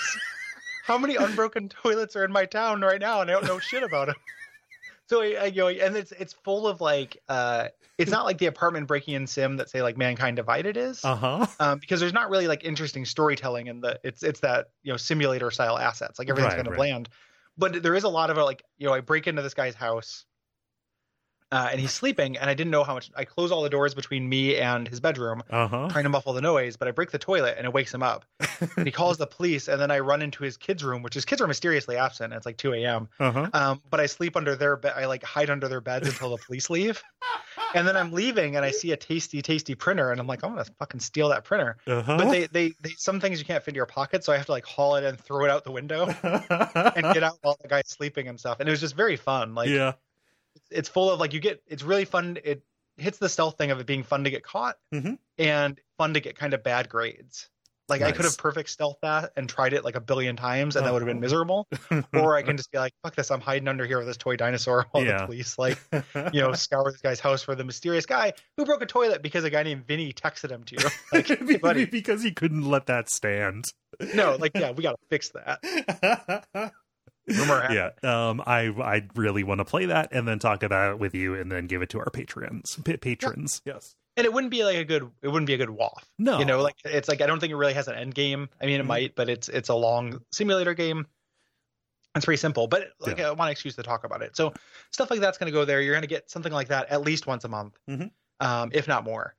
How 0.84 0.98
many 0.98 1.16
unbroken 1.16 1.68
toilets 1.68 2.14
are 2.16 2.24
in 2.24 2.32
my 2.32 2.44
town 2.46 2.80
right 2.80 3.00
now, 3.00 3.20
and 3.20 3.30
I 3.30 3.34
don't 3.34 3.46
know 3.46 3.58
shit 3.58 3.82
about 3.82 4.06
them?" 4.06 4.16
So 5.08 5.22
I, 5.22 5.36
I 5.40 5.50
go, 5.50 5.68
and 5.68 5.96
it's 5.96 6.10
it's 6.12 6.32
full 6.32 6.66
of 6.66 6.80
like, 6.80 7.22
uh, 7.28 7.68
it's 7.96 8.10
not 8.10 8.24
like 8.24 8.38
the 8.38 8.46
apartment 8.46 8.88
breaking 8.88 9.14
in 9.14 9.28
sim 9.28 9.56
that 9.58 9.70
say 9.70 9.80
like 9.80 9.96
Mankind 9.96 10.34
Divided 10.36 10.76
is 10.76 11.04
uh 11.04 11.14
huh. 11.14 11.46
um, 11.60 11.78
because 11.78 12.00
there's 12.00 12.12
not 12.12 12.28
really 12.28 12.48
like 12.48 12.64
interesting 12.64 13.04
storytelling 13.04 13.68
in 13.68 13.80
the 13.80 14.00
it's 14.02 14.24
it's 14.24 14.40
that 14.40 14.70
you 14.82 14.92
know 14.92 14.96
simulator 14.96 15.52
style 15.52 15.78
assets 15.78 16.18
like 16.18 16.28
everything's 16.28 16.54
Right, 16.54 16.56
kind 16.56 16.66
of 16.66 16.72
right. 16.72 16.78
bland 16.78 17.08
but 17.58 17.82
there 17.82 17.94
is 17.94 18.04
a 18.04 18.08
lot 18.08 18.30
of 18.30 18.36
like 18.36 18.62
you 18.78 18.86
know 18.86 18.94
i 18.94 19.00
break 19.00 19.26
into 19.26 19.42
this 19.42 19.54
guy's 19.54 19.74
house 19.74 20.24
uh, 21.52 21.68
and 21.70 21.80
he's 21.80 21.92
sleeping 21.92 22.36
and 22.36 22.50
i 22.50 22.54
didn't 22.54 22.70
know 22.70 22.82
how 22.84 22.94
much 22.94 23.10
i 23.16 23.24
close 23.24 23.50
all 23.52 23.62
the 23.62 23.70
doors 23.70 23.94
between 23.94 24.28
me 24.28 24.56
and 24.56 24.88
his 24.88 25.00
bedroom 25.00 25.42
Uh 25.50 25.68
huh. 25.68 25.88
trying 25.90 26.04
to 26.04 26.10
muffle 26.10 26.32
the 26.32 26.40
noise 26.40 26.76
but 26.76 26.88
i 26.88 26.90
break 26.90 27.10
the 27.10 27.18
toilet 27.18 27.54
and 27.56 27.66
it 27.66 27.72
wakes 27.72 27.92
him 27.94 28.02
up 28.02 28.24
and 28.76 28.84
he 28.86 28.90
calls 28.90 29.16
the 29.18 29.26
police 29.26 29.68
and 29.68 29.80
then 29.80 29.90
i 29.90 29.98
run 29.98 30.22
into 30.22 30.42
his 30.44 30.56
kids 30.56 30.82
room 30.82 31.02
which 31.02 31.14
his 31.14 31.24
kids 31.24 31.40
are 31.40 31.46
mysteriously 31.46 31.96
absent 31.96 32.32
it's 32.32 32.46
like 32.46 32.56
2 32.56 32.72
a.m 32.74 33.08
Uh 33.20 33.30
huh. 33.32 33.48
um, 33.52 33.82
but 33.90 34.00
i 34.00 34.06
sleep 34.06 34.36
under 34.36 34.56
their 34.56 34.76
bed 34.76 34.92
i 34.96 35.06
like 35.06 35.22
hide 35.22 35.50
under 35.50 35.68
their 35.68 35.80
beds 35.80 36.08
until 36.08 36.30
the 36.30 36.38
police 36.44 36.68
leave 36.70 37.02
and 37.74 37.86
then 37.86 37.96
I'm 37.96 38.12
leaving 38.12 38.56
and 38.56 38.64
I 38.64 38.70
see 38.70 38.92
a 38.92 38.96
tasty, 38.96 39.42
tasty 39.42 39.74
printer, 39.74 40.10
and 40.12 40.20
I'm 40.20 40.26
like, 40.26 40.44
I'm 40.44 40.50
gonna 40.50 40.64
fucking 40.78 41.00
steal 41.00 41.28
that 41.30 41.44
printer. 41.44 41.76
Uh-huh. 41.86 42.16
But 42.16 42.30
they, 42.30 42.46
they, 42.46 42.72
they, 42.80 42.90
some 42.96 43.18
things 43.18 43.38
you 43.38 43.44
can't 43.44 43.62
fit 43.62 43.72
in 43.72 43.74
your 43.74 43.86
pocket, 43.86 44.24
so 44.24 44.32
I 44.32 44.36
have 44.36 44.46
to 44.46 44.52
like 44.52 44.64
haul 44.64 44.96
it 44.96 45.04
and 45.04 45.18
throw 45.18 45.44
it 45.44 45.50
out 45.50 45.64
the 45.64 45.72
window 45.72 46.06
and 46.22 47.02
get 47.14 47.22
out 47.22 47.38
while 47.42 47.56
the 47.60 47.68
guy's 47.68 47.88
sleeping 47.88 48.28
and 48.28 48.38
stuff. 48.38 48.60
And 48.60 48.68
it 48.68 48.72
was 48.72 48.80
just 48.80 48.94
very 48.94 49.16
fun. 49.16 49.54
Like, 49.54 49.68
yeah. 49.68 49.92
It's 50.70 50.88
full 50.88 51.10
of 51.10 51.20
like 51.20 51.32
you 51.32 51.40
get. 51.40 51.62
It's 51.66 51.82
really 51.82 52.04
fun. 52.04 52.38
It 52.44 52.62
hits 52.96 53.18
the 53.18 53.28
stealth 53.28 53.58
thing 53.58 53.70
of 53.70 53.78
it 53.80 53.86
being 53.86 54.02
fun 54.02 54.24
to 54.24 54.30
get 54.30 54.42
caught 54.42 54.76
Mhm. 54.94 55.18
and 55.38 55.78
fun 55.98 56.14
to 56.14 56.20
get 56.20 56.36
kind 56.38 56.54
of 56.54 56.62
bad 56.62 56.88
grades. 56.88 57.48
Like 57.88 58.02
I 58.02 58.10
could 58.10 58.24
have 58.24 58.36
perfect 58.36 58.68
stealth 58.70 58.96
that 59.02 59.30
and 59.36 59.48
tried 59.48 59.72
it 59.72 59.84
like 59.84 59.94
a 59.94 60.00
billion 60.00 60.34
times, 60.34 60.74
and 60.74 60.84
that 60.84 60.92
would 60.92 61.02
have 61.02 61.06
been 61.06 61.18
Oh. 61.18 61.20
miserable. 61.20 61.68
or 62.12 62.34
I 62.36 62.42
can 62.42 62.56
just 62.56 62.72
be 62.72 62.78
like, 62.78 62.92
"Fuck 63.04 63.14
this! 63.14 63.30
I'm 63.30 63.40
hiding 63.40 63.68
under 63.68 63.86
here 63.86 63.98
with 63.98 64.08
this 64.08 64.16
toy 64.16 64.34
dinosaur." 64.34 64.86
While 64.90 65.04
Yeah. 65.04 65.18
the 65.20 65.26
police 65.26 65.56
like 65.56 65.78
you 66.34 66.40
know, 66.40 66.52
scour 66.54 66.90
this 66.90 67.00
guy's 67.00 67.20
house 67.20 67.42
for 67.44 67.54
the 67.54 67.62
mysterious 67.62 68.04
guy 68.04 68.32
who 68.56 68.64
broke 68.64 68.82
a 68.82 68.86
toilet 68.86 69.22
because 69.22 69.44
a 69.44 69.50
guy 69.50 69.62
named 69.62 69.86
Vinny 69.86 70.12
texted 70.12 70.50
him 70.50 70.64
to. 70.64 70.90
Like, 71.12 71.28
hey, 71.28 71.58
buddy, 71.58 71.84
because 71.84 72.24
he 72.24 72.32
couldn't 72.32 72.64
let 72.68 72.86
that 72.86 73.08
stand. 73.08 73.66
no, 74.14 74.34
like, 74.34 74.52
yeah, 74.56 74.72
we 74.72 74.82
gotta 74.82 74.98
fix 75.08 75.28
that. 75.30 76.72
Rumor 77.28 77.60
has 77.68 77.74
yeah, 78.02 78.28
um, 78.28 78.42
I 78.46 78.68
I 78.68 79.06
really 79.14 79.42
want 79.44 79.58
to 79.58 79.64
play 79.64 79.86
that 79.86 80.12
and 80.12 80.26
then 80.28 80.38
talk 80.38 80.62
about 80.62 80.92
it 80.92 80.98
with 80.98 81.14
you 81.14 81.34
and 81.34 81.50
then 81.50 81.66
give 81.66 81.82
it 81.82 81.90
to 81.90 81.98
our 81.98 82.10
patrons. 82.10 82.78
Pa- 82.84 82.92
patrons, 83.00 83.62
yes. 83.64 83.94
And 84.18 84.24
it 84.24 84.32
wouldn't 84.32 84.50
be 84.50 84.64
like 84.64 84.76
a 84.76 84.84
good. 84.84 85.10
It 85.22 85.28
wouldn't 85.28 85.46
be 85.46 85.54
a 85.54 85.58
good 85.58 85.68
WOFF. 85.70 86.02
No. 86.18 86.38
you 86.38 86.44
know, 86.46 86.62
like 86.62 86.76
it's 86.84 87.08
like 87.08 87.20
I 87.20 87.26
don't 87.26 87.38
think 87.40 87.50
it 87.52 87.56
really 87.56 87.74
has 87.74 87.86
an 87.88 87.96
end 87.96 88.14
game. 88.14 88.48
I 88.62 88.66
mean, 88.66 88.80
it 88.80 88.84
Mhm. 88.84 88.86
might, 88.86 89.14
but 89.14 89.28
it's 89.28 89.48
it's 89.48 89.68
a 89.68 89.74
long 89.74 90.22
simulator 90.32 90.72
game. 90.72 91.06
It's 92.14 92.24
pretty 92.24 92.38
simple, 92.38 92.66
but 92.66 92.88
like 93.00 93.20
I 93.20 93.28
want 93.32 93.48
an 93.48 93.52
excuse 93.52 93.76
to 93.76 93.82
talk 93.82 94.04
about 94.04 94.22
it. 94.22 94.36
So 94.36 94.54
stuff 94.90 95.10
like 95.10 95.20
that's 95.20 95.36
going 95.36 95.52
to 95.52 95.52
go 95.52 95.66
there. 95.66 95.82
You're 95.82 95.92
going 95.92 96.00
to 96.02 96.08
get 96.08 96.30
something 96.30 96.52
like 96.52 96.68
that 96.68 96.88
at 96.88 97.02
least 97.02 97.26
once 97.26 97.44
a 97.44 97.48
month, 97.48 97.76
Mhm. 97.90 98.10
um, 98.40 98.70
if 98.72 98.88
not 98.88 99.04
more. 99.04 99.34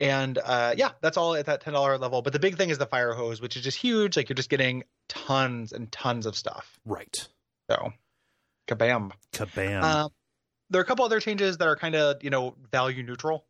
And 0.00 0.38
uh, 0.38 0.74
yeah, 0.76 0.90
that's 1.00 1.16
all 1.16 1.34
at 1.34 1.46
that 1.46 1.60
ten 1.60 1.72
dollar 1.72 1.96
level. 1.98 2.22
But 2.22 2.32
the 2.32 2.38
big 2.38 2.56
thing 2.56 2.70
is 2.70 2.78
the 2.78 2.86
fire 2.86 3.12
hose, 3.12 3.40
which 3.40 3.56
is 3.56 3.62
just 3.62 3.78
huge. 3.78 4.16
Like 4.16 4.28
you're 4.28 4.34
just 4.34 4.50
getting 4.50 4.84
tons 5.08 5.72
and 5.72 5.90
tons 5.90 6.26
of 6.26 6.36
stuff. 6.36 6.78
Right. 6.84 7.28
So, 7.70 7.92
kabam. 8.68 9.12
Kabam. 9.32 9.82
Um, 9.82 10.10
there 10.70 10.80
are 10.80 10.82
a 10.82 10.86
couple 10.86 11.04
other 11.04 11.20
changes 11.20 11.58
that 11.58 11.68
are 11.68 11.76
kind 11.76 11.94
of 11.94 12.24
you 12.24 12.30
know 12.30 12.56
value 12.72 13.02
neutral, 13.02 13.46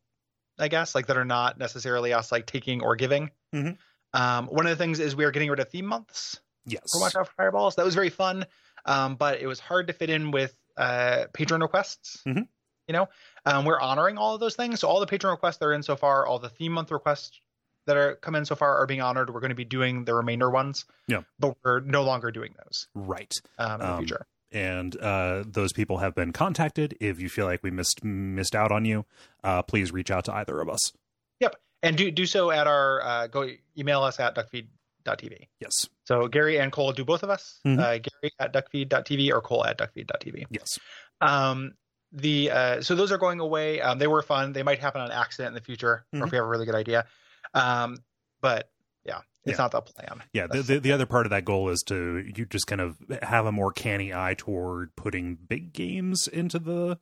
I 0.59 0.69
guess, 0.69 0.95
like 0.95 1.07
that 1.07 1.17
are 1.17 1.25
not 1.25 1.59
necessarily 1.59 2.13
us 2.13 2.31
like 2.31 2.47
taking 2.47 2.83
or 2.83 2.97
giving. 2.97 3.31
Mhm. 3.55 3.79
Um, 4.13 4.47
one 4.47 4.67
of 4.67 4.71
the 4.71 4.77
things 4.77 5.01
is 5.01 5.17
we 5.17 5.25
are 5.25 5.31
getting 5.31 5.51
rid 5.51 5.61
of 5.61 5.69
theme 5.71 5.87
months 5.87 6.41
yes. 6.67 6.93
for 6.93 7.01
Watch 7.01 7.17
Out 7.17 7.27
for 7.27 7.35
Fireballs. 7.35 7.77
That 7.77 7.85
was 7.85 7.95
very 7.95 8.11
fun, 8.11 8.47
um, 8.85 9.17
but 9.17 9.41
it 9.41 9.47
was 9.47 9.59
hard 9.59 9.89
to 9.89 9.93
fit 9.93 10.11
in 10.11 10.31
with 10.31 10.55
uh, 10.77 11.25
patron 11.33 11.63
requests. 11.63 12.23
Mhm. 12.27 12.49
You 12.89 12.93
know, 12.93 13.09
um, 13.47 13.65
we're 13.65 13.81
honoring 13.81 14.19
all 14.19 14.35
of 14.35 14.41
those 14.41 14.57
things. 14.57 14.81
So 14.81 14.89
all 14.89 15.01
the 15.01 15.07
patron 15.07 15.31
requests 15.31 15.57
that 15.59 15.67
are 15.67 15.73
in 15.73 15.83
so 15.83 15.97
far, 15.97 16.27
all 16.27 16.39
the 16.39 16.49
theme 16.51 16.73
month 16.73 16.91
requests 16.91 17.41
that 17.87 17.97
are 17.97 18.17
come 18.17 18.35
in 18.35 18.45
so 18.45 18.55
far 18.55 18.77
are 18.79 18.87
being 18.87 19.01
honored. 19.01 19.33
We're 19.33 19.41
going 19.41 19.51
to 19.51 19.55
be 19.57 19.65
doing 19.65 20.05
the 20.05 20.15
remainder 20.15 20.51
ones. 20.51 20.85
Yeah. 21.09 21.23
but 21.39 21.57
we're 21.65 21.81
no 21.81 22.03
longer 22.03 22.31
doing 22.31 22.55
those 22.63 22.89
Right. 22.95 23.33
um, 23.59 23.73
in 23.73 23.79
the 23.87 23.93
Um, 23.93 23.99
future. 23.99 24.27
and 24.53 24.97
uh, 25.01 25.45
those 25.47 25.73
people 25.73 25.99
have 25.99 26.15
been 26.15 26.33
contacted. 26.33 26.97
If 27.01 27.21
you 27.21 27.29
feel 27.29 27.47
like 27.47 27.63
we 27.63 27.71
missed 27.71 28.05
missed 28.05 28.55
out 28.55 28.71
on 28.73 28.85
you, 28.85 29.05
uh, 29.43 29.63
please 29.63 29.93
reach 29.93 30.11
out 30.11 30.25
to 30.27 30.35
either 30.35 30.61
of 30.61 30.69
us. 30.69 30.93
Yep. 31.41 31.57
And 31.83 31.97
do 31.97 32.11
do 32.11 32.25
so 32.27 32.51
at 32.51 32.67
our 32.67 33.03
uh, 33.03 33.27
go 33.29 33.51
email 33.79 34.03
us 34.03 34.19
at 34.21 34.35
duckfeed.tv. 34.35 35.49
Yes, 35.61 35.89
So 36.05 36.29
Gary 36.29 36.59
and 36.59 36.71
Cole 36.73 36.93
do 36.93 37.05
both 37.05 37.23
of 37.23 37.29
us. 37.31 37.61
Mhm. 37.67 37.79
Uh, 37.79 37.99
Gary 37.99 38.33
at 38.39 38.53
duckfeed.tv 38.55 39.31
or 39.33 39.41
Cole 39.43 39.65
at 39.67 39.77
duckfeed.tv. 39.79 40.45
yes, 40.51 40.79
Um, 41.21 41.75
the 42.15 42.51
uh, 42.51 42.81
so 42.81 42.95
those 42.95 43.11
are 43.13 43.19
going 43.19 43.41
away. 43.41 43.81
Um, 43.81 43.99
they 43.99 44.07
were 44.07 44.23
fun. 44.23 44.53
They 44.53 44.63
might 44.63 44.79
happen 44.79 45.01
on 45.01 45.11
accident 45.11 45.49
in 45.49 45.55
the 45.55 45.61
future, 45.61 46.07
or 46.13 46.21
Mhm. 46.21 46.27
if 46.27 46.33
we 46.33 46.37
have 46.37 46.47
a 46.47 46.49
really 46.49 46.65
good 46.67 46.75
idea. 46.77 47.05
Um, 47.53 47.99
but 48.41 48.71
yeah, 49.05 49.19
it's 49.45 49.59
Yeah. 49.59 49.65
not 49.65 49.71
the 49.73 49.81
plan. 49.83 50.23
yeah. 50.33 50.47
The, 50.47 50.63
the 50.63 50.79
the 50.79 50.93
other 50.93 51.07
part 51.07 51.27
of 51.27 51.31
that 51.31 51.45
goal 51.45 51.69
is 51.71 51.83
to 51.89 52.25
you 52.37 52.47
just 52.47 52.67
kind 52.67 52.81
of 52.81 52.97
have 53.23 53.47
a 53.47 53.53
more 53.53 53.73
canny 53.73 54.15
eye 54.15 54.35
toward 54.39 54.95
putting 54.97 55.35
big 55.37 55.73
games 55.73 56.27
into 56.29 56.59
the 56.59 56.99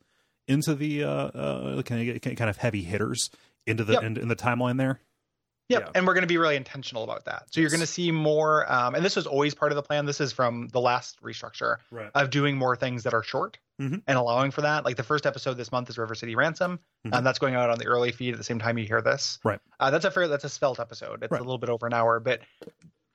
into 0.47 0.75
the 0.75 1.03
uh, 1.03 1.09
uh 1.09 1.81
kind 1.83 2.09
of 2.09 2.21
kind 2.21 2.49
of 2.49 2.57
heavy 2.57 2.83
hitters 2.83 3.29
into 3.65 3.83
the 3.83 3.93
Yep. 3.93 4.03
in, 4.03 4.17
in 4.17 4.27
the 4.27 4.35
timeline 4.35 4.77
there. 4.77 4.99
Yep. 5.69 5.81
Yeah. 5.81 5.91
And 5.95 6.05
we're 6.05 6.13
going 6.13 6.23
to 6.23 6.27
be 6.27 6.37
really 6.37 6.55
intentional 6.57 7.03
about 7.03 7.25
that. 7.25 7.45
So 7.51 7.61
you're 7.61 7.69
going 7.69 7.79
to 7.79 7.87
see 7.87 8.11
more. 8.11 8.69
Um, 8.71 8.95
and 8.95 9.03
this 9.05 9.15
was 9.15 9.25
always 9.25 9.53
part 9.55 9.71
of 9.71 9.75
the 9.77 9.81
plan. 9.81 10.05
This 10.05 10.19
is 10.19 10.33
from 10.33 10.67
the 10.69 10.81
last 10.81 11.21
restructure. 11.21 11.77
Right. 11.89 12.11
of 12.15 12.29
doing 12.29 12.57
more 12.57 12.75
things 12.75 13.03
that 13.03 13.13
are 13.13 13.23
short 13.23 13.57
Mhm. 13.81 14.01
and 14.05 14.17
allowing 14.17 14.51
for 14.51 14.61
that. 14.61 14.83
Like 14.85 14.97
the 14.97 15.03
first 15.03 15.25
episode 15.25 15.55
this 15.55 15.71
month 15.71 15.89
is 15.89 15.97
River 15.97 16.15
City 16.15 16.35
Ransom, 16.35 16.79
Mhm. 17.07 17.17
and 17.17 17.25
that's 17.25 17.39
going 17.39 17.55
out 17.55 17.69
on 17.69 17.77
the 17.79 17.85
early 17.85 18.11
feed 18.11 18.33
at 18.33 18.37
the 18.37 18.43
same 18.43 18.59
time 18.59 18.77
you 18.77 18.85
hear 18.85 19.01
this. 19.01 19.39
Right. 19.43 19.59
Uh, 19.79 19.89
that's 19.89 20.05
a 20.05 20.11
fair. 20.11 20.27
That's 20.27 20.43
a 20.43 20.49
svelte 20.49 20.79
episode. 20.79 21.23
It's 21.23 21.31
Right. 21.31 21.39
a 21.41 21.43
little 21.43 21.57
bit 21.57 21.69
over 21.69 21.87
an 21.87 21.93
hour, 21.93 22.19
but 22.19 22.41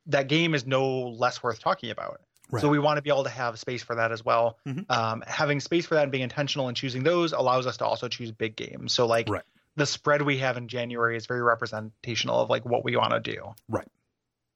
that 0.07 0.27
game 0.29 0.55
is 0.55 0.67
no 0.67 0.89
less 1.09 1.43
worth 1.43 1.61
talking 1.61 1.91
about. 1.91 2.21
Right. 2.51 2.63
So 2.63 2.69
we 2.71 2.79
want 2.79 2.97
to 2.97 3.03
be 3.03 3.11
able 3.11 3.25
to 3.25 3.31
have 3.31 3.59
space 3.59 3.83
for 3.83 3.95
that 3.97 4.11
as 4.11 4.25
well. 4.25 4.59
Mhm. 4.67 4.91
Um, 4.91 5.23
having 5.27 5.61
space 5.61 5.85
for 5.85 5.97
that 5.97 6.05
and 6.05 6.11
being 6.13 6.25
intentional 6.25 6.67
and 6.69 6.75
choosing 6.77 7.03
those 7.05 7.33
allows 7.33 7.67
us 7.67 7.77
to 7.77 7.85
also 7.85 8.09
choose 8.09 8.33
big 8.33 8.57
games. 8.57 8.95
So 8.95 9.07
like 9.07 9.29
Right. 9.29 9.43
The 9.79 9.87
spread 9.87 10.23
we 10.23 10.39
have 10.39 10.57
in 10.57 10.69
January 10.69 11.17
is 11.17 11.27
very 11.27 11.43
representational 11.43 12.41
of 12.41 12.51
like 12.51 12.65
what 12.65 12.85
we 12.85 12.97
want 12.97 13.13
to 13.13 13.21
do. 13.21 13.55
Right. 13.69 13.89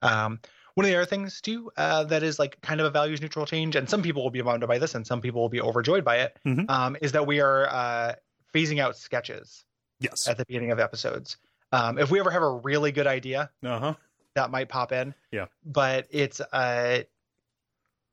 Um, 0.03 0.41
one 0.75 0.85
of 0.85 0.91
the 0.91 0.97
other 0.97 1.07
things 1.07 1.41
too 1.41 1.71
uh, 1.77 2.05
that 2.05 2.23
is 2.23 2.39
like 2.39 2.61
kind 2.61 2.81
of 2.81 2.87
a 2.87 2.91
values 2.91 3.21
neutral 3.21 3.47
change, 3.47 3.77
and 3.77 3.89
some 3.89 4.03
people 4.03 4.23
will 4.23 4.31
be 4.31 4.41
bummed 4.43 4.67
by 4.67 4.79
this, 4.79 4.95
and 4.95 5.07
some 5.07 5.21
people 5.21 5.41
will 5.41 5.49
be 5.49 5.61
overjoyed 5.61 6.05
by 6.05 6.19
it, 6.19 6.39
Mhm. 6.45 6.69
um, 6.69 6.97
is 7.01 7.13
that 7.13 7.27
we 7.27 7.41
are 7.41 7.69
uh, 7.69 8.15
phasing 8.55 8.81
out 8.81 8.97
sketches 8.97 9.65
Yes. 10.01 10.27
at 10.29 10.37
the 10.37 10.45
beginning 10.47 10.73
of 10.73 10.81
episodes. 10.81 11.37
Um, 11.73 11.99
if 11.99 12.11
we 12.11 12.19
ever 12.21 12.31
have 12.31 12.43
a 12.43 12.51
really 12.51 12.91
good 12.93 13.07
idea, 13.07 13.51
Uh 13.63 13.79
huh. 13.79 13.95
that 14.35 14.51
might 14.51 14.69
pop 14.69 14.93
in. 14.93 15.15
Yeah. 15.31 15.47
But 15.65 16.07
it's 16.11 16.41
uh 16.41 17.03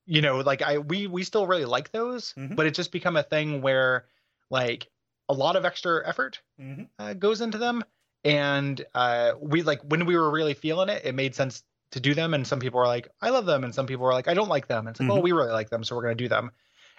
you 0.06 0.22
know, 0.22 0.39
like 0.39 0.62
I 0.62 0.78
we 0.80 1.08
we 1.08 1.24
still 1.24 1.45
really 1.48 1.65
like 1.65 1.91
those, 1.91 2.34
Mhm. 2.34 2.56
but 2.56 2.65
it's 2.65 2.76
just 2.76 2.91
become 2.91 3.15
a 3.15 3.24
thing 3.24 3.62
where 3.62 4.06
like 4.50 4.89
a 5.30 5.34
lot 5.34 5.56
of 5.56 5.63
extra 5.63 6.06
effort 6.08 6.42
Mm-hmm. 6.60 6.84
uh, 7.00 7.13
goes 7.13 7.39
into 7.39 7.58
them 7.58 7.84
and 8.26 8.84
uh 8.94 9.32
we 9.39 9.62
like 9.62 9.80
when 9.84 10.06
we 10.06 10.18
were 10.18 10.30
really 10.30 10.54
feeling 10.56 10.89
it, 10.89 11.04
it 11.06 11.15
made 11.15 11.36
sense 11.36 11.63
to 11.92 12.00
do 12.02 12.13
them 12.13 12.34
and 12.34 12.46
some 12.46 12.60
people 12.60 12.80
were 12.80 12.86
like 12.88 13.08
I 13.22 13.30
love 13.30 13.46
them 13.46 13.63
and 13.63 13.74
some 13.74 13.86
people 13.88 14.06
were 14.06 14.12
like 14.13 14.28
I 14.28 14.34
don't 14.34 14.50
like 14.50 14.68
them. 14.68 14.86
And 14.88 14.89
it's 14.94 15.00
like, 15.00 15.08
Mhm. 15.10 15.13
well, 15.13 15.22
we 15.22 15.32
really 15.32 15.52
like 15.54 15.70
them, 15.70 15.84
so 15.86 15.96
we're 15.96 16.04
going 16.04 16.18
to 16.18 16.24
do 16.24 16.28
them. 16.30 16.52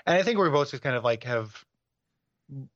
And 0.06 0.16
I 0.16 0.22
think 0.22 0.38
we 0.38 0.48
both 0.48 0.70
just 0.70 0.82
kind 0.82 0.96
of 0.96 1.04
like 1.04 1.24
have 1.24 1.64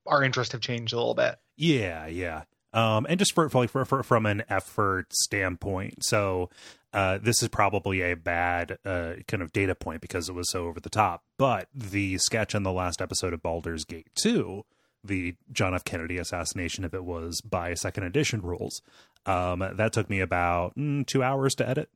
our 0.06 0.22
interest 0.22 0.52
have 0.52 0.60
changed 0.60 0.92
a 0.92 0.96
little 0.96 1.14
bit. 1.14 1.36
Yeah, 1.56 2.06
yeah. 2.06 2.42
Um, 2.72 3.06
and 3.08 3.18
just 3.18 3.32
for, 3.34 3.48
for 3.48 3.62
like 3.62 3.70
for, 3.70 3.84
for 3.84 4.02
from 4.02 4.26
an 4.26 4.42
effort 4.48 5.06
standpoint, 5.12 6.04
so 6.04 6.50
uh, 6.92 7.18
this 7.22 7.40
is 7.42 7.48
probably 7.48 8.02
a 8.02 8.14
bad 8.14 8.78
uh, 8.84 9.14
kind 9.28 9.42
of 9.42 9.52
data 9.52 9.74
point 9.74 10.00
because 10.00 10.28
it 10.28 10.34
was 10.34 10.50
so 10.50 10.66
over 10.66 10.80
the 10.80 10.90
top. 10.90 11.22
But 11.38 11.68
the 11.74 12.18
sketch 12.18 12.54
in 12.54 12.62
the 12.64 12.72
last 12.72 13.00
episode 13.00 13.32
of 13.32 13.42
Baldur's 13.42 13.84
Gate 13.84 14.08
two, 14.16 14.64
the 15.04 15.34
John 15.52 15.74
F. 15.74 15.84
Kennedy 15.84 16.18
assassination, 16.18 16.84
if 16.84 16.94
it 16.94 17.04
was 17.04 17.40
by 17.40 17.74
second 17.74 18.04
edition 18.04 18.40
rules, 18.40 18.82
um, 19.26 19.64
that 19.74 19.92
took 19.92 20.08
me 20.08 20.20
about 20.20 20.74
mm, 20.76 21.06
two 21.06 21.22
hours 21.22 21.54
to 21.56 21.68
edit. 21.68 21.90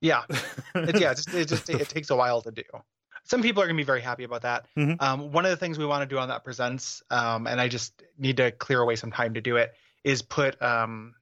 Yeah. 0.00 0.22
It's, 0.74 1.00
yeah, 1.00 1.12
it 1.12 1.16
just, 1.16 1.34
it 1.34 1.48
just 1.48 1.70
it 1.70 1.88
takes 1.88 2.10
a 2.10 2.16
while 2.16 2.42
to 2.42 2.50
do. 2.50 2.62
Some 3.24 3.42
people 3.42 3.62
are 3.62 3.66
going 3.66 3.76
to 3.76 3.80
be 3.80 3.86
very 3.86 4.00
happy 4.00 4.24
about 4.24 4.42
that. 4.42 4.66
Mhm. 4.76 5.00
Um, 5.00 5.32
one 5.32 5.44
of 5.44 5.50
the 5.50 5.56
things 5.56 5.78
we 5.78 5.86
want 5.86 6.08
to 6.08 6.12
do 6.12 6.18
on 6.18 6.28
that 6.28 6.42
presents, 6.42 7.02
um, 7.10 7.46
and 7.46 7.60
I 7.60 7.68
just 7.68 8.02
need 8.18 8.38
to 8.38 8.50
clear 8.50 8.80
away 8.80 8.96
some 8.96 9.12
time 9.12 9.34
to 9.34 9.40
do 9.40 9.56
it, 9.56 9.72
is 10.04 10.22
put 10.22 10.60
um, 10.62 11.14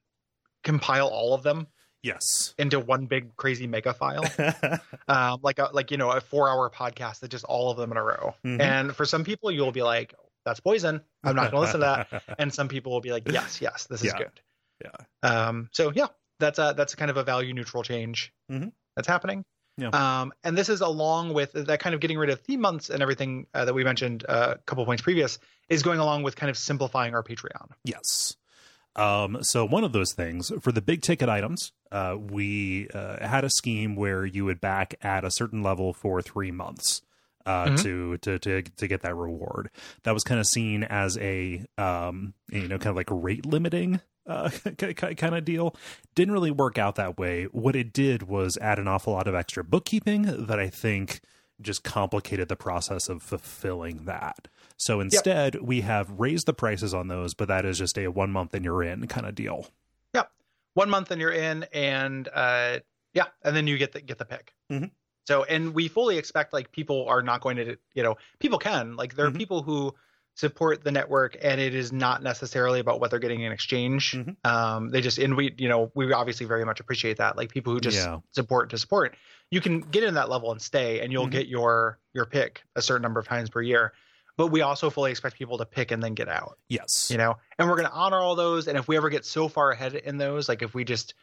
compile 0.63 1.09
all 1.09 1.35
of 1.35 1.43
them 1.43 1.67
yes. 2.03 2.55
into 2.59 2.79
one 2.79 3.07
big 3.07 3.37
crazy 3.37 3.67
mega 3.67 3.93
file, 3.93 4.25
um, 5.09 5.41
like 5.43 5.59
a 5.59 5.71
like 5.73 5.91
you 5.91 5.97
know 5.97 6.11
a 6.11 6.21
four 6.21 6.49
hour 6.49 6.71
podcast 6.71 7.21
that 7.21 7.31
just 7.31 7.45
all 7.45 7.71
of 7.71 7.77
them 7.77 7.91
in 7.91 7.97
a 7.97 8.03
row. 8.03 8.35
Mhm. 8.45 8.61
And 8.61 8.97
for 8.97 9.05
some 9.05 9.25
people, 9.25 9.51
you'll 9.51 9.73
be 9.73 9.83
like, 9.83 10.15
"That's 10.45 10.61
poison. 10.61 11.01
I'm 11.25 11.35
not 11.37 11.51
going 11.51 11.55
to 11.55 11.61
listen 11.61 11.81
to 11.81 12.07
that." 12.11 12.23
And 12.39 12.53
some 12.53 12.69
people 12.69 12.93
will 12.93 13.01
be 13.01 13.13
like, 13.13 13.31
"Yes, 13.31 13.61
yes, 13.61 13.87
this 13.87 14.03
is 14.03 14.13
Yeah. 14.13 14.19
good." 14.19 14.41
Yeah. 14.85 15.29
Um, 15.49 15.69
so 15.73 15.91
yeah, 15.93 16.07
that's 16.39 16.59
a 16.59 16.75
that's 16.77 16.95
kind 16.95 17.11
of 17.11 17.17
a 17.17 17.25
value 17.25 17.53
neutral 17.53 17.83
change 17.83 18.33
Mhm. 18.51 18.73
that's 18.97 19.09
happening. 19.09 19.45
Yeah. 19.77 19.89
Um, 19.91 20.33
and 20.43 20.57
this 20.59 20.69
is 20.69 20.81
along 20.81 21.35
with 21.35 21.53
that 21.53 21.79
kind 21.81 21.95
of 21.95 22.01
getting 22.01 22.19
rid 22.19 22.31
of 22.31 22.41
theme 22.41 22.61
months 22.61 22.91
and 22.91 23.01
everything 23.03 23.47
uh, 23.55 23.65
that 23.65 23.75
we 23.75 23.85
mentioned 23.85 24.25
uh, 24.29 24.55
a 24.57 24.59
couple 24.59 24.85
points 24.85 25.03
previous 25.03 25.39
is 25.69 25.83
going 25.85 26.01
along 26.01 26.25
with 26.25 26.35
kind 26.35 26.51
of 26.51 26.59
simplifying 26.59 27.15
our 27.15 27.23
Patreon. 27.23 27.71
Yes. 27.85 28.35
Um, 28.97 29.39
so 29.43 29.65
one 29.65 29.85
of 29.85 29.93
those 29.93 30.13
things 30.13 30.51
for 30.61 30.73
the 30.73 30.83
big 30.83 31.03
ticket 31.03 31.29
items, 31.29 31.71
uh, 31.93 32.17
we 32.19 32.89
uh, 32.93 33.25
had 33.25 33.45
a 33.45 33.51
scheme 33.51 33.95
where 33.95 34.27
you 34.27 34.45
would 34.45 34.61
back 34.61 34.97
at 35.01 35.25
a 35.25 35.31
certain 35.31 35.63
level 35.63 35.93
for 35.93 36.21
three 36.23 36.51
months 36.51 37.03
uh, 37.49 37.67
Mhm. 37.69 37.83
to, 37.83 38.19
to 38.19 38.39
to 38.39 38.63
to 38.63 38.87
get 38.87 39.01
that 39.03 39.15
reward. 39.17 39.71
That 40.03 40.13
was 40.13 40.23
kind 40.23 40.39
of 40.39 40.47
seen 40.47 40.85
as 40.85 41.17
a 41.19 41.65
um, 41.79 42.35
you 42.51 42.69
know 42.69 42.79
kind 42.79 42.91
of 42.91 42.97
like 42.97 43.09
rate 43.11 43.47
limiting 43.47 44.01
uh, 44.27 44.51
kind 44.79 45.35
of 45.35 45.45
deal. 45.45 45.75
Didn't 46.15 46.35
really 46.35 46.51
work 46.51 46.77
out 46.77 46.97
that 46.97 47.17
way. 47.19 47.45
What 47.45 47.75
it 47.75 47.93
did 47.93 48.25
was 48.25 48.59
add 48.59 48.79
an 48.79 48.87
awful 48.87 49.15
lot 49.15 49.27
of 49.27 49.35
extra 49.35 49.65
bookkeeping 49.65 50.47
that 50.47 50.59
I 50.61 50.69
think 50.69 51.21
just 51.61 51.83
complicated 51.83 52.49
the 52.49 52.57
process 52.57 53.09
of 53.09 53.23
fulfilling 53.23 54.05
that. 54.05 54.47
So 54.77 55.01
instead, 55.01 55.55
yep. 55.55 55.63
we 55.65 55.81
have 55.81 56.09
raised 56.11 56.47
the 56.47 56.53
prices 56.55 56.95
on 56.95 57.09
those, 57.09 57.35
but 57.35 57.49
that 57.49 57.65
is 57.65 57.79
just 57.79 57.99
a 57.99 58.07
one 58.09 58.31
month 58.31 58.55
and 58.55 58.65
you're 58.65 58.83
in 58.83 59.09
kind 59.09 59.27
of 59.27 59.35
deal. 59.35 59.67
Yep, 60.15 60.31
one 60.75 60.89
month 60.91 61.11
and 61.11 61.21
you're 61.21 61.33
in, 61.33 61.65
and 61.73 62.29
uh, 62.33 62.79
yeah, 63.15 63.27
and 63.43 63.57
then 63.57 63.67
you 63.67 63.77
get 63.79 63.93
the 63.93 64.01
get 64.01 64.19
the 64.19 64.25
pick. 64.25 64.55
Mm-hmm. 64.71 64.85
So, 65.29 65.45
and 65.45 65.75
we 65.75 65.89
fully 65.89 66.17
expect 66.17 66.55
like 66.55 66.73
people 66.73 67.05
are 67.07 67.21
not 67.21 67.43
going 67.43 67.59
to, 67.59 67.77
you 67.93 68.03
know, 68.03 68.17
people 68.39 68.59
can 68.59 68.97
like 68.97 69.15
there 69.15 69.27
are 69.27 69.29
mm-hmm. 69.29 69.37
people 69.37 69.63
who 69.63 69.95
support 70.37 70.83
the 70.83 70.91
network 70.91 71.37
and 71.43 71.61
it 71.61 71.75
is 71.75 71.93
not 71.93 72.23
necessarily 72.23 72.81
about 72.81 72.99
what 72.99 73.11
they're 73.11 73.19
getting 73.19 73.43
in 73.43 73.53
exchange 73.53 74.13
mm-hmm. 74.13 74.31
um, 74.51 74.89
they 74.89 75.03
just 75.03 75.19
and 75.19 75.37
we 75.37 75.53
you 75.59 75.69
know 75.69 75.91
we 75.95 76.11
obviously 76.13 76.47
very 76.47 76.65
much 76.65 76.79
appreciate 76.79 77.19
that 77.19 77.37
like 77.37 77.51
people 77.51 77.73
who 77.75 77.81
just 77.81 77.97
yeah. 77.97 78.21
support 78.31 78.71
to 78.71 78.79
support 78.79 79.17
you 79.51 79.61
can 79.61 79.81
get 79.81 80.05
in 80.05 80.15
that 80.15 80.31
level 80.31 80.53
and 80.53 80.63
stay 80.63 81.01
and 81.01 81.13
you'll 81.13 81.25
mm-hmm. 81.25 81.33
get 81.33 81.49
your 81.49 81.99
your 82.15 82.25
pick 82.25 82.63
a 82.77 82.81
certain 82.81 83.03
number 83.03 83.19
of 83.19 83.27
times 83.27 83.51
per 83.51 83.61
year 83.61 83.93
but 84.37 84.47
we 84.47 84.63
also 84.63 84.91
fully 84.91 85.11
expect 85.11 85.37
people 85.37 85.59
to 85.59 85.67
pick 85.67 85.91
and 85.91 86.01
then 86.01 86.15
get 86.15 86.29
out 86.29 86.57
yes 86.69 87.11
you 87.11 87.19
know 87.19 87.35
and 87.59 87.69
we're 87.69 87.77
going 87.77 87.89
to 87.89 87.93
honor 87.93 88.19
all 88.19 88.37
those 88.37 88.69
and 88.69 88.79
if 88.79 88.87
we 88.87 88.97
ever 88.97 89.11
get 89.11 89.27
so 89.27 89.49
far 89.49 89.73
ahead 89.73 89.95
in 89.95 90.19
those 90.19 90.49
like 90.49 90.63
if 90.63 90.73
we 90.73 90.85
just 90.85 91.15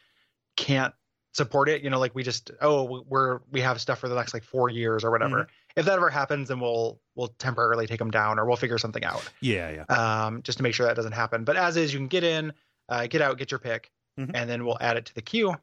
can't 0.58 0.94
support 1.36 1.68
it 1.68 1.84
you 1.84 1.90
know 1.90 2.00
like 2.00 2.16
we 2.16 2.24
just 2.24 2.52
oh 2.62 3.04
we're 3.08 3.40
we 3.52 3.60
have 3.60 3.82
stuff 3.82 4.00
for 4.00 4.08
the 4.08 4.16
next 4.16 4.34
like 4.34 4.44
four 4.44 4.70
years 4.70 5.04
or 5.04 5.12
whatever 5.12 5.42
mm-hmm 5.42 5.50
if 5.76 5.86
that 5.86 5.96
ever 5.96 6.10
happens, 6.10 6.48
then 6.48 6.60
we'll 6.60 7.00
we'll 7.16 7.30
temporarily 7.40 7.88
take 7.88 8.00
them 8.00 8.12
down 8.12 8.40
or 8.40 8.46
we'll 8.46 8.56
figure 8.56 8.78
something 8.78 9.04
out. 9.04 9.30
Yeah, 9.42 9.84
yeah. 9.90 10.26
Um, 10.26 10.42
just 10.42 10.58
to 10.60 10.64
make 10.64 10.74
sure 10.74 10.86
that 10.86 10.96
doesn't 10.96 11.12
happen. 11.12 11.44
But 11.44 11.58
as 11.58 11.78
is, 11.78 11.94
you 11.94 12.00
can 12.00 12.08
get 12.08 12.24
in, 12.24 12.54
uh, 12.90 13.08
get 13.08 13.22
out, 13.22 13.38
get 13.38 13.52
your 13.52 13.60
pick, 13.60 13.92
mm-hmm. 14.18 14.36
and 14.36 14.50
then 14.50 14.66
we'll 14.66 14.78
add 14.80 14.98
it 14.98 15.06
to 15.08 15.16
the 15.16 15.22
queue, 15.22 15.56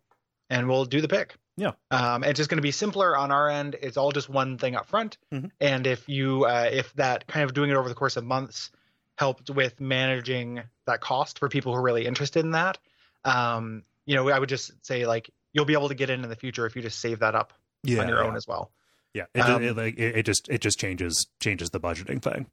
and 0.51 0.69
we'll 0.69 0.85
do 0.85 1.01
the 1.01 1.09
pick. 1.09 1.35
Yeah. 1.57 1.73
Um, 1.91 2.25
it's 2.25 2.39
just 2.39 2.49
going 2.51 2.59
to 2.59 2.63
be 2.63 2.71
simpler 2.71 3.17
on 3.17 3.31
our 3.31 3.49
end. 3.49 3.77
It's 3.81 3.97
all 3.97 4.13
just 4.13 4.29
one 4.29 4.59
thing 4.59 4.77
up 4.77 4.87
front, 4.87 5.17
mm-hmm. 5.33 5.47
and 5.61 5.87
if 5.87 6.09
you 6.09 6.45
uh, 6.45 6.69
if 6.71 6.93
that 6.95 7.27
kind 7.27 7.45
of 7.45 7.55
doing 7.55 7.71
it 7.71 7.77
over 7.77 7.89
the 7.89 7.95
course 7.95 8.17
of 8.17 8.25
months 8.25 8.71
helped 9.17 9.51
with 9.51 9.81
managing 9.81 10.63
that 10.87 11.01
cost 11.01 11.39
for 11.39 11.49
people 11.49 11.73
who 11.73 11.79
are 11.79 11.83
really 11.83 12.07
interested 12.07 12.45
in 12.45 12.53
that, 12.53 12.79
um, 13.25 13.83
you 14.05 14.17
know, 14.17 14.29
I 14.31 14.39
would 14.39 14.49
just 14.49 14.73
say 14.85 15.07
like 15.07 15.31
you'll 15.53 15.65
be 15.65 15.75
able 15.75 15.89
to 15.89 15.95
get 15.95 16.11
in 16.11 16.23
in 16.23 16.31
the 16.31 16.37
future 16.37 16.67
if 16.67 16.77
you 16.77 16.83
just 16.83 17.01
save 17.01 17.21
that 17.21 17.35
up 17.35 17.53
yeah, 17.83 18.01
on 18.01 18.09
your 18.09 18.23
yeah. 18.23 18.29
own 18.29 18.37
as 18.37 18.47
well. 18.47 18.71
Yeah, 19.15 19.25
it, 19.35 19.41
um, 19.41 19.63
it, 19.63 19.79
it, 19.79 19.99
it, 19.99 20.23
just 20.27 20.49
it 20.49 20.61
just 20.61 20.79
changes 20.79 21.27
changes 21.41 21.71
the 21.71 21.81
budgeting 21.81 22.23
thing. 22.23 22.47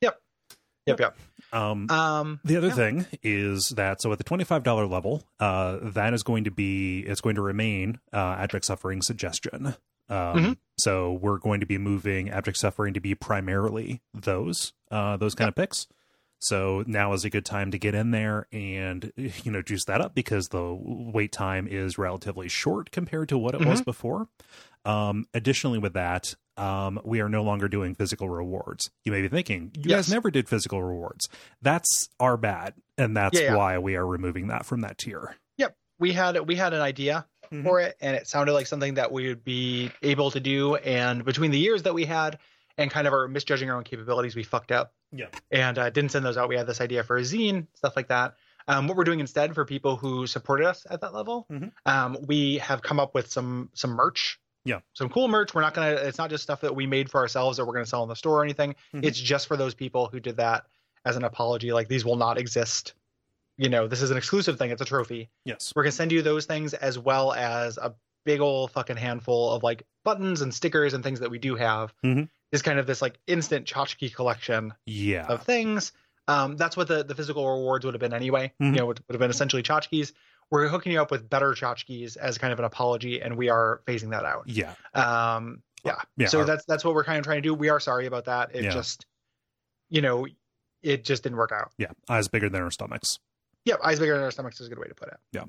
Yep. 0.00 0.20
Yep. 0.86 1.00
Yep. 1.00 1.18
Um, 1.52 1.90
um, 1.90 2.40
the 2.44 2.56
other 2.56 2.68
yeah. 2.68 2.74
thing 2.74 3.06
is 3.22 3.72
that 3.76 4.00
so 4.00 4.12
at 4.12 4.18
the 4.18 4.24
twenty 4.24 4.44
five 4.44 4.62
dollar 4.62 4.86
level, 4.86 5.24
uh, 5.40 5.78
that 5.82 6.14
is 6.14 6.22
going 6.22 6.44
to 6.44 6.50
be 6.50 7.00
it's 7.00 7.20
going 7.20 7.34
to 7.34 7.42
remain 7.42 7.98
uh, 8.12 8.36
abject 8.38 8.64
suffering 8.64 9.02
suggestion. 9.02 9.74
Um, 10.08 10.16
mm-hmm. 10.16 10.52
So 10.78 11.14
we're 11.14 11.38
going 11.38 11.60
to 11.60 11.66
be 11.66 11.78
moving 11.78 12.30
abject 12.30 12.58
suffering 12.58 12.94
to 12.94 13.00
be 13.00 13.16
primarily 13.16 14.00
those 14.14 14.72
uh, 14.92 15.16
those 15.16 15.34
kind 15.34 15.48
yep. 15.48 15.52
of 15.52 15.56
picks. 15.56 15.88
So 16.48 16.84
now 16.86 17.12
is 17.12 17.24
a 17.24 17.30
good 17.30 17.44
time 17.44 17.72
to 17.72 17.78
get 17.78 17.94
in 17.94 18.10
there 18.10 18.46
and 18.52 19.12
you 19.16 19.50
know 19.50 19.62
juice 19.62 19.84
that 19.86 20.00
up 20.00 20.14
because 20.14 20.48
the 20.48 20.76
wait 20.80 21.32
time 21.32 21.66
is 21.66 21.98
relatively 21.98 22.48
short 22.48 22.90
compared 22.90 23.28
to 23.30 23.38
what 23.38 23.54
it 23.54 23.60
mm-hmm. 23.60 23.70
was 23.70 23.82
before. 23.82 24.28
Um, 24.84 25.26
additionally, 25.34 25.78
with 25.78 25.94
that, 25.94 26.36
um, 26.56 27.00
we 27.04 27.20
are 27.20 27.28
no 27.28 27.42
longer 27.42 27.68
doing 27.68 27.96
physical 27.96 28.28
rewards. 28.28 28.88
You 29.04 29.10
may 29.10 29.20
be 29.20 29.28
thinking, 29.28 29.72
you 29.74 29.84
yes. 29.86 30.06
guys 30.06 30.10
never 30.10 30.30
did 30.30 30.48
physical 30.48 30.82
rewards. 30.82 31.28
That's 31.60 32.08
our 32.20 32.36
bad, 32.36 32.74
and 32.96 33.16
that's 33.16 33.38
yeah, 33.38 33.46
yeah. 33.46 33.56
why 33.56 33.78
we 33.78 33.96
are 33.96 34.06
removing 34.06 34.46
that 34.48 34.64
from 34.64 34.82
that 34.82 34.98
tier. 34.98 35.34
Yep, 35.58 35.76
we 35.98 36.12
had 36.12 36.38
we 36.46 36.54
had 36.54 36.72
an 36.72 36.80
idea 36.80 37.26
mm-hmm. 37.46 37.64
for 37.64 37.80
it, 37.80 37.96
and 38.00 38.14
it 38.14 38.28
sounded 38.28 38.52
like 38.52 38.68
something 38.68 38.94
that 38.94 39.10
we 39.10 39.28
would 39.28 39.44
be 39.44 39.90
able 40.02 40.30
to 40.30 40.40
do. 40.40 40.76
And 40.76 41.24
between 41.24 41.50
the 41.50 41.58
years 41.58 41.82
that 41.82 41.94
we 41.94 42.04
had 42.04 42.38
and 42.78 42.90
kind 42.90 43.06
of 43.06 43.12
our 43.12 43.26
misjudging 43.26 43.68
our 43.70 43.76
own 43.76 43.84
capabilities, 43.84 44.36
we 44.36 44.44
fucked 44.44 44.70
up. 44.72 44.92
Yeah, 45.16 45.26
and 45.50 45.78
uh, 45.78 45.90
didn't 45.90 46.12
send 46.12 46.24
those 46.24 46.36
out. 46.36 46.48
We 46.48 46.56
had 46.56 46.66
this 46.66 46.80
idea 46.80 47.02
for 47.04 47.16
a 47.16 47.22
zine, 47.22 47.66
stuff 47.74 47.94
like 47.96 48.08
that. 48.08 48.34
Um, 48.68 48.88
what 48.88 48.96
we're 48.96 49.04
doing 49.04 49.20
instead 49.20 49.54
for 49.54 49.64
people 49.64 49.96
who 49.96 50.26
supported 50.26 50.66
us 50.66 50.86
at 50.90 51.00
that 51.00 51.14
level, 51.14 51.46
mm-hmm. 51.50 51.68
um, 51.86 52.16
we 52.26 52.58
have 52.58 52.82
come 52.82 52.98
up 52.98 53.14
with 53.14 53.30
some 53.30 53.70
some 53.74 53.92
merch 53.92 54.40
yeah. 54.66 54.80
Some 54.94 55.08
cool 55.08 55.28
merch. 55.28 55.54
We're 55.54 55.62
not 55.62 55.74
gonna. 55.74 55.92
It's 55.92 56.18
not 56.18 56.28
just 56.28 56.42
stuff 56.42 56.60
that 56.62 56.74
we 56.74 56.86
made 56.86 57.08
for 57.08 57.20
ourselves 57.20 57.56
that 57.56 57.64
we're 57.64 57.72
gonna 57.72 57.86
sell 57.86 58.02
in 58.02 58.08
the 58.08 58.16
store 58.16 58.40
or 58.40 58.44
anything. 58.44 58.74
Mm-hmm. 58.92 59.04
It's 59.04 59.18
just 59.18 59.46
for 59.46 59.56
those 59.56 59.74
people 59.74 60.08
who 60.08 60.18
did 60.18 60.36
that 60.38 60.66
as 61.04 61.16
an 61.16 61.24
apology. 61.24 61.72
Like 61.72 61.88
these 61.88 62.04
will 62.04 62.16
not 62.16 62.36
exist. 62.36 62.94
You 63.56 63.68
know, 63.70 63.86
this 63.86 64.02
is 64.02 64.10
an 64.10 64.18
exclusive 64.18 64.58
thing. 64.58 64.72
It's 64.72 64.82
a 64.82 64.84
trophy. 64.84 65.30
Yes. 65.44 65.72
We're 65.74 65.84
gonna 65.84 65.92
send 65.92 66.10
you 66.10 66.20
those 66.20 66.46
things 66.46 66.74
as 66.74 66.98
well 66.98 67.32
as 67.32 67.78
a 67.78 67.94
big 68.24 68.40
old 68.40 68.72
fucking 68.72 68.96
handful 68.96 69.52
of 69.52 69.62
like 69.62 69.84
buttons 70.04 70.42
and 70.42 70.52
stickers 70.52 70.94
and 70.94 71.04
things 71.04 71.20
that 71.20 71.30
we 71.30 71.38
do 71.38 71.54
have. 71.54 71.94
Mm-hmm. 72.04 72.24
Is 72.52 72.62
kind 72.62 72.78
of 72.78 72.86
this 72.86 73.02
like 73.02 73.18
instant 73.26 73.66
tchotchke 73.66 74.14
collection. 74.14 74.72
Yeah. 74.86 75.26
Of 75.26 75.42
things. 75.42 75.92
Um, 76.28 76.56
that's 76.56 76.76
what 76.76 76.88
the, 76.88 77.04
the 77.04 77.14
physical 77.14 77.48
rewards 77.48 77.84
would 77.84 77.94
have 77.94 78.00
been 78.00 78.14
anyway. 78.14 78.52
Mm-hmm. 78.60 78.74
You 78.74 78.80
know, 78.80 78.86
would, 78.86 79.00
would 79.06 79.14
have 79.14 79.20
been 79.20 79.30
essentially 79.30 79.62
tchotchkes 79.62 80.12
we're 80.50 80.68
hooking 80.68 80.92
you 80.92 81.00
up 81.00 81.10
with 81.10 81.28
better 81.28 81.52
tchotchkes 81.52 82.16
as 82.16 82.38
kind 82.38 82.52
of 82.52 82.58
an 82.58 82.64
apology, 82.64 83.20
and 83.20 83.36
we 83.36 83.48
are 83.48 83.80
phasing 83.86 84.10
that 84.10 84.24
out. 84.24 84.44
Yeah. 84.46 84.74
Um. 84.94 85.62
Yeah. 85.84 85.96
yeah 86.16 86.26
so 86.28 86.40
our, 86.40 86.44
that's 86.44 86.64
that's 86.64 86.84
what 86.84 86.94
we're 86.94 87.04
kind 87.04 87.18
of 87.18 87.24
trying 87.24 87.38
to 87.38 87.42
do. 87.42 87.54
We 87.54 87.68
are 87.68 87.80
sorry 87.80 88.06
about 88.06 88.24
that. 88.24 88.54
It 88.54 88.64
yeah. 88.64 88.70
just, 88.70 89.06
you 89.88 90.00
know, 90.00 90.26
it 90.82 91.04
just 91.04 91.22
didn't 91.22 91.38
work 91.38 91.52
out. 91.52 91.70
Yeah. 91.78 91.88
Eyes 92.08 92.28
bigger 92.28 92.48
than 92.48 92.62
our 92.62 92.70
stomachs. 92.70 93.18
Yeah. 93.64 93.76
Eyes 93.82 93.98
bigger 93.98 94.14
than 94.14 94.22
our 94.22 94.30
stomachs 94.30 94.60
is 94.60 94.66
a 94.66 94.70
good 94.70 94.78
way 94.78 94.88
to 94.88 94.94
put 94.94 95.08
it. 95.08 95.18
Yeah. 95.32 95.44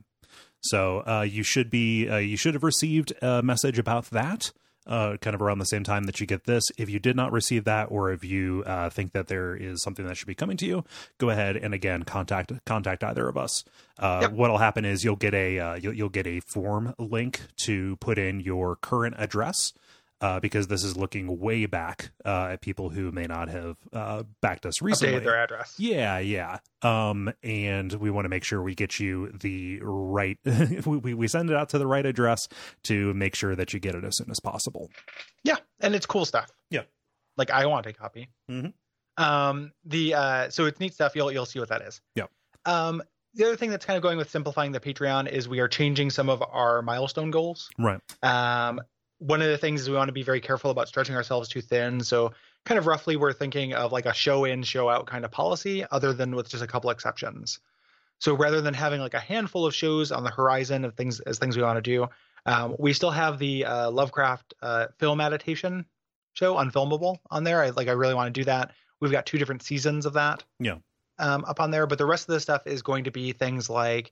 So 0.61 1.03
uh, 1.07 1.21
you 1.21 1.43
should 1.43 1.69
be 1.69 2.07
uh, 2.07 2.17
you 2.17 2.37
should 2.37 2.53
have 2.53 2.63
received 2.63 3.13
a 3.21 3.41
message 3.41 3.79
about 3.79 4.05
that 4.11 4.51
uh, 4.87 5.17
kind 5.17 5.33
of 5.35 5.41
around 5.41 5.59
the 5.59 5.65
same 5.65 5.83
time 5.83 6.05
that 6.05 6.19
you 6.19 6.25
get 6.25 6.45
this. 6.45 6.63
If 6.77 6.89
you 6.89 6.99
did 6.99 7.15
not 7.15 7.31
receive 7.31 7.65
that, 7.65 7.85
or 7.91 8.11
if 8.11 8.23
you 8.23 8.63
uh, 8.65 8.89
think 8.89 9.11
that 9.11 9.27
there 9.27 9.55
is 9.55 9.81
something 9.81 10.05
that 10.07 10.17
should 10.17 10.27
be 10.27 10.35
coming 10.35 10.57
to 10.57 10.65
you, 10.65 10.83
go 11.17 11.29
ahead 11.29 11.57
and 11.57 11.73
again 11.73 12.03
contact 12.03 12.51
contact 12.65 13.03
either 13.03 13.27
of 13.27 13.37
us. 13.37 13.63
Uh, 13.99 14.19
yep. 14.23 14.31
What'll 14.31 14.57
happen 14.57 14.85
is 14.85 15.03
you'll 15.03 15.15
get 15.15 15.33
a 15.33 15.59
uh, 15.59 15.75
you'll, 15.75 15.93
you'll 15.93 16.09
get 16.09 16.27
a 16.27 16.39
form 16.39 16.93
link 16.97 17.41
to 17.57 17.97
put 17.97 18.17
in 18.17 18.39
your 18.39 18.75
current 18.75 19.15
address 19.17 19.73
uh, 20.21 20.39
because 20.39 20.67
this 20.67 20.83
is 20.83 20.97
looking 20.97 21.39
way 21.39 21.65
back 21.65 22.11
uh, 22.25 22.49
at 22.51 22.61
people 22.61 22.89
who 22.89 23.11
may 23.11 23.25
not 23.25 23.49
have 23.49 23.77
uh, 23.93 24.23
backed 24.41 24.65
us 24.65 24.81
recently. 24.81 25.15
Updated 25.15 25.23
their 25.23 25.43
address. 25.43 25.75
Yeah, 25.77 26.19
yeah. 26.19 26.59
Um, 26.81 27.31
and 27.43 27.93
we 27.93 28.09
want 28.09 28.25
to 28.25 28.29
make 28.29 28.43
sure 28.43 28.61
we 28.61 28.75
get 28.75 28.99
you 28.99 29.31
the 29.31 29.79
right. 29.81 30.37
we 30.85 31.13
we 31.13 31.27
send 31.27 31.49
it 31.49 31.55
out 31.55 31.69
to 31.69 31.77
the 31.77 31.87
right 31.87 32.05
address 32.05 32.47
to 32.83 33.13
make 33.13 33.35
sure 33.35 33.55
that 33.55 33.73
you 33.73 33.79
get 33.79 33.95
it 33.95 34.03
as 34.03 34.17
soon 34.17 34.31
as 34.31 34.39
possible. 34.39 34.89
Yeah, 35.43 35.57
and 35.79 35.95
it's 35.95 36.05
cool 36.05 36.25
stuff. 36.25 36.51
Yeah, 36.69 36.83
like 37.37 37.51
I 37.51 37.65
want 37.65 37.85
a 37.85 37.93
copy. 37.93 38.29
Mm-hmm. 38.49 39.23
Um, 39.23 39.71
the 39.85 40.13
uh, 40.13 40.49
so 40.49 40.65
it's 40.65 40.79
neat 40.79 40.93
stuff. 40.93 41.15
You'll 41.15 41.31
you'll 41.31 41.45
see 41.45 41.59
what 41.59 41.69
that 41.69 41.81
is. 41.81 42.01
Yeah. 42.15 42.25
Um, 42.65 43.01
the 43.33 43.45
other 43.45 43.55
thing 43.55 43.69
that's 43.69 43.85
kind 43.85 43.97
of 43.97 44.03
going 44.03 44.17
with 44.17 44.29
simplifying 44.29 44.71
the 44.71 44.79
Patreon 44.79 45.29
is 45.29 45.47
we 45.47 45.59
are 45.59 45.67
changing 45.67 46.09
some 46.09 46.27
of 46.27 46.41
our 46.41 46.81
milestone 46.81 47.29
goals. 47.29 47.69
Right. 47.77 47.99
Um, 48.23 48.81
one 49.19 49.41
of 49.41 49.47
the 49.47 49.57
things 49.57 49.81
is 49.81 49.89
we 49.89 49.95
want 49.95 50.09
to 50.09 50.13
be 50.13 50.23
very 50.23 50.41
careful 50.41 50.71
about 50.71 50.87
stretching 50.87 51.15
ourselves 51.15 51.49
too 51.49 51.61
thin. 51.61 52.01
So 52.01 52.33
kind 52.65 52.77
of 52.77 52.85
roughly 52.85 53.15
we're 53.15 53.33
thinking 53.33 53.73
of 53.73 53.91
like 53.91 54.05
a 54.05 54.13
show 54.13 54.45
in, 54.45 54.63
show 54.63 54.89
out 54.89 55.07
kind 55.07 55.25
of 55.25 55.31
policy, 55.31 55.85
other 55.89 56.13
than 56.13 56.35
with 56.35 56.49
just 56.49 56.63
a 56.63 56.67
couple 56.67 56.89
exceptions. 56.89 57.59
So 58.19 58.35
rather 58.35 58.61
than 58.61 58.73
having 58.73 58.99
like 58.99 59.13
a 59.13 59.19
handful 59.19 59.65
of 59.65 59.73
shows 59.73 60.11
on 60.11 60.23
the 60.23 60.29
horizon 60.29 60.85
of 60.85 60.95
things 60.95 61.19
as 61.21 61.39
things 61.39 61.55
we 61.55 61.63
want 61.63 61.77
to 61.77 61.81
do, 61.81 62.07
um, 62.45 62.75
we 62.79 62.93
still 62.93 63.11
have 63.11 63.39
the 63.39 63.65
uh, 63.65 63.91
Lovecraft 63.91 64.53
uh, 64.61 64.87
film 64.97 65.21
adaptation 65.21 65.85
show, 66.33 66.55
Unfilmable, 66.55 67.17
on 67.29 67.43
there. 67.43 67.61
I 67.61 67.69
like 67.69 67.87
I 67.87 67.93
really 67.93 68.13
want 68.13 68.33
to 68.33 68.39
do 68.39 68.45
that. 68.45 68.71
We've 68.99 69.11
got 69.11 69.25
two 69.25 69.37
different 69.37 69.63
seasons 69.63 70.05
of 70.05 70.13
that. 70.13 70.43
Yeah. 70.59 70.77
Um, 71.19 71.45
up 71.45 71.59
on 71.59 71.71
there, 71.71 71.87
but 71.87 71.97
the 71.97 72.05
rest 72.05 72.29
of 72.29 72.33
the 72.33 72.39
stuff 72.39 72.67
is 72.67 72.83
going 72.83 73.05
to 73.05 73.11
be 73.11 73.31
things 73.31 73.69
like, 73.69 74.11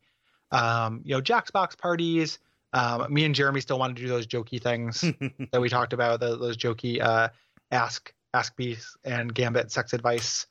um, 0.51 1.01
you 1.03 1.15
know, 1.15 1.21
Jackbox 1.21 1.77
parties, 1.77 2.39
um, 2.75 3.11
me 3.11 3.23
and 3.23 3.33
Jeremy 3.33 3.61
still 3.61 3.79
want 3.79 3.95
to 3.95 4.01
do 4.01 4.09
those 4.09 4.27
jokey 4.27 4.61
things 4.61 5.01
that 5.51 5.61
we 5.61 5.69
talked 5.69 5.93
about, 5.93 6.19
the, 6.19 6.37
those 6.37 6.57
jokey 6.57 7.01
uh, 7.01 7.29
ask 7.71 8.13
ask 8.33 8.53
beast 8.57 8.97
and 9.05 9.33
gambit 9.33 9.71
sex 9.71 9.93
advice 9.93 10.45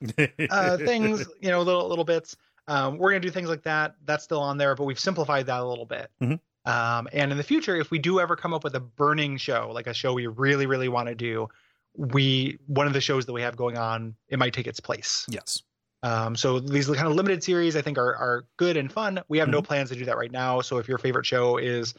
uh, 0.50 0.78
things, 0.78 1.26
you 1.40 1.50
know, 1.50 1.60
little 1.60 1.86
little 1.86 2.04
bits. 2.04 2.34
Um, 2.66 2.96
we're 2.96 3.10
gonna 3.10 3.20
do 3.20 3.30
things 3.30 3.50
like 3.50 3.62
that. 3.64 3.96
That's 4.06 4.24
still 4.24 4.40
on 4.40 4.56
there, 4.56 4.74
but 4.74 4.84
we've 4.84 4.98
simplified 4.98 5.46
that 5.46 5.60
a 5.60 5.64
little 5.64 5.84
bit. 5.84 6.10
Mm-hmm. 6.22 6.70
Um, 6.70 7.08
and 7.12 7.30
in 7.30 7.36
the 7.36 7.44
future, 7.44 7.76
if 7.76 7.90
we 7.90 7.98
do 7.98 8.18
ever 8.20 8.36
come 8.36 8.54
up 8.54 8.64
with 8.64 8.74
a 8.74 8.80
burning 8.80 9.36
show, 9.36 9.70
like 9.74 9.86
a 9.86 9.92
show 9.92 10.14
we 10.14 10.26
really 10.26 10.64
really 10.64 10.88
want 10.88 11.08
to 11.08 11.14
do, 11.14 11.48
we 11.94 12.58
one 12.68 12.86
of 12.86 12.94
the 12.94 13.02
shows 13.02 13.26
that 13.26 13.34
we 13.34 13.42
have 13.42 13.54
going 13.54 13.76
on, 13.76 14.14
it 14.28 14.38
might 14.38 14.54
take 14.54 14.66
its 14.66 14.80
place. 14.80 15.26
Yes. 15.28 15.62
Um, 16.02 16.36
so 16.36 16.58
these 16.58 16.86
kind 16.86 17.06
of 17.06 17.14
limited 17.14 17.44
series, 17.44 17.76
I 17.76 17.82
think, 17.82 17.98
are 17.98 18.16
are 18.16 18.46
good 18.56 18.78
and 18.78 18.90
fun. 18.90 19.20
We 19.28 19.36
have 19.38 19.48
mm-hmm. 19.48 19.56
no 19.56 19.62
plans 19.62 19.90
to 19.90 19.94
do 19.94 20.06
that 20.06 20.16
right 20.16 20.32
now. 20.32 20.62
So 20.62 20.78
if 20.78 20.88
your 20.88 20.96
favorite 20.96 21.26
show 21.26 21.58
is 21.58 21.92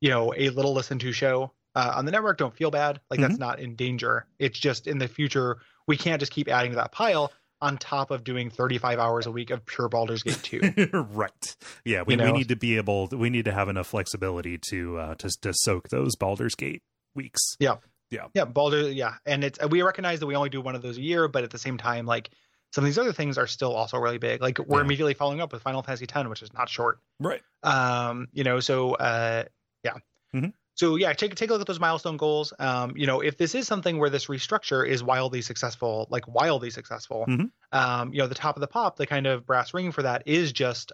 you 0.00 0.10
know 0.10 0.32
a 0.36 0.50
little 0.50 0.74
listen 0.74 0.98
to 0.98 1.12
show 1.12 1.52
uh, 1.74 1.92
on 1.96 2.04
the 2.04 2.12
network 2.12 2.38
don't 2.38 2.54
feel 2.54 2.70
bad 2.70 3.00
like 3.10 3.20
mm-hmm. 3.20 3.28
that's 3.28 3.38
not 3.38 3.60
in 3.60 3.76
danger 3.76 4.26
it's 4.38 4.58
just 4.58 4.86
in 4.86 4.98
the 4.98 5.08
future 5.08 5.58
we 5.86 5.96
can't 5.96 6.20
just 6.20 6.32
keep 6.32 6.48
adding 6.48 6.72
to 6.72 6.76
that 6.76 6.92
pile 6.92 7.32
on 7.60 7.78
top 7.78 8.10
of 8.10 8.22
doing 8.22 8.50
35 8.50 8.98
hours 8.98 9.26
a 9.26 9.30
week 9.30 9.50
of 9.50 9.64
pure 9.64 9.88
Baldur's 9.88 10.22
Gate 10.22 10.38
2. 10.42 10.90
right. 11.12 11.56
Yeah, 11.86 12.02
we, 12.06 12.12
you 12.12 12.18
know? 12.18 12.26
we 12.26 12.32
need 12.32 12.48
to 12.48 12.56
be 12.56 12.76
able 12.76 13.06
we 13.06 13.30
need 13.30 13.46
to 13.46 13.52
have 13.52 13.70
enough 13.70 13.86
flexibility 13.86 14.58
to 14.68 14.98
uh 14.98 15.14
to 15.16 15.30
to 15.40 15.54
soak 15.54 15.88
those 15.88 16.16
Baldur's 16.16 16.54
Gate 16.54 16.82
weeks. 17.14 17.56
Yeah. 17.58 17.76
Yeah. 18.10 18.26
Yeah, 18.34 18.44
Baldur. 18.44 18.90
Yeah, 18.90 19.14
and 19.24 19.42
it's 19.42 19.58
we 19.68 19.82
recognize 19.82 20.20
that 20.20 20.26
we 20.26 20.36
only 20.36 20.50
do 20.50 20.60
one 20.60 20.74
of 20.76 20.82
those 20.82 20.96
a 20.96 21.00
year, 21.00 21.28
but 21.28 21.42
at 21.42 21.50
the 21.50 21.58
same 21.58 21.76
time, 21.76 22.06
like 22.06 22.30
some 22.72 22.84
of 22.84 22.86
these 22.86 22.98
other 22.98 23.12
things 23.12 23.38
are 23.38 23.46
still 23.46 23.74
also 23.74 23.98
really 23.98 24.18
big. 24.18 24.40
Like 24.40 24.58
we're 24.58 24.78
Yeah. 24.78 24.84
immediately 24.84 25.14
following 25.14 25.40
up 25.40 25.52
with 25.52 25.62
Final 25.62 25.82
Fantasy 25.82 26.06
10, 26.06 26.28
which 26.28 26.42
is 26.42 26.52
not 26.52 26.68
short. 26.68 27.00
Right. 27.18 27.42
Um, 27.62 28.28
you 28.32 28.44
know, 28.44 28.60
so 28.60 28.94
uh, 28.94 29.44
yeah. 29.82 29.94
Mhm. 30.34 30.52
So 30.74 30.96
yeah, 30.96 31.12
take 31.14 31.34
take 31.36 31.48
a 31.50 31.52
look 31.52 31.62
at 31.62 31.66
those 31.66 31.80
milestone 31.80 32.16
goals. 32.18 32.52
Um, 32.58 32.96
you 32.96 33.06
know, 33.06 33.20
if 33.20 33.38
this 33.38 33.54
is 33.54 33.66
something 33.66 33.98
where 33.98 34.10
this 34.10 34.26
restructure 34.26 34.86
is 34.86 35.02
wildly 35.02 35.40
successful, 35.42 36.06
like 36.10 36.28
wildly 36.28 36.70
successful, 36.70 37.24
Mhm. 37.28 37.50
um, 37.72 38.12
you 38.12 38.18
know, 38.18 38.26
the 38.26 38.34
top 38.34 38.56
of 38.56 38.60
the 38.60 38.66
pop, 38.66 38.96
the 38.96 39.06
kind 39.06 39.26
of 39.26 39.46
brass 39.46 39.72
ring 39.72 39.90
for 39.92 40.02
that 40.02 40.22
is 40.26 40.52
just 40.52 40.92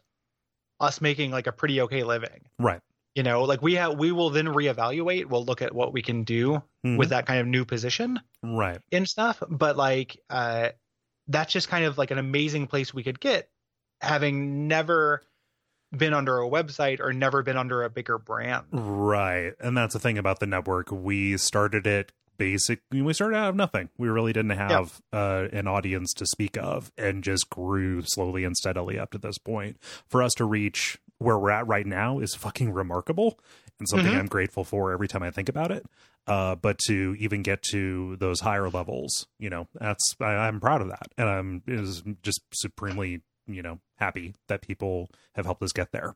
us 0.80 1.00
making 1.00 1.30
like 1.30 1.46
a 1.46 1.52
pretty 1.52 1.80
okay 1.82 2.04
living. 2.04 2.48
Right. 2.58 2.80
You 3.14 3.22
know, 3.22 3.44
like 3.44 3.60
we 3.60 3.74
have, 3.74 3.98
we 3.98 4.10
will 4.12 4.30
then 4.30 4.46
reevaluate. 4.46 5.26
We'll 5.26 5.44
look 5.44 5.62
at 5.62 5.74
what 5.74 5.92
we 5.92 6.00
can 6.02 6.24
do 6.24 6.62
Mhm. 6.84 6.96
with 6.98 7.10
that 7.10 7.26
kind 7.26 7.40
of 7.40 7.46
new 7.46 7.64
position 7.64 8.20
right. 8.42 8.80
and 8.90 9.08
stuff. 9.08 9.42
But 9.48 9.76
like, 9.76 10.18
uh, 10.30 10.70
that's 11.28 11.52
just 11.52 11.68
kind 11.68 11.84
of 11.84 11.98
like 11.98 12.10
an 12.10 12.18
amazing 12.18 12.66
place 12.68 12.94
we 12.94 13.02
could 13.02 13.20
get, 13.20 13.50
having 14.00 14.66
never 14.66 15.22
been 15.96 16.14
under 16.14 16.38
a 16.40 16.48
website 16.48 17.00
or 17.00 17.12
never 17.12 17.42
been 17.42 17.56
under 17.56 17.82
a 17.82 17.90
bigger 17.90 18.18
brand. 18.18 18.64
Right. 18.72 19.52
And 19.60 19.76
that's 19.76 19.92
the 19.94 20.00
thing 20.00 20.18
about 20.18 20.40
the 20.40 20.46
network. 20.46 20.90
We 20.90 21.36
started 21.36 21.86
it 21.86 22.12
basic 22.38 22.80
we 22.90 23.12
started 23.12 23.36
out 23.36 23.50
of 23.50 23.56
nothing. 23.56 23.90
We 23.98 24.08
really 24.08 24.32
didn't 24.32 24.56
have 24.56 25.00
uh, 25.12 25.48
an 25.52 25.68
audience 25.68 26.12
to 26.14 26.26
speak 26.26 26.56
of 26.56 26.90
and 26.96 27.22
just 27.22 27.50
grew 27.50 28.02
slowly 28.02 28.42
and 28.44 28.56
steadily 28.56 28.98
up 28.98 29.10
to 29.12 29.18
this 29.18 29.38
point. 29.38 29.76
For 30.08 30.22
us 30.22 30.32
to 30.34 30.44
reach 30.44 30.98
where 31.18 31.38
we're 31.38 31.50
at 31.50 31.66
right 31.68 31.86
now 31.86 32.18
is 32.18 32.34
fucking 32.34 32.72
remarkable 32.72 33.38
and 33.78 33.88
something 33.88 34.10
Mhm. 34.12 34.18
I'm 34.18 34.26
grateful 34.26 34.64
for 34.64 34.92
every 34.92 35.08
time 35.08 35.22
I 35.22 35.30
think 35.30 35.48
about 35.48 35.70
it. 35.70 35.84
Uh, 36.26 36.54
but 36.54 36.78
to 36.86 37.14
even 37.18 37.42
get 37.42 37.62
to 37.62 38.16
those 38.16 38.40
higher 38.40 38.70
levels, 38.70 39.26
you 39.38 39.50
know, 39.50 39.68
that's 39.74 40.14
I, 40.20 40.34
I'm 40.46 40.58
proud 40.60 40.80
of 40.80 40.88
that, 40.88 41.08
and 41.18 41.28
I'm 41.28 41.62
is 41.66 42.02
just 42.22 42.40
supremely, 42.54 43.22
you 43.46 43.62
know, 43.62 43.80
happy 43.96 44.34
that 44.48 44.62
people 44.62 45.10
have 45.34 45.44
helped 45.46 45.62
us 45.62 45.72
get 45.72 45.92
there. 45.92 46.14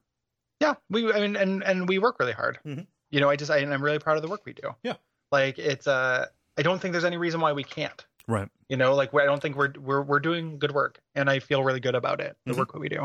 Yeah, 0.60 0.74
we 0.88 1.12
I 1.12 1.20
mean, 1.20 1.36
and 1.36 1.62
and 1.62 1.88
we 1.88 1.98
work 1.98 2.18
really 2.18 2.32
hard. 2.32 2.58
Mhm. 2.64 2.86
You 3.10 3.20
know, 3.20 3.28
I 3.30 3.36
just 3.36 3.50
I, 3.50 3.58
i'm 3.58 3.82
really 3.82 3.98
proud 3.98 4.16
of 4.16 4.22
the 4.22 4.28
work 4.28 4.44
we 4.44 4.52
do. 4.52 4.74
Yeah. 4.82 4.96
like 5.32 5.58
it's 5.58 5.86
uh, 5.86 6.26
I 6.56 6.62
don't 6.62 6.80
think 6.80 6.92
there's 6.92 7.04
any 7.04 7.16
reason 7.18 7.40
why 7.40 7.52
we 7.52 7.64
can't. 7.64 8.04
Right. 8.28 8.48
You 8.68 8.76
know, 8.76 8.94
like 8.94 9.14
I 9.14 9.24
don't 9.26 9.40
think 9.42 9.56
we're 9.56 9.72
we're 9.78 10.02
we're 10.02 10.20
doing 10.20 10.58
good 10.58 10.72
work, 10.72 11.00
and 11.14 11.28
I 11.30 11.38
feel 11.40 11.62
really 11.62 11.80
good 11.80 11.94
about 11.94 12.20
it. 12.20 12.36
The 12.46 12.54
Mhm. 12.54 12.58
work 12.58 12.72
that 12.72 12.80
we 12.80 12.88
do. 12.88 13.02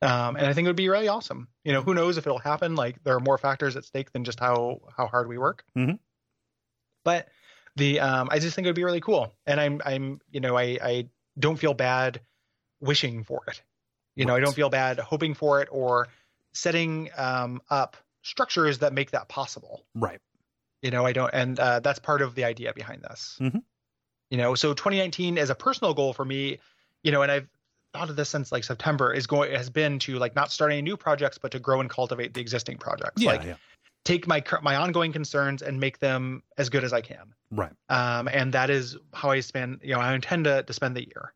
Um, 0.00 0.36
and 0.36 0.46
I 0.46 0.52
think 0.52 0.66
it 0.66 0.68
would 0.68 0.76
be 0.76 0.88
really 0.88 1.08
awesome. 1.08 1.48
You 1.64 1.72
know, 1.72 1.82
who 1.82 1.92
knows 1.92 2.16
if 2.16 2.26
it'll 2.26 2.38
happen? 2.38 2.76
Like 2.76 3.02
there 3.02 3.16
are 3.16 3.20
more 3.20 3.36
factors 3.38 3.76
at 3.76 3.84
stake 3.84 4.12
than 4.12 4.22
just 4.24 4.38
how 4.38 4.80
how 4.96 5.08
hard 5.08 5.26
we 5.28 5.38
work. 5.38 5.64
Mhm. 5.76 5.98
But 7.04 7.28
the 7.76 8.00
um, 8.00 8.28
I 8.30 8.38
just 8.38 8.54
think 8.54 8.66
it 8.66 8.68
would 8.68 8.76
be 8.76 8.84
really 8.84 9.00
cool, 9.00 9.34
and 9.46 9.60
I'm 9.60 9.80
I'm 9.84 10.20
you 10.30 10.40
know 10.40 10.56
I 10.56 10.78
I 10.82 11.08
don't 11.38 11.56
feel 11.56 11.74
bad 11.74 12.20
wishing 12.80 13.24
for 13.24 13.42
it. 13.48 13.62
You 14.14 14.24
know, 14.24 14.34
I 14.34 14.40
don't 14.40 14.54
feel 14.54 14.68
bad 14.68 14.98
hoping 14.98 15.34
for 15.34 15.62
it 15.62 15.68
or 15.70 16.08
setting 16.52 17.08
um, 17.16 17.60
up 17.70 17.96
structures 18.22 18.78
that 18.78 18.92
make 18.92 19.12
that 19.12 19.28
possible. 19.28 19.84
Right. 19.94 20.18
You 20.82 20.90
know, 20.90 21.06
I 21.06 21.12
don't, 21.12 21.32
and 21.32 21.58
uh, 21.58 21.80
that's 21.80 21.98
part 22.00 22.20
of 22.20 22.34
the 22.34 22.44
idea 22.44 22.72
behind 22.72 23.02
this. 23.02 23.38
Mhm. 23.40 23.62
You 24.30 24.38
know, 24.38 24.54
so 24.54 24.74
2019 24.74 25.38
as 25.38 25.50
a 25.50 25.54
personal 25.54 25.94
goal 25.94 26.12
for 26.12 26.24
me, 26.24 26.58
you 27.02 27.12
know, 27.12 27.22
and 27.22 27.30
I've 27.30 27.48
thought 27.94 28.10
of 28.10 28.16
this 28.16 28.28
since 28.28 28.52
like 28.52 28.64
September 28.64 29.12
is 29.12 29.26
going 29.26 29.52
has 29.52 29.70
been 29.70 29.98
to 30.00 30.18
like 30.18 30.34
not 30.34 30.50
start 30.50 30.72
any 30.72 30.82
new 30.82 30.96
projects, 30.96 31.38
but 31.38 31.52
to 31.52 31.58
grow 31.58 31.80
and 31.80 31.88
cultivate 31.88 32.34
the 32.34 32.40
existing 32.40 32.76
projects. 32.76 33.22
Yeah. 33.22 33.30
like 33.30 33.44
yeah. 33.44 33.54
take 34.04 34.26
my 34.26 34.42
my 34.62 34.76
ongoing 34.76 35.12
concerns 35.12 35.62
and 35.62 35.80
make 35.80 35.98
them 35.98 36.42
as 36.58 36.68
good 36.68 36.84
as 36.84 36.92
I 36.92 37.00
can. 37.00 37.34
Right. 37.50 37.72
Um, 37.88 38.28
and 38.28 38.52
that 38.52 38.68
is 38.68 38.96
how 39.14 39.30
I 39.30 39.40
spend. 39.40 39.80
You 39.82 39.94
know, 39.94 40.00
I 40.00 40.14
intend 40.14 40.44
to 40.44 40.62
to 40.62 40.72
spend 40.72 40.96
the 40.96 41.06
year. 41.06 41.32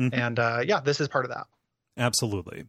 Mhm. 0.00 0.10
And 0.12 0.38
uh, 0.38 0.62
yeah, 0.64 0.80
this 0.80 1.00
is 1.00 1.08
part 1.08 1.24
of 1.24 1.30
that. 1.30 1.46
Absolutely. 1.96 2.64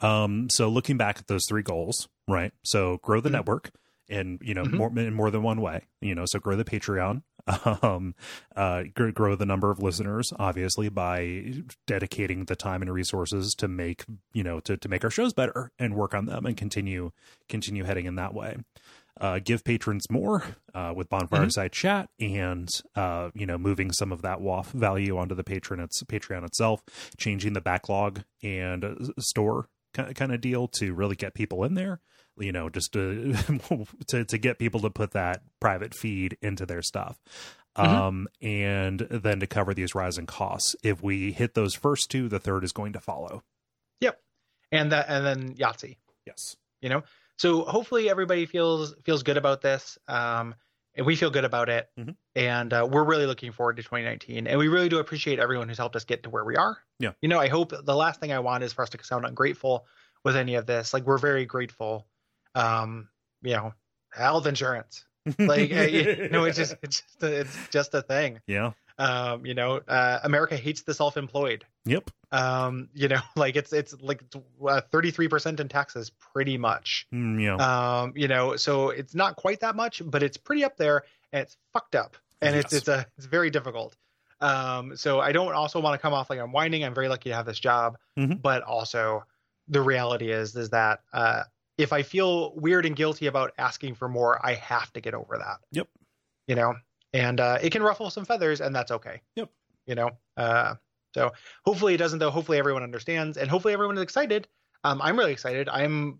Um, 0.00 0.48
so 0.50 0.68
looking 0.68 0.96
back 0.96 1.18
at 1.18 1.26
those 1.26 1.42
three 1.48 1.62
goals, 1.62 2.08
right? 2.28 2.52
So 2.64 2.98
grow 3.02 3.20
the 3.20 3.28
Mhm. 3.28 3.32
network 3.32 3.70
and, 4.08 4.40
you 4.42 4.54
know, 4.54 4.64
Mhm. 4.64 4.72
more 4.76 4.98
in 4.98 5.14
more 5.14 5.30
than 5.30 5.42
one 5.42 5.60
way, 5.60 5.86
you 6.00 6.14
know, 6.14 6.24
so 6.26 6.38
grow 6.38 6.56
the 6.56 6.64
Patreon, 6.64 7.22
um, 7.84 8.14
uh, 8.56 8.84
grow 8.94 9.34
the 9.34 9.44
number 9.46 9.70
of 9.70 9.80
listeners, 9.82 10.32
obviously 10.38 10.88
by 10.88 11.52
dedicating 11.86 12.44
the 12.46 12.56
time 12.56 12.80
and 12.82 12.92
resources 12.92 13.54
to 13.56 13.68
make, 13.68 14.04
you 14.32 14.42
know, 14.42 14.60
to, 14.60 14.76
to 14.76 14.88
make 14.88 15.04
our 15.04 15.10
shows 15.10 15.32
better 15.32 15.70
and 15.78 15.94
work 15.94 16.14
on 16.14 16.26
them 16.26 16.46
and 16.46 16.56
continue, 16.56 17.10
continue 17.48 17.84
heading 17.84 18.06
in 18.06 18.14
that 18.14 18.32
way. 18.34 18.56
Uh, 19.20 19.38
give 19.42 19.64
patrons 19.64 20.04
more 20.10 20.42
uh, 20.74 20.92
with 20.94 21.08
bonfire 21.08 21.46
Mhm. 21.46 21.52
side 21.52 21.72
chat 21.72 22.08
and 22.18 22.68
uh, 22.94 23.30
you 23.34 23.46
know 23.46 23.58
moving 23.58 23.92
some 23.92 24.12
of 24.12 24.22
that 24.22 24.40
WOFF 24.40 24.70
value 24.72 25.16
onto 25.18 25.34
the 25.34 25.44
patron 25.44 25.80
it's 25.80 26.02
Patreon 26.04 26.44
itself, 26.44 26.82
changing 27.18 27.52
the 27.54 27.60
backlog 27.60 28.22
and 28.42 28.84
uh, 28.84 28.94
store 29.18 29.68
kind 29.92 30.32
of 30.32 30.40
deal 30.40 30.68
to 30.68 30.94
really 30.94 31.16
get 31.16 31.34
people 31.34 31.64
in 31.64 31.74
there. 31.74 32.00
You 32.38 32.52
know, 32.52 32.68
just 32.70 32.92
to 32.92 33.34
to 34.08 34.24
to 34.24 34.38
get 34.38 34.58
people 34.58 34.80
to 34.80 34.90
put 34.90 35.10
that 35.12 35.42
private 35.60 35.94
feed 35.94 36.38
into 36.40 36.64
their 36.64 36.80
stuff. 36.82 37.18
Mhm. 37.76 37.84
Um, 37.84 38.28
and 38.40 39.00
then 39.00 39.40
to 39.40 39.46
cover 39.46 39.74
these 39.74 39.94
rising 39.94 40.26
costs. 40.26 40.74
If 40.82 41.02
we 41.02 41.32
hit 41.32 41.54
those 41.54 41.74
first 41.74 42.10
two, 42.10 42.28
the 42.28 42.40
third 42.40 42.64
is 42.64 42.72
going 42.72 42.92
to 42.94 43.00
follow. 43.00 43.44
Yep. 44.00 44.20
And 44.72 44.90
that, 44.92 45.06
and 45.08 45.24
then 45.26 45.54
Yahtzee. 45.54 45.96
Yes. 46.26 46.56
you 46.80 46.88
know 46.88 47.02
so 47.40 47.62
hopefully 47.64 48.10
everybody 48.10 48.44
feels 48.44 48.94
feels 49.02 49.22
good 49.22 49.38
about 49.38 49.62
this 49.62 49.98
um 50.08 50.54
and 50.94 51.06
we 51.06 51.16
feel 51.16 51.30
good 51.30 51.44
about 51.46 51.70
it 51.70 51.88
Mhm. 51.98 52.14
and 52.34 52.72
uh, 52.72 52.86
we're 52.90 53.04
really 53.04 53.24
looking 53.24 53.50
forward 53.50 53.76
to 53.78 53.82
2019 53.82 54.46
and 54.46 54.58
we 54.58 54.68
really 54.68 54.90
do 54.90 54.98
appreciate 54.98 55.38
everyone 55.38 55.66
who's 55.68 55.78
helped 55.78 55.96
us 55.96 56.04
get 56.04 56.22
to 56.24 56.30
where 56.30 56.44
we 56.44 56.56
are 56.56 56.76
Yeah. 56.98 57.12
you 57.22 57.28
know 57.28 57.40
i 57.40 57.48
hope 57.48 57.72
the 57.72 57.96
last 57.96 58.20
thing 58.20 58.30
i 58.32 58.38
want 58.40 58.62
is 58.62 58.74
for 58.74 58.82
us 58.82 58.90
to 58.90 59.02
sound 59.02 59.24
ungrateful 59.24 59.86
with 60.22 60.36
any 60.36 60.56
of 60.56 60.66
this 60.66 60.92
like 60.92 61.04
we're 61.06 61.18
very 61.18 61.46
grateful 61.46 62.06
um 62.54 63.08
you 63.42 63.54
know 63.54 63.72
health 64.12 64.46
insurance 64.46 65.06
like 65.38 65.72
uh, 65.72 65.80
you 65.82 66.28
know 66.32 66.44
it's 66.44 66.58
just 66.58 66.74
it's 66.82 67.00
just 67.00 67.22
a, 67.22 67.40
it's 67.40 67.68
just 67.70 67.94
a 67.94 68.02
thing 68.02 68.38
yeah. 68.46 68.72
um 68.98 69.46
you 69.46 69.54
know 69.54 69.80
uh 69.88 70.18
america 70.24 70.56
hates 70.56 70.82
the 70.82 70.92
self-employed 70.92 71.64
Yep. 71.86 72.10
um 72.32 72.88
you 72.94 73.08
know 73.08 73.20
like 73.36 73.56
it's 73.56 73.72
it's 73.72 73.94
like 74.00 74.22
uh, 74.34 74.80
33% 74.92 75.60
in 75.60 75.68
taxes 75.68 76.10
pretty 76.10 76.58
much 76.58 77.06
Mm, 77.12 77.42
yeah. 77.42 77.56
um 78.02 78.12
you 78.14 78.28
know 78.28 78.56
so 78.56 78.90
it's 78.90 79.14
not 79.14 79.36
quite 79.36 79.60
that 79.60 79.74
much 79.76 80.02
but 80.04 80.22
it's 80.22 80.36
pretty 80.36 80.62
up 80.64 80.76
there 80.76 81.04
and 81.32 81.42
it's 81.42 81.56
fucked 81.72 81.94
up 81.94 82.16
and 82.42 82.54
it's 82.54 82.72
Yes. 82.72 82.80
it's 82.82 82.88
a 82.88 83.06
it's 83.16 83.26
very 83.26 83.50
difficult 83.50 83.96
um 84.40 84.96
so 84.96 85.20
i 85.20 85.32
don't 85.32 85.52
also 85.54 85.80
want 85.80 85.94
to 85.94 85.98
come 85.98 86.12
off 86.14 86.30
like 86.30 86.38
i'm 86.38 86.52
whining 86.52 86.84
i'm 86.84 86.94
very 86.94 87.08
lucky 87.08 87.30
to 87.30 87.34
have 87.36 87.46
this 87.46 87.58
job 87.58 87.96
Mhm. 88.18 88.40
but 88.40 88.62
also 88.62 89.24
the 89.68 89.80
reality 89.80 90.30
is 90.30 90.54
is 90.56 90.70
that 90.70 91.00
uh 91.12 91.44
if 91.78 91.92
i 91.92 92.02
feel 92.02 92.54
weird 92.56 92.84
and 92.86 92.94
guilty 92.96 93.26
about 93.26 93.52
asking 93.58 93.94
for 93.94 94.08
more 94.08 94.44
i 94.44 94.54
have 94.54 94.92
to 94.92 95.00
get 95.00 95.14
over 95.14 95.36
that 95.38 95.58
Yep. 95.72 95.88
you 96.46 96.54
know 96.56 96.74
and 97.12 97.40
uh 97.40 97.58
it 97.62 97.70
can 97.70 97.82
ruffle 97.82 98.10
some 98.10 98.24
feathers 98.24 98.60
and 98.60 98.74
that's 98.74 98.90
okay 98.90 99.20
Yep. 99.36 99.48
you 99.86 99.94
know 99.94 100.10
uh 100.36 100.74
so 101.14 101.30
hopefully 101.64 101.94
it 101.94 101.98
doesn't 101.98 102.18
though 102.18 102.30
hopefully 102.30 102.58
everyone 102.58 102.82
understands 102.82 103.36
and 103.36 103.50
hopefully 103.50 103.74
everyone 103.74 103.96
is 103.96 104.02
excited 104.02 104.46
um 104.84 105.00
i'm 105.02 105.18
really 105.18 105.32
excited 105.32 105.68
i'm 105.68 106.18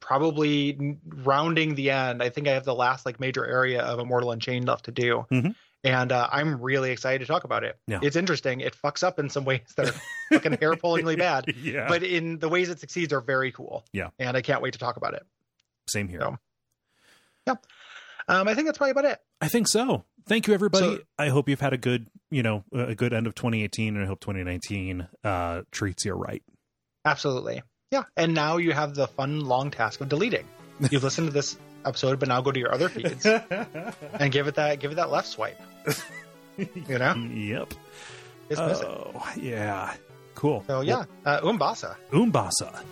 probably 0.00 0.98
rounding 1.06 1.74
the 1.74 1.90
end 1.90 2.22
i 2.22 2.28
think 2.28 2.46
i 2.46 2.52
have 2.52 2.64
the 2.64 2.74
last 2.74 3.06
like 3.06 3.18
major 3.18 3.44
area 3.46 3.80
of 3.82 3.98
Immortal 3.98 4.30
Unchained 4.30 4.66
left 4.66 4.84
to 4.84 4.92
do 4.92 5.24
Mhm. 5.32 5.54
and 5.84 6.12
uh, 6.12 6.28
i'm 6.30 6.60
really 6.60 6.90
excited 6.90 7.20
to 7.20 7.26
talk 7.26 7.44
about 7.44 7.64
it 7.64 7.78
Yeah. 7.86 8.00
it's 8.02 8.14
interesting 8.16 8.60
it 8.60 8.76
fucks 8.76 9.02
up 9.02 9.18
in 9.18 9.30
some 9.30 9.44
ways 9.44 9.62
that 9.76 9.88
are 9.88 9.94
fucking 10.32 10.58
hair 10.58 10.76
pullingly 10.82 11.16
bad 11.16 11.46
yeah. 11.62 11.88
but 11.88 12.02
in 12.02 12.38
the 12.38 12.48
ways 12.48 12.68
it 12.68 12.78
succeeds 12.78 13.12
are 13.12 13.20
very 13.22 13.50
cool 13.52 13.84
Yeah. 13.92 14.10
and 14.18 14.36
i 14.36 14.42
can't 14.42 14.60
wait 14.62 14.74
to 14.74 14.78
talk 14.78 14.96
about 14.98 15.14
it 15.14 15.24
Same 15.88 16.08
here. 16.08 16.20
So- 16.20 17.58
um 18.28 18.48
i 18.48 18.54
think 18.54 18.66
that's 18.66 18.78
probably 18.78 18.92
about 18.92 19.04
it 19.06 19.20
I 19.40 19.48
think 19.48 19.68
so. 19.68 20.04
Thank 20.26 20.48
you, 20.48 20.54
everybody. 20.54 20.96
So- 20.96 21.02
I 21.18 21.28
hope 21.28 21.48
you've 21.50 21.60
had 21.60 21.74
a 21.74 21.76
good, 21.76 22.08
you 22.30 22.42
know, 22.42 22.64
a 22.72 22.94
good 22.94 23.12
end 23.12 23.26
of 23.26 23.34
2018, 23.34 23.94
and 23.94 24.04
I 24.04 24.06
hope 24.06 24.20
2019 24.20 25.06
uh, 25.24 25.62
treats 25.70 26.04
you 26.04 26.12
right. 26.14 26.42
Absolutely. 27.04 27.62
Yeah. 27.90 28.04
And 28.16 28.34
now 28.34 28.56
you 28.56 28.72
have 28.72 28.94
the 28.94 29.06
fun, 29.06 29.40
long 29.40 29.70
task 29.70 30.00
of 30.00 30.08
deleting. 30.08 30.46
You've 30.90 31.04
listened 31.04 31.28
to 31.28 31.32
this 31.32 31.56
episode, 31.84 32.18
but 32.18 32.28
now 32.28 32.40
go 32.40 32.50
to 32.50 32.58
your 32.58 32.74
other 32.74 32.88
feeds 32.88 33.24
and 34.12 34.32
give 34.32 34.48
it 34.48 34.56
that 34.56 34.80
give 34.80 34.92
it 34.92 34.96
that 34.96 35.10
left 35.10 35.28
swipe. 35.28 35.60
You 36.58 36.98
know? 36.98 37.14
Yep. 37.14 37.74
Dismiss 38.48 38.80
it. 38.80 38.86
Oh, 38.86 39.32
yeah. 39.36 39.92
Cool. 40.34 40.64
So 40.66 40.80
yeah, 40.80 41.04
uh, 41.26 41.40
Umbasa. 41.42 41.96
Umbasa. 42.14 42.82